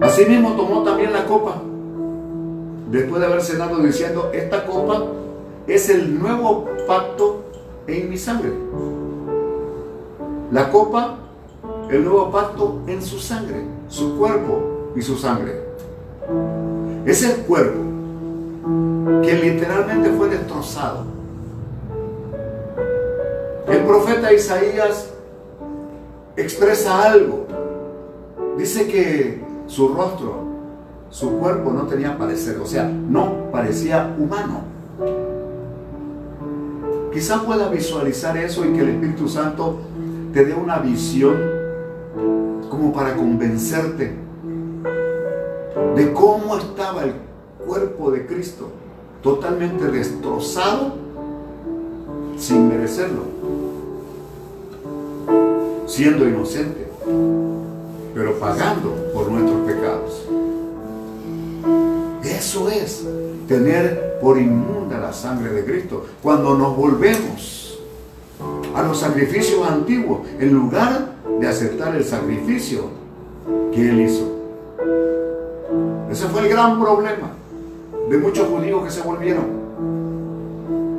Asimismo 0.00 0.52
tomó 0.52 0.82
también 0.82 1.12
la 1.12 1.24
copa. 1.24 1.62
Después 2.90 3.20
de 3.20 3.26
haber 3.26 3.42
cenado 3.42 3.78
diciendo, 3.78 4.30
esta 4.34 4.66
copa 4.66 5.04
es 5.66 5.88
el 5.88 6.18
nuevo 6.20 6.66
pacto 6.86 7.44
en 7.86 8.10
mi 8.10 8.18
sangre. 8.18 8.52
La 10.54 10.70
copa, 10.70 11.16
el 11.90 12.04
nuevo 12.04 12.30
pacto 12.30 12.82
en 12.86 13.02
su 13.02 13.18
sangre, 13.18 13.64
su 13.88 14.16
cuerpo 14.16 14.92
y 14.94 15.02
su 15.02 15.16
sangre. 15.16 15.60
Es 17.04 17.24
el 17.24 17.42
cuerpo 17.42 17.80
que 19.24 19.34
literalmente 19.34 20.10
fue 20.10 20.28
destrozado. 20.28 21.06
El 23.66 23.80
profeta 23.80 24.32
Isaías 24.32 25.10
expresa 26.36 27.02
algo. 27.02 27.46
Dice 28.56 28.86
que 28.86 29.42
su 29.66 29.88
rostro, 29.88 30.36
su 31.10 31.32
cuerpo 31.32 31.72
no 31.72 31.88
tenía 31.88 32.16
parecer, 32.16 32.60
o 32.60 32.66
sea, 32.66 32.84
no 32.84 33.50
parecía 33.50 34.14
humano. 34.16 34.60
Quizá 37.12 37.42
pueda 37.42 37.68
visualizar 37.70 38.36
eso 38.36 38.64
y 38.64 38.72
que 38.72 38.82
el 38.82 38.90
Espíritu 38.90 39.28
Santo 39.28 39.78
te 40.34 40.44
dé 40.44 40.52
una 40.52 40.78
visión 40.78 41.36
como 42.68 42.92
para 42.92 43.14
convencerte 43.16 44.16
de 45.94 46.12
cómo 46.12 46.56
estaba 46.58 47.04
el 47.04 47.12
cuerpo 47.64 48.10
de 48.10 48.26
Cristo, 48.26 48.68
totalmente 49.22 49.86
destrozado 49.86 50.96
sin 52.36 52.68
merecerlo, 52.68 53.22
siendo 55.86 56.28
inocente, 56.28 56.88
pero 58.12 58.34
pagando 58.40 58.92
por 59.14 59.30
nuestros 59.30 59.60
pecados. 59.60 60.26
Eso 62.24 62.68
es 62.68 63.06
tener 63.46 64.18
por 64.20 64.36
inmunda 64.36 64.98
la 64.98 65.12
sangre 65.12 65.50
de 65.50 65.64
Cristo. 65.64 66.04
Cuando 66.20 66.58
nos 66.58 66.76
volvemos 66.76 67.63
a 68.74 68.82
los 68.82 68.98
sacrificios 68.98 69.66
antiguos, 69.68 70.20
en 70.38 70.52
lugar 70.52 71.14
de 71.40 71.46
aceptar 71.46 71.94
el 71.94 72.04
sacrificio 72.04 72.84
que 73.72 73.88
Él 73.88 74.00
hizo. 74.00 74.32
Ese 76.10 76.26
fue 76.26 76.42
el 76.42 76.48
gran 76.48 76.80
problema 76.80 77.32
de 78.08 78.18
muchos 78.18 78.48
judíos 78.48 78.84
que 78.84 78.90
se 78.90 79.02
volvieron. 79.02 79.64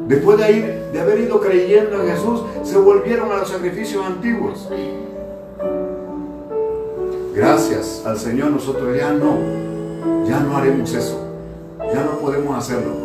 Después 0.08 0.38
de, 0.38 0.90
de 0.92 1.00
haber 1.00 1.20
ido 1.20 1.40
creyendo 1.40 2.02
en 2.02 2.10
Jesús, 2.10 2.42
se 2.64 2.78
volvieron 2.78 3.32
a 3.32 3.38
los 3.38 3.50
sacrificios 3.50 4.06
antiguos. 4.06 4.70
Gracias 7.36 8.04
al 8.06 8.18
Señor 8.18 8.52
nosotros 8.52 8.96
ya 8.98 9.12
no, 9.12 9.38
ya 10.26 10.40
no 10.40 10.58
haremos 10.58 10.94
eso. 10.94 11.22
Ya 11.94 12.04
no 12.04 12.20
podemos 12.20 12.58
hacerlo. 12.58 13.05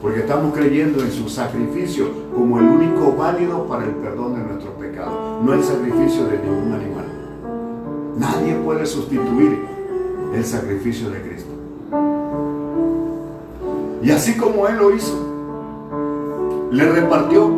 Porque 0.00 0.20
estamos 0.20 0.54
creyendo 0.54 1.02
en 1.02 1.10
su 1.10 1.28
sacrificio 1.28 2.08
como 2.34 2.58
el 2.58 2.66
único 2.66 3.12
válido 3.16 3.66
para 3.66 3.84
el 3.84 3.90
perdón 3.90 4.34
de 4.34 4.40
nuestros 4.40 4.74
pecados. 4.74 5.44
No 5.44 5.52
el 5.52 5.62
sacrificio 5.62 6.24
de 6.26 6.38
ningún 6.38 6.72
animal. 6.72 7.04
Nadie 8.16 8.54
puede 8.64 8.86
sustituir 8.86 9.58
el 10.34 10.44
sacrificio 10.44 11.10
de 11.10 11.22
Cristo. 11.22 11.50
Y 14.02 14.10
así 14.10 14.36
como 14.36 14.68
Él 14.68 14.76
lo 14.76 14.94
hizo, 14.94 15.16
le 16.70 16.92
repartió, 16.92 17.50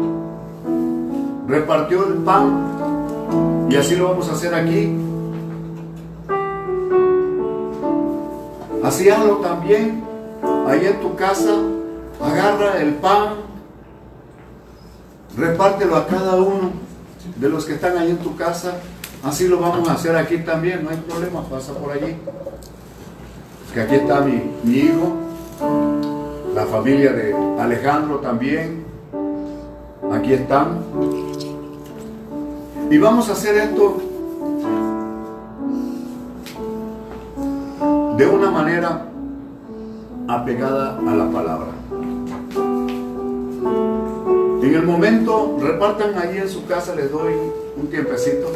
repartió 1.47 2.07
el 2.07 2.15
pan. 2.15 3.67
Y 3.69 3.77
así 3.77 3.97
lo 3.97 4.09
vamos 4.09 4.29
a 4.29 4.33
hacer 4.33 4.55
aquí. 4.55 4.97
Así 8.83 9.09
hazlo 9.11 9.37
también 9.37 10.03
ahí 10.67 10.87
en 10.87 11.01
tu 11.01 11.15
casa. 11.15 11.55
Agarra 12.23 12.81
el 12.81 12.95
pan, 12.95 13.35
repártelo 15.37 15.97
a 15.97 16.07
cada 16.07 16.37
uno 16.37 16.71
de 17.37 17.49
los 17.49 17.65
que 17.65 17.75
están 17.75 17.97
ahí 17.97 18.11
en 18.11 18.19
tu 18.19 18.37
casa. 18.37 18.75
Así 19.25 19.49
lo 19.49 19.59
vamos 19.59 19.89
a 19.89 19.95
hacer 19.95 20.17
aquí 20.17 20.39
también, 20.39 20.85
no 20.85 20.91
hay 20.91 20.97
problema, 20.99 21.43
pasa 21.43 21.73
por 21.73 21.93
allí. 21.93 22.17
que 23.73 23.81
aquí 23.81 23.95
está 23.95 24.21
mi, 24.21 24.43
mi 24.65 24.77
hijo, 24.79 25.15
la 26.55 26.67
familia 26.67 27.13
de 27.13 27.35
Alejandro 27.59 28.19
también, 28.19 28.85
aquí 30.13 30.35
están. 30.35 30.79
Y 32.91 32.99
vamos 32.99 33.29
a 33.29 33.33
hacer 33.33 33.57
esto 33.57 33.99
de 38.17 38.27
una 38.27 38.51
manera 38.51 39.07
apegada 40.29 40.99
a 40.99 41.15
la 41.15 41.31
palabra. 41.31 41.80
En 44.63 44.75
el 44.75 44.83
momento, 44.83 45.57
repartan 45.61 46.17
ahí 46.19 46.39
en 46.39 46.49
su 46.49 46.67
casa, 46.67 46.95
les 46.95 47.11
doy 47.11 47.35
un 47.77 47.87
tiempecito. 47.89 48.49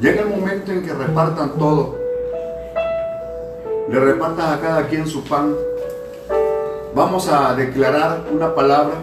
Llega 0.00 0.22
el 0.22 0.28
momento 0.28 0.72
en 0.72 0.84
que 0.84 0.92
repartan 0.92 1.58
todo. 1.58 1.96
Le 3.90 4.00
repartan 4.00 4.52
a 4.52 4.60
cada 4.60 4.86
quien 4.86 5.06
su 5.06 5.24
pan. 5.24 5.54
Vamos 6.94 7.28
a 7.28 7.54
declarar 7.54 8.26
una 8.32 8.54
palabra. 8.54 8.94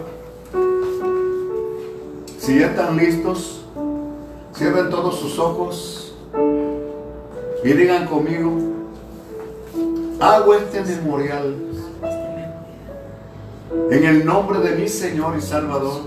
Si 2.38 2.60
ya 2.60 2.66
están 2.66 2.96
listos, 2.96 3.64
cierren 4.54 4.90
todos 4.90 5.18
sus 5.18 5.38
ojos 5.38 6.14
y 7.64 7.72
digan 7.72 8.06
conmigo, 8.06 8.52
hago 10.20 10.54
este 10.54 10.82
memorial 10.82 11.56
en 13.90 14.04
el 14.04 14.24
nombre 14.24 14.60
de 14.60 14.76
mi 14.76 14.88
Señor 14.88 15.36
y 15.38 15.40
Salvador, 15.40 16.02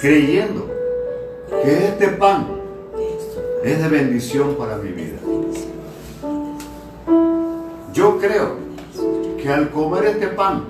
creyendo 0.00 0.66
que 1.62 1.86
este 1.86 2.08
pan 2.08 2.48
es 3.64 3.82
de 3.82 3.88
bendición 3.88 4.54
para 4.56 4.76
mi 4.76 4.90
vida. 4.90 5.18
Yo 7.92 8.18
creo 8.18 8.56
que 9.40 9.48
al 9.48 9.70
comer 9.70 10.04
este 10.06 10.28
pan, 10.28 10.64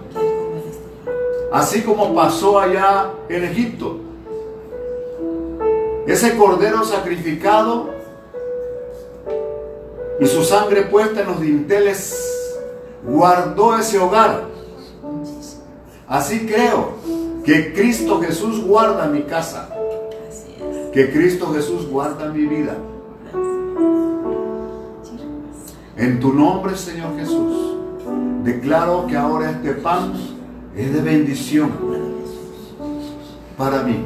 así 1.53 1.83
como 1.83 2.15
pasó 2.15 2.59
allá 2.59 3.11
en 3.29 3.45
Egipto, 3.45 4.01
ese 6.07 6.37
cordero 6.37 6.85
sacrificado 6.85 7.91
y 10.19 10.27
su 10.27 10.43
sangre 10.43 10.83
puesta 10.83 11.21
en 11.21 11.27
los 11.27 11.41
dinteles 11.41 12.59
guardó 13.05 13.77
ese 13.77 13.99
hogar. 13.99 14.52
Así 16.13 16.41
creo 16.41 16.91
que 17.43 17.73
Cristo 17.73 18.21
Jesús 18.21 18.63
guarda 18.63 19.07
mi 19.07 19.23
casa, 19.23 19.71
que 20.93 21.11
Cristo 21.11 21.51
Jesús 21.55 21.89
guarda 21.89 22.29
mi 22.29 22.45
vida. 22.45 22.77
En 25.97 26.21
tu 26.21 26.35
nombre, 26.35 26.77
Señor 26.77 27.17
Jesús, 27.17 27.79
declaro 28.45 29.07
que 29.07 29.17
ahora 29.17 29.53
este 29.53 29.73
pan 29.73 30.13
es 30.77 30.93
de 30.93 31.01
bendición 31.01 31.71
para 33.57 33.83
mí. 33.83 34.05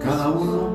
Cada 0.00 0.28
uno 0.28 0.68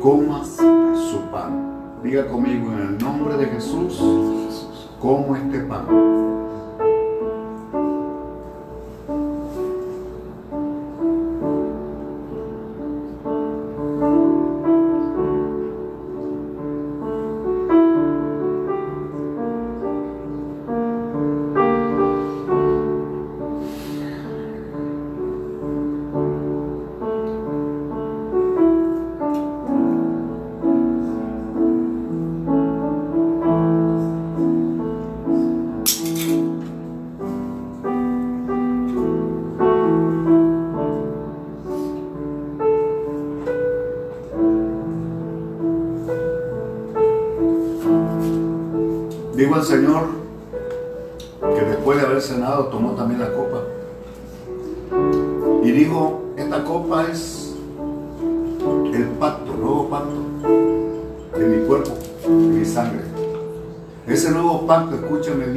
coma 0.00 0.44
su 0.44 1.18
pan. 1.32 1.72
Diga 2.04 2.28
conmigo 2.28 2.70
en 2.70 2.78
el 2.82 2.98
nombre 2.98 3.36
de 3.36 3.46
Jesús, 3.46 4.00
como 5.00 5.34
este 5.34 5.58
pan. 5.58 6.41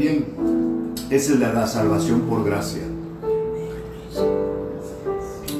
Bien, 0.06 0.26
es 1.10 1.39
de 1.39 1.53
la 1.53 1.66
salvación 1.66 2.22
por 2.22 2.43
gracia. 2.43 2.84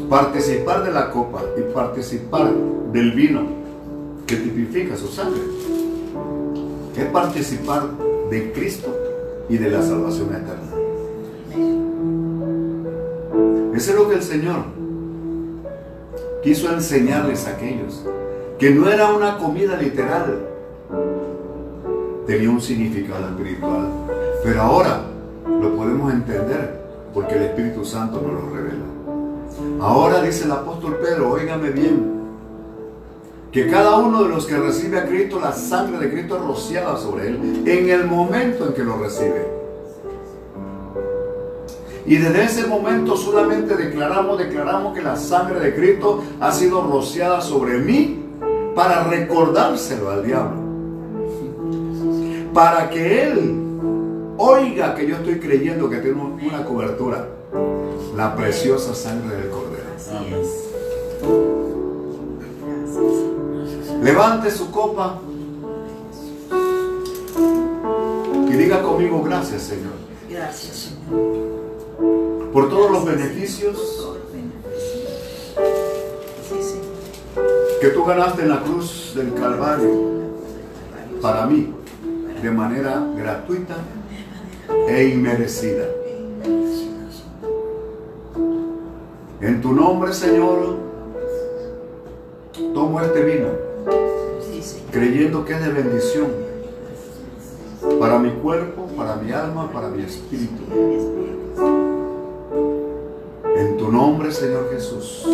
Participar 0.10 0.84
de 0.84 0.92
la 0.92 1.10
copa 1.10 1.42
y 1.58 1.74
participar 1.74 2.54
del 2.92 3.12
vino 3.14 3.42
que 4.28 4.36
tipifica 4.36 4.96
su 4.96 5.08
sangre 5.08 5.42
es 6.96 7.06
participar 7.06 7.90
de 8.30 8.52
Cristo 8.54 8.96
y 9.50 9.58
de 9.58 9.70
la 9.70 9.82
salvación 9.82 10.30
eterna. 10.30 10.72
Eso 13.76 13.92
es 13.92 13.98
lo 13.98 14.10
que 14.10 14.16
el 14.16 14.24
Señor 14.24 14.64
quiso 16.44 16.72
enseñarles 16.72 17.48
a 17.48 17.52
aquellos, 17.52 18.06
que 18.60 18.70
no 18.70 18.90
era 18.90 19.12
una 19.12 19.38
comida 19.38 19.76
literal, 19.76 20.38
tenía 22.26 22.50
un 22.50 22.62
significado 22.62 23.28
espiritual, 23.30 24.05
pero 24.46 24.62
ahora 24.62 25.02
lo 25.48 25.76
podemos 25.76 26.14
entender 26.14 26.80
porque 27.16 27.34
el 27.34 27.42
Espíritu 27.46 27.84
Santo 27.84 28.22
nos 28.22 28.44
lo 28.44 28.56
revela. 28.56 28.86
Ahora 29.82 30.22
dice 30.22 30.46
el 30.46 30.52
apóstol 30.52 31.00
Pedro, 31.02 31.32
óigame 31.32 31.72
bien, 31.72 32.14
que 33.52 33.68
cada 33.68 33.96
uno 33.98 34.22
de 34.22 34.30
los 34.30 34.46
que 34.46 34.56
recibe 34.56 35.00
a 35.00 35.08
Cristo, 35.08 35.40
la 35.40 35.52
sangre 35.52 35.98
de 35.98 36.12
Cristo 36.12 36.38
rociada 36.38 36.96
sobre 36.96 37.30
él 37.30 37.64
en 37.66 37.90
el 37.90 38.06
momento 38.06 38.68
en 38.68 38.74
que 38.76 38.84
lo 38.84 38.98
recibe. 38.98 39.48
Y 42.06 42.18
desde 42.18 42.44
ese 42.44 42.68
momento 42.68 43.18
solamente 43.18 43.76
declaramos, 43.76 44.38
declaramos 44.38 44.94
que 44.94 45.02
la 45.02 45.16
sangre 45.16 45.60
de 45.60 45.74
Cristo 45.74 46.24
ha 46.40 46.52
sido 46.52 46.84
rociada 46.84 47.42
sobre 47.42 47.80
mí 47.80 48.24
para 48.76 49.06
recordárselo 49.06 50.12
al 50.12 50.24
diablo. 50.24 50.64
Para 52.54 52.92
que 52.92 53.24
él 53.24 53.65
oiga 54.38 54.96
que 54.96 55.08
yo 55.08 55.16
estoy 55.18 55.40
creyendo 55.40 55.90
que 55.90 55.98
tengo 55.98 56.38
una 56.42 56.64
cobertura. 56.66 57.28
La 58.16 58.36
preciosa 58.36 58.94
sangre 58.96 59.36
del 59.36 59.50
Cordero. 59.50 59.84
Es. 59.98 60.66
Levante 64.02 64.52
su 64.52 64.70
copa 64.72 65.20
y 68.48 68.54
diga 68.54 68.82
conmigo 68.84 69.24
gracias 69.24 69.64
Señor 69.64 69.94
Gracias, 70.30 70.76
Señor. 71.10 72.52
por 72.54 72.70
todos 72.70 72.92
los 72.92 73.04
beneficios 73.06 73.76
Todos 73.76 74.18
los 74.18 74.32
beneficios. 74.32 75.10
Sí, 76.48 76.56
Señor. 76.62 77.82
que 77.82 77.88
tú 77.90 78.06
ganaste 78.06 78.44
en 78.44 78.50
la 78.50 78.62
cruz 78.62 79.14
del 79.16 79.34
Calvario 79.34 79.90
para 81.22 81.48
mí 81.48 81.74
de 82.42 82.52
manera 82.52 83.04
gratuita 83.18 83.76
e 84.88 85.08
inmerecida. 85.10 85.88
En 89.42 89.62
tu 89.62 89.74
nombre 89.74 90.14
Señor 90.14 90.78
tomo 92.74 93.02
este 93.02 93.24
vino 93.24 93.66
creyendo 94.92 95.44
que 95.44 95.52
es 95.52 95.62
de 95.62 95.74
bendición 95.74 96.28
para 98.00 98.18
mi 98.18 98.32
cuerpo, 98.32 98.88
para 98.96 99.18
mi 99.18 99.32
alma, 99.32 99.70
para 99.72 99.90
mi 99.90 100.04
espíritu. 100.04 100.64
En 103.58 103.78
tu 103.78 103.92
nombre, 103.92 104.32
Señor 104.32 104.70
Jesús, 104.72 105.26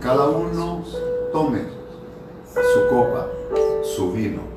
cada 0.00 0.28
uno 0.28 0.82
tome 1.32 1.60
su 2.52 2.88
copa, 2.88 3.28
su 3.82 4.12
vino. 4.12 4.51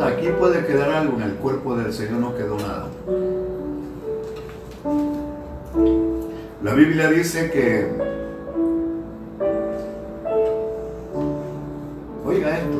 Aquí 0.00 0.28
puede 0.38 0.64
quedar 0.64 0.90
algo 0.90 1.16
en 1.16 1.22
el 1.22 1.34
cuerpo 1.34 1.76
del 1.76 1.92
Señor, 1.92 2.20
no 2.20 2.34
quedó 2.34 2.56
nada. 2.56 2.86
La 6.62 6.74
Biblia 6.74 7.10
dice 7.10 7.50
que, 7.50 7.86
oiga 12.24 12.58
esto, 12.58 12.78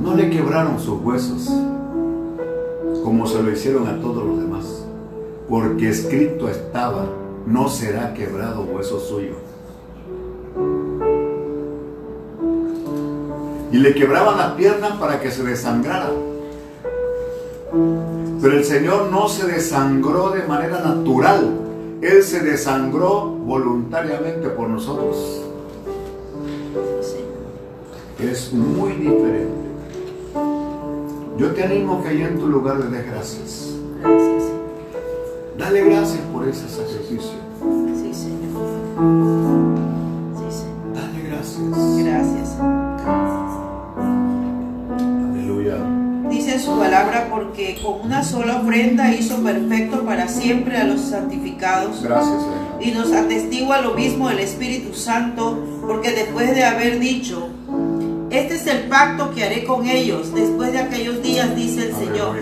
no 0.00 0.14
le 0.14 0.30
quebraron 0.30 0.80
sus 0.80 1.00
huesos 1.02 1.50
como 3.04 3.26
se 3.26 3.42
lo 3.42 3.50
hicieron 3.50 3.86
a 3.86 4.00
todos 4.00 4.24
los 4.24 4.40
demás, 4.40 4.86
porque 5.46 5.90
escrito 5.90 6.48
estaba, 6.48 7.04
no 7.46 7.68
será 7.68 8.14
quebrado 8.14 8.62
hueso 8.62 8.98
suyo. 8.98 9.53
Y 13.74 13.78
le 13.78 13.92
quebraban 13.92 14.38
las 14.38 14.52
piernas 14.52 14.92
para 15.00 15.20
que 15.20 15.32
se 15.32 15.42
desangrara. 15.42 16.08
Pero 18.40 18.56
el 18.56 18.64
Señor 18.64 19.10
no 19.10 19.26
se 19.26 19.48
desangró 19.48 20.30
de 20.30 20.44
manera 20.44 20.78
natural. 20.78 21.50
Él 22.00 22.22
se 22.22 22.44
desangró 22.44 23.22
voluntariamente 23.26 24.48
por 24.50 24.68
nosotros. 24.68 25.42
Es 28.20 28.52
muy 28.52 28.92
diferente. 28.92 29.64
Yo 31.36 31.50
te 31.52 31.64
animo 31.64 32.00
que 32.00 32.10
ahí 32.10 32.22
en 32.22 32.38
tu 32.38 32.46
lugar 32.46 32.76
le 32.76 32.96
des 32.96 33.06
gracias. 33.10 33.74
Dale 35.58 35.84
gracias 35.84 36.20
por 36.32 36.46
ese 36.46 36.68
sacrificio. 36.68 37.43
Con 47.84 48.00
una 48.00 48.22
sola 48.24 48.56
ofrenda 48.62 49.12
hizo 49.14 49.36
perfecto 49.42 50.04
para 50.04 50.26
siempre 50.28 50.78
a 50.78 50.84
los 50.84 51.00
santificados. 51.02 52.02
Gracias, 52.02 52.40
Señor. 52.42 52.64
Y 52.80 52.90
nos 52.92 53.12
atestigua 53.12 53.80
lo 53.82 53.94
mismo 53.94 54.30
el 54.30 54.38
Espíritu 54.38 54.94
Santo, 54.94 55.58
porque 55.86 56.12
después 56.12 56.54
de 56.54 56.64
haber 56.64 56.98
dicho, 56.98 57.48
este 58.30 58.54
es 58.54 58.66
el 58.66 58.88
pacto 58.88 59.32
que 59.34 59.44
haré 59.44 59.64
con 59.64 59.86
ellos 59.86 60.34
después 60.34 60.72
de 60.72 60.78
aquellos 60.78 61.22
días, 61.22 61.54
dice 61.54 61.88
el 61.88 61.94
Señor. 61.94 62.36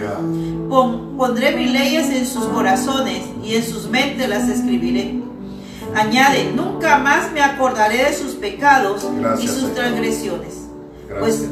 Pon- 0.69 1.17
pondré 1.19 1.55
mis 1.57 1.71
leyes 1.71 2.09
en 2.11 2.25
sus 2.27 2.45
corazones 2.47 3.23
y 3.45 3.57
en 3.57 3.65
sus 3.65 3.89
mentes 3.89 4.29
las 4.29 4.49
escribiré. 4.49 5.21
Añade, 5.95 6.53
nunca 6.55 6.99
más 6.99 7.31
me 7.33 7.43
acordaré 7.43 8.05
de 8.05 8.15
sus 8.15 8.33
pecados 8.37 9.07
y 9.43 9.49
sus 9.49 9.75
transgresiones. 9.75 10.63
Gracias. 11.09 11.43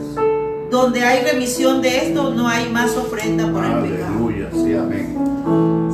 Donde 0.70 1.02
hay 1.04 1.24
remisión 1.24 1.82
de 1.82 2.06
esto, 2.08 2.30
no 2.34 2.46
hay 2.48 2.70
más 2.70 2.96
ofrenda 2.96 3.50
por 3.50 3.64
el 3.64 3.72
pecado. 3.90 4.14
Aleluya. 4.14 4.48
Sí, 4.52 4.74
amén. 4.74 5.16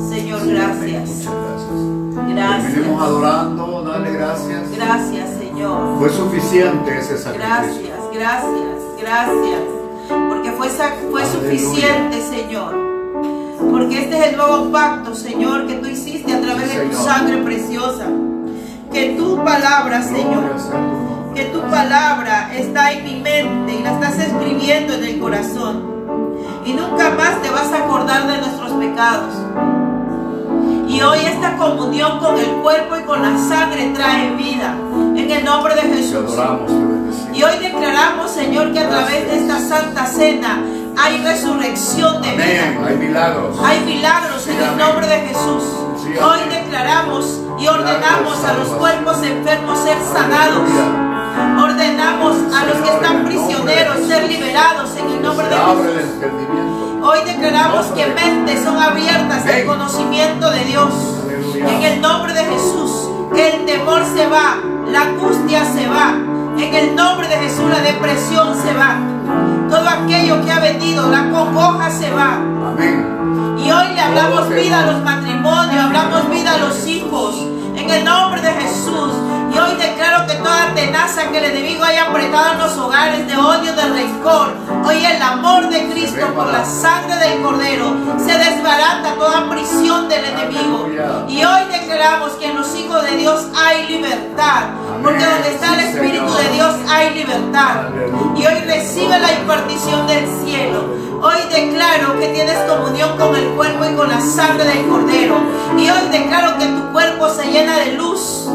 Señor, 0.09 0.41
Sí, 0.41 0.49
amén. 0.51 0.55
gracias. 0.55 1.09
Muchas 1.09 1.33
gracias. 1.33 2.27
Gracias. 2.35 2.73
Terminemos 2.73 3.01
adorando, 3.03 3.83
dale 3.83 4.11
gracias. 4.13 4.61
Gracias, 4.75 5.29
Señor. 5.39 5.97
Fue 5.99 6.09
suficiente 6.09 6.97
ese 6.99 7.17
sacrificio. 7.17 7.37
Gracias, 7.47 7.99
gracias, 8.13 8.77
gracias. 8.99 9.61
Porque 10.29 10.51
fue, 10.51 10.69
sa- 10.69 10.93
fue 11.11 11.23
Aleluya. 11.23 11.49
suficiente, 11.49 12.21
Señor. 12.21 12.75
Porque 13.71 14.03
este 14.03 14.19
es 14.19 14.27
el 14.29 14.37
nuevo 14.37 14.71
pacto, 14.71 15.15
Señor, 15.15 15.65
que 15.67 15.73
tú 15.75 15.87
hiciste 15.89 16.33
a 16.33 16.39
través 16.41 16.69
Sí, 16.71 16.77
de 16.77 16.85
tu 16.85 16.97
sangre 16.97 17.37
preciosa. 17.43 18.05
Que 18.93 19.15
tu 19.17 19.35
palabra, 19.43 20.03
Señor. 20.03 20.43
Que 21.37 21.45
tu 21.45 21.61
palabra 21.69 22.49
está 22.51 22.91
en 22.93 23.03
mi 23.03 23.15
mente 23.21 23.75
y 23.75 23.83
la 23.83 23.91
estás 23.91 24.17
escribiendo 24.17 24.95
en 24.95 25.03
el 25.03 25.19
corazón. 25.19 25.83
Y 26.65 26.73
nunca 26.73 27.11
más 27.11 27.39
te 27.43 27.51
vas 27.51 27.71
a 27.71 27.83
acordar 27.83 28.25
de 28.25 28.39
nuestros 28.39 28.71
pecados. 28.71 29.35
Y 30.89 30.99
hoy 30.99 31.19
esta 31.19 31.55
comunión 31.57 32.17
con 32.17 32.39
el 32.39 32.49
cuerpo 32.63 32.97
y 32.97 33.03
con 33.03 33.21
la 33.21 33.37
sangre 33.37 33.91
trae 33.93 34.31
vida. 34.35 34.75
En 35.15 35.29
el 35.29 35.45
nombre 35.45 35.75
de 35.75 35.81
Jesús. 35.81 36.33
Y 37.31 37.43
hoy 37.43 37.59
declaramos, 37.59 38.31
Señor, 38.31 38.73
que 38.73 38.79
a 38.79 38.89
través 38.89 39.27
de 39.27 39.37
esta 39.37 39.59
santa 39.59 40.07
cena 40.07 40.63
hay 40.97 41.23
resurrección 41.23 42.19
de 42.23 42.31
vida. 42.31 42.83
Hay 42.83 42.97
milagros. 42.97 43.59
Hay 43.63 43.79
milagros 43.81 44.47
en 44.47 44.59
el 44.59 44.75
nombre 44.75 45.05
de 45.05 45.19
Jesús. 45.19 45.63
Hoy 46.19 46.39
declaramos 46.49 47.41
y 47.59 47.67
ordenamos 47.67 48.43
a 48.43 48.53
los 48.53 48.69
cuerpos 48.69 49.21
enfermos 49.21 49.77
ser 49.83 49.97
sanados. 50.01 51.06
Ordenamos 51.61 52.35
a 52.53 52.65
los 52.65 52.77
que 52.77 52.89
están 52.89 53.25
prisioneros 53.25 54.07
ser 54.07 54.27
liberados 54.27 54.95
en 54.97 55.07
el 55.07 55.21
nombre 55.21 55.47
de 55.47 55.55
Jesús. 55.55 57.03
Hoy 57.03 57.19
declaramos 57.25 57.85
que 57.87 58.07
mentes 58.07 58.63
son 58.63 58.77
abiertas 58.77 59.45
al 59.45 59.65
conocimiento 59.65 60.49
de 60.49 60.65
Dios. 60.65 60.93
En 61.55 61.83
el 61.83 62.01
nombre 62.01 62.33
de 62.33 62.43
Jesús, 62.43 63.09
el 63.35 63.65
temor 63.65 64.03
se 64.05 64.27
va, 64.27 64.57
la 64.91 65.01
angustia 65.01 65.63
se 65.65 65.87
va. 65.87 66.15
En 66.57 66.73
el 66.73 66.95
nombre 66.95 67.27
de 67.27 67.35
Jesús, 67.35 67.69
la 67.69 67.81
depresión 67.81 68.55
se 68.55 68.73
va. 68.73 68.97
Todo 69.69 69.87
aquello 69.87 70.43
que 70.43 70.51
ha 70.51 70.59
venido, 70.59 71.07
la 71.09 71.29
congoja 71.29 71.89
se 71.91 72.09
va. 72.11 72.39
Y 73.57 73.71
hoy 73.71 73.93
le 73.93 74.01
hablamos 74.01 74.49
vida 74.49 74.79
a 74.79 74.91
los 74.91 75.03
matrimonios, 75.03 75.83
hablamos 75.83 76.29
vida 76.29 76.55
a 76.55 76.57
los 76.57 76.87
hijos. 76.87 77.35
En 77.75 77.89
el 77.89 78.03
nombre 78.03 78.41
de 78.41 78.51
Jesús. 78.53 79.11
Y 79.57 79.59
hoy 79.59 79.75
declaro 79.75 80.27
que 80.27 80.35
toda 80.35 80.71
tenaza 80.75 81.31
que 81.31 81.39
el 81.39 81.45
enemigo 81.45 81.83
haya 81.83 82.09
apretado 82.09 82.53
en 82.53 82.59
los 82.59 82.77
hogares 82.77 83.27
de 83.27 83.35
odio, 83.35 83.73
de 83.73 83.87
rencor, 83.89 84.53
hoy 84.85 85.03
el 85.03 85.19
amor 85.19 85.67
de 85.69 85.89
Cristo 85.89 86.27
por 86.35 86.45
la 86.45 86.63
sangre 86.63 87.15
del 87.15 87.41
Cordero 87.41 87.95
se 88.19 88.37
desbarata 88.37 89.15
toda 89.15 89.49
prisión 89.49 90.07
del 90.09 90.25
enemigo. 90.25 90.87
Y 91.27 91.43
hoy 91.43 91.61
declaramos 91.71 92.33
que 92.33 92.45
en 92.45 92.57
los 92.57 92.75
hijos 92.77 93.01
de 93.01 93.17
Dios 93.17 93.47
hay 93.55 93.87
libertad. 93.87 94.65
Porque 95.01 95.25
donde 95.25 95.49
está 95.49 95.73
el 95.73 95.87
Espíritu 95.87 96.31
de 96.35 96.49
Dios 96.49 96.75
hay 96.87 97.15
libertad. 97.15 97.89
Y 98.35 98.45
hoy 98.45 98.59
recibe 98.61 99.17
la 99.17 99.31
impartición 99.31 100.05
del 100.05 100.27
cielo. 100.45 100.85
Hoy 101.19 101.37
declaro 101.49 102.19
que 102.19 102.27
tienes 102.27 102.59
comunión 102.69 103.17
con 103.17 103.35
el 103.35 103.47
cuerpo 103.55 103.85
y 103.85 103.95
con 103.95 104.07
la 104.07 104.21
sangre 104.21 104.65
del 104.65 104.87
Cordero. 104.87 105.37
Y 105.75 105.89
hoy 105.89 106.09
declaro 106.11 106.59
que 106.59 106.67
tu 106.67 106.91
cuerpo 106.91 107.27
se 107.29 107.51
llena 107.51 107.79
de 107.79 107.93
luz. 107.93 108.47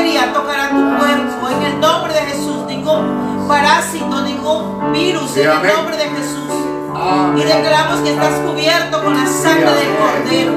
Bacteria 0.00 0.32
tocará 0.32 0.70
tu 0.70 0.98
cuerpo. 0.98 1.48
En 1.50 1.62
el 1.62 1.80
nombre 1.80 2.12
de 2.12 2.20
Jesús. 2.20 2.64
Ningún 2.66 3.46
parásito, 3.48 4.22
ningún 4.22 4.92
virus. 4.92 5.30
Sí, 5.30 5.40
en 5.40 5.50
el 5.50 5.74
nombre 5.74 5.96
de 5.96 6.04
Jesús. 6.04 6.50
Amén. 6.94 7.38
Y 7.38 7.44
declaramos 7.44 8.00
que 8.00 8.10
estás 8.10 8.34
cubierto 8.40 9.02
con 9.02 9.14
la 9.14 9.26
sangre 9.26 9.68
Sí, 9.68 9.86
del. 9.86 9.96
Cordero. 9.96 10.52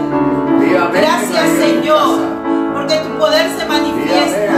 Amén 0.86 1.02
Gracias 1.02 1.50
Señor, 1.60 2.20
porque 2.74 2.96
tu 2.98 3.10
poder 3.20 3.50
se 3.58 3.66
manifiesta. 3.66 4.54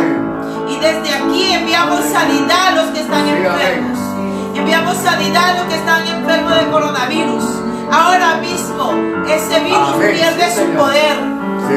Y 0.69 0.77
desde 0.77 1.13
aquí 1.13 1.53
enviamos 1.53 2.01
sanidad 2.05 2.67
a 2.67 2.71
los 2.71 2.85
que 2.87 3.01
están 3.01 3.27
enfermos. 3.27 3.99
Enviamos 4.55 4.97
sanidad 4.97 5.49
a 5.49 5.53
los 5.59 5.63
que 5.65 5.75
están 5.75 6.07
enfermos 6.07 6.55
de 6.55 6.65
coronavirus. 6.67 7.43
Ahora 7.91 8.35
mismo 8.37 8.93
ese 9.27 9.59
virus 9.61 9.95
pierde 9.95 10.55
su 10.55 10.65
poder. 10.77 11.17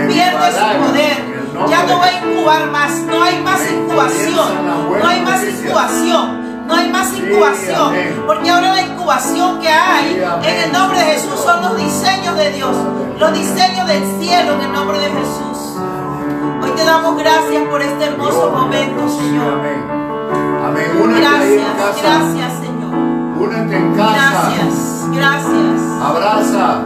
Pierde 0.09 0.52
su 0.52 0.84
poder. 0.84 1.28
Ya 1.66 1.82
no 1.84 1.98
va 1.98 2.06
a 2.06 2.12
incubar 2.12 2.70
más. 2.70 2.92
No 3.02 3.22
hay 3.22 3.42
más 3.42 3.61
incubación. 3.70 4.66
No 5.00 5.09
hay 5.09 5.20
más 5.22 5.42
incubación. 5.42 6.66
No 6.66 6.74
hay 6.74 6.90
más 6.90 7.12
incubación. 7.14 7.94
Porque 8.26 8.50
ahora 8.50 8.74
la 8.74 8.82
incubación 8.82 9.61
que 9.61 9.68
hay 9.68 10.22
en 10.42 10.64
el 10.64 10.72
nombre 10.72 10.98
de 10.98 11.04
Jesús 11.06 11.40
son 11.40 11.62
los 11.62 11.76
diseños 11.76 12.36
de 12.36 12.50
Dios. 12.52 12.76
Los 13.18 13.32
diseños 13.32 13.86
del 13.88 14.04
cielo 14.20 14.54
en 14.54 14.61
el 14.62 14.72
nombre 14.72 14.98
de 14.98 15.06
Jesús. 15.06 15.76
Hoy 16.62 16.70
te 16.76 16.84
damos 16.84 17.16
gracias 17.18 17.62
por 17.68 17.82
este 17.82 18.04
hermoso 18.04 18.50
momento, 18.50 19.09
Señor. 19.09 19.62
Gracias, 21.16 22.02
gracias, 22.02 22.52
Señor. 22.61 22.94
Únete 23.38 23.76
en 23.76 23.94
casa. 23.94 24.12
Gracias, 24.12 25.09
gracias. 25.11 25.80
Abraza. 26.02 26.82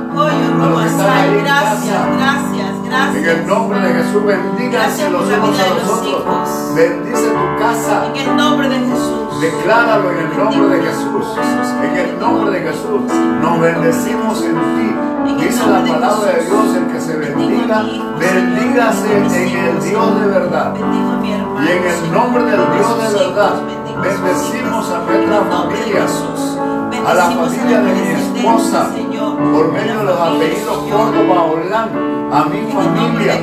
Gracias, 1.42 1.92
casa. 2.18 2.61
Gracias, 2.92 3.24
En 3.24 3.40
el 3.40 3.46
nombre 3.46 3.80
de 3.80 3.94
Jesús, 3.94 4.22
Gracias 4.70 5.12
los 5.12 5.24
unos 5.24 5.58
a 5.58 5.74
los 5.74 5.88
otros. 5.88 6.74
Bendice 6.74 7.28
tu 7.28 7.58
casa. 7.58 8.06
En 8.14 8.28
el 8.28 8.36
nombre 8.36 8.68
de 8.68 8.78
Jesús. 8.78 9.40
Decláralo 9.40 10.10
en 10.12 10.18
el 10.18 10.36
nombre 10.36 10.76
de 10.76 10.82
Jesús. 10.82 11.26
En 11.82 11.96
el 11.96 12.18
nombre 12.20 12.60
de 12.60 12.70
Jesús. 12.70 13.02
Nos 13.40 13.60
bendecimos 13.60 14.42
en 14.44 14.54
ti. 14.54 15.42
Dice 15.42 15.66
la 15.66 15.82
palabra 15.84 16.32
de 16.32 16.44
Dios, 16.44 16.76
el 16.76 16.86
que 16.92 17.00
se 17.00 17.16
bendiga, 17.16 17.84
bendígase 18.18 19.16
en 19.16 19.24
el 19.24 19.82
Dios 19.82 20.20
de 20.20 20.26
verdad. 20.26 20.74
Y 20.74 21.70
en 21.70 21.84
el 21.84 22.12
nombre 22.12 22.44
del 22.44 22.60
Dios 22.74 23.12
de 23.12 23.18
verdad, 23.18 23.54
bendecimos 24.02 24.90
a 24.90 24.98
nuestra 24.98 25.40
familia, 25.44 26.06
a 27.06 27.14
la 27.14 27.30
familia 27.30 27.80
de 27.80 27.92
mi 27.92 28.08
esposa. 28.08 28.90
Por 29.52 29.72
medio 29.72 29.98
de 29.98 30.04
los 30.04 30.20
apellidos 30.20 30.78
Córdoba, 30.90 31.44
Orlán, 31.44 31.88
a 32.32 32.44
mi 32.44 32.72
familia, 32.72 33.40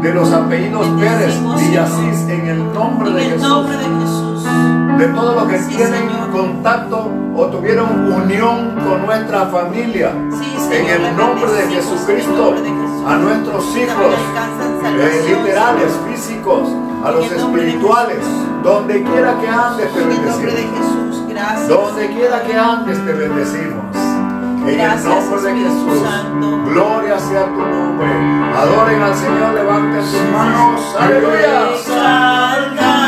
de 0.00 0.14
los 0.14 0.32
apellidos 0.32 0.86
Pérez, 1.00 1.34
Villasís, 1.42 2.28
en 2.28 2.46
el 2.46 2.72
nombre 2.72 3.10
de 3.10 3.24
Jesús. 3.30 3.66
de 4.98 5.08
todos 5.08 5.34
los 5.34 5.44
que 5.48 5.58
tienen 5.74 6.08
contacto 6.32 7.10
o 7.36 7.46
tuvieron 7.46 8.12
unión 8.12 8.74
con 8.82 9.04
nuestra 9.04 9.46
familia. 9.46 10.12
En 10.70 10.86
el 10.86 11.16
nombre 11.16 11.52
de 11.52 11.74
Jesucristo, 11.74 12.54
a 13.06 13.16
nuestros 13.16 13.76
hijos, 13.76 14.14
eh, 14.84 15.24
literales, 15.28 15.92
físicos, 16.08 16.68
a 17.04 17.10
los 17.10 17.30
espirituales, 17.30 18.24
donde 18.62 19.02
quiera 19.02 19.38
que 19.38 19.48
andes 19.48 19.92
te 19.92 20.00
bendecimos. 20.00 21.68
Donde 21.68 22.08
quiera 22.08 22.42
que 22.42 22.56
andes 22.56 23.04
te 23.04 23.12
bendecimos. 23.12 23.85
En 24.66 24.78
Gracias, 24.78 25.04
el 25.06 25.12
nombre 25.12 25.40
de 25.42 25.50
Espíritu 25.50 25.90
Jesús. 25.90 26.08
Santo. 26.08 26.62
Gloria 26.70 27.18
sea 27.20 27.44
tu 27.46 27.60
nombre. 27.60 28.08
Adoren 28.56 29.02
al 29.02 29.14
Señor, 29.14 29.54
levanten 29.54 30.04
sus 30.04 30.22
manos. 30.32 30.96
Aleluya. 30.98 31.68
Aleluya. 31.88 33.05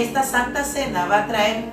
Que 0.00 0.06
esta 0.06 0.22
Santa 0.22 0.64
Cena 0.64 1.04
va 1.04 1.18
a 1.18 1.26
traer 1.26 1.66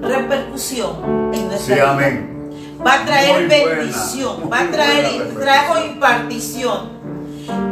repercusión 0.00 1.30
en 1.34 1.48
nuestra 1.48 1.58
Sí, 1.66 1.72
vida. 1.72 1.90
amén. 1.90 2.78
Va 2.86 2.94
a 2.94 3.04
traer 3.04 3.40
Muy 3.40 3.48
bendición, 3.48 4.48
va 4.52 4.60
a 4.60 4.70
traer, 4.70 5.34
trajo 5.34 5.84
impartición. 5.84 6.90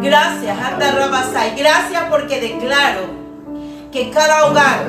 Gracias, 0.02 0.56
Rabasai. 0.58 1.54
Gracias 1.56 2.02
porque 2.11 2.40
declaro 2.40 3.02
que 3.92 4.11
cada 4.11 4.46
hogar 4.46 4.84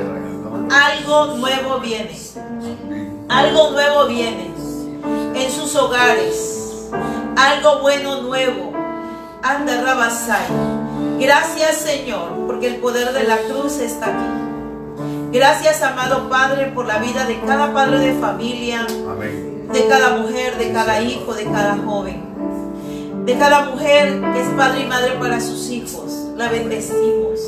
algo 0.72 1.36
nuevo 1.38 1.80
viene. 1.80 2.17
Algo 3.30 3.69
nuevo 3.72 4.07
viene 4.07 4.51
en 5.36 5.51
sus 5.51 5.76
hogares. 5.76 6.89
Algo 7.38 7.80
bueno 7.82 8.22
nuevo. 8.24 8.74
Anda 9.43 9.82
Rabasai. 9.82 10.47
Gracias, 11.19 11.78
Señor, 11.78 12.47
porque 12.47 12.67
el 12.67 12.76
poder 12.78 13.13
de 13.13 13.24
la 13.24 13.38
cruz 13.38 13.78
está 13.78 14.07
aquí. 14.07 14.40
Gracias, 15.32 15.82
amado 15.82 16.29
Padre, 16.29 16.71
por 16.75 16.86
la 16.86 16.99
vida 16.99 17.25
de 17.25 17.39
cada 17.41 17.73
padre 17.73 17.99
de 17.99 18.13
familia, 18.19 18.86
Amén. 19.09 19.67
de 19.71 19.88
cada 19.88 20.17
mujer, 20.17 20.57
de 20.57 20.73
cada 20.73 21.01
hijo, 21.01 21.34
de 21.34 21.45
cada 21.45 21.77
joven, 21.77 22.21
de 23.25 23.38
cada 23.38 23.65
mujer 23.69 24.21
que 24.34 24.41
es 24.41 24.47
padre 24.57 24.82
y 24.82 24.86
madre 24.88 25.13
para 25.19 25.39
sus 25.39 25.69
hijos. 25.69 26.11
La 26.36 26.49
bendecimos. 26.49 27.39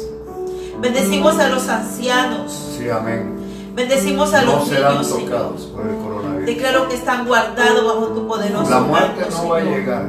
Bendecimos 0.80 1.40
a 1.40 1.50
los 1.50 1.68
ancianos. 1.68 2.76
Sí, 2.78 2.90
amén. 2.90 3.36
Bendecimos 3.76 4.34
a 4.34 4.44
No 4.44 4.58
los 4.58 4.68
serán 4.68 4.92
niños, 4.94 5.08
Señor. 5.08 5.24
tocados 5.32 5.62
por 5.64 5.88
el 5.88 5.96
coronavirus. 5.98 6.46
Declaro 6.46 6.88
que 6.90 6.96
están 6.96 7.26
guardados 7.26 7.86
bajo 7.86 8.08
tu 8.10 8.28
poderoso 8.28 8.70
La 8.70 8.80
muerte 8.82 9.22
manto, 9.22 9.42
no 9.42 9.50
va 9.50 9.58
a 9.58 9.62
llegar 9.62 10.06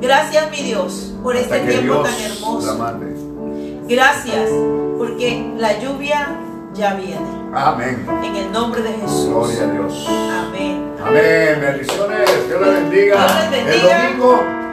Gracias, 0.00 0.50
mi 0.50 0.62
Dios, 0.62 1.12
por 1.22 1.36
este 1.36 1.54
hasta 1.56 1.68
tiempo 1.68 1.94
Dios 1.94 2.04
tan 2.04 2.20
hermoso. 2.20 2.78
Gracias, 3.88 4.50
porque 4.98 5.52
la 5.58 5.78
lluvia 5.80 6.28
ya 6.76 6.94
viene. 6.94 7.26
Amén. 7.54 8.06
En 8.22 8.36
el 8.36 8.52
nombre 8.52 8.82
de 8.82 8.92
Jesús. 8.92 9.28
Gloria 9.28 9.62
a 9.62 9.66
Dios. 9.66 10.06
Amén. 10.08 10.94
Amén. 11.02 11.60
Bendiciones. 11.60 12.48
Dios 12.48 12.60
les 12.60 12.74
bendiga. 12.74 13.16
Dios 13.16 13.34
les 13.40 13.50
bendiga. 13.50 14.06
El 14.06 14.12
domingo 14.12 14.65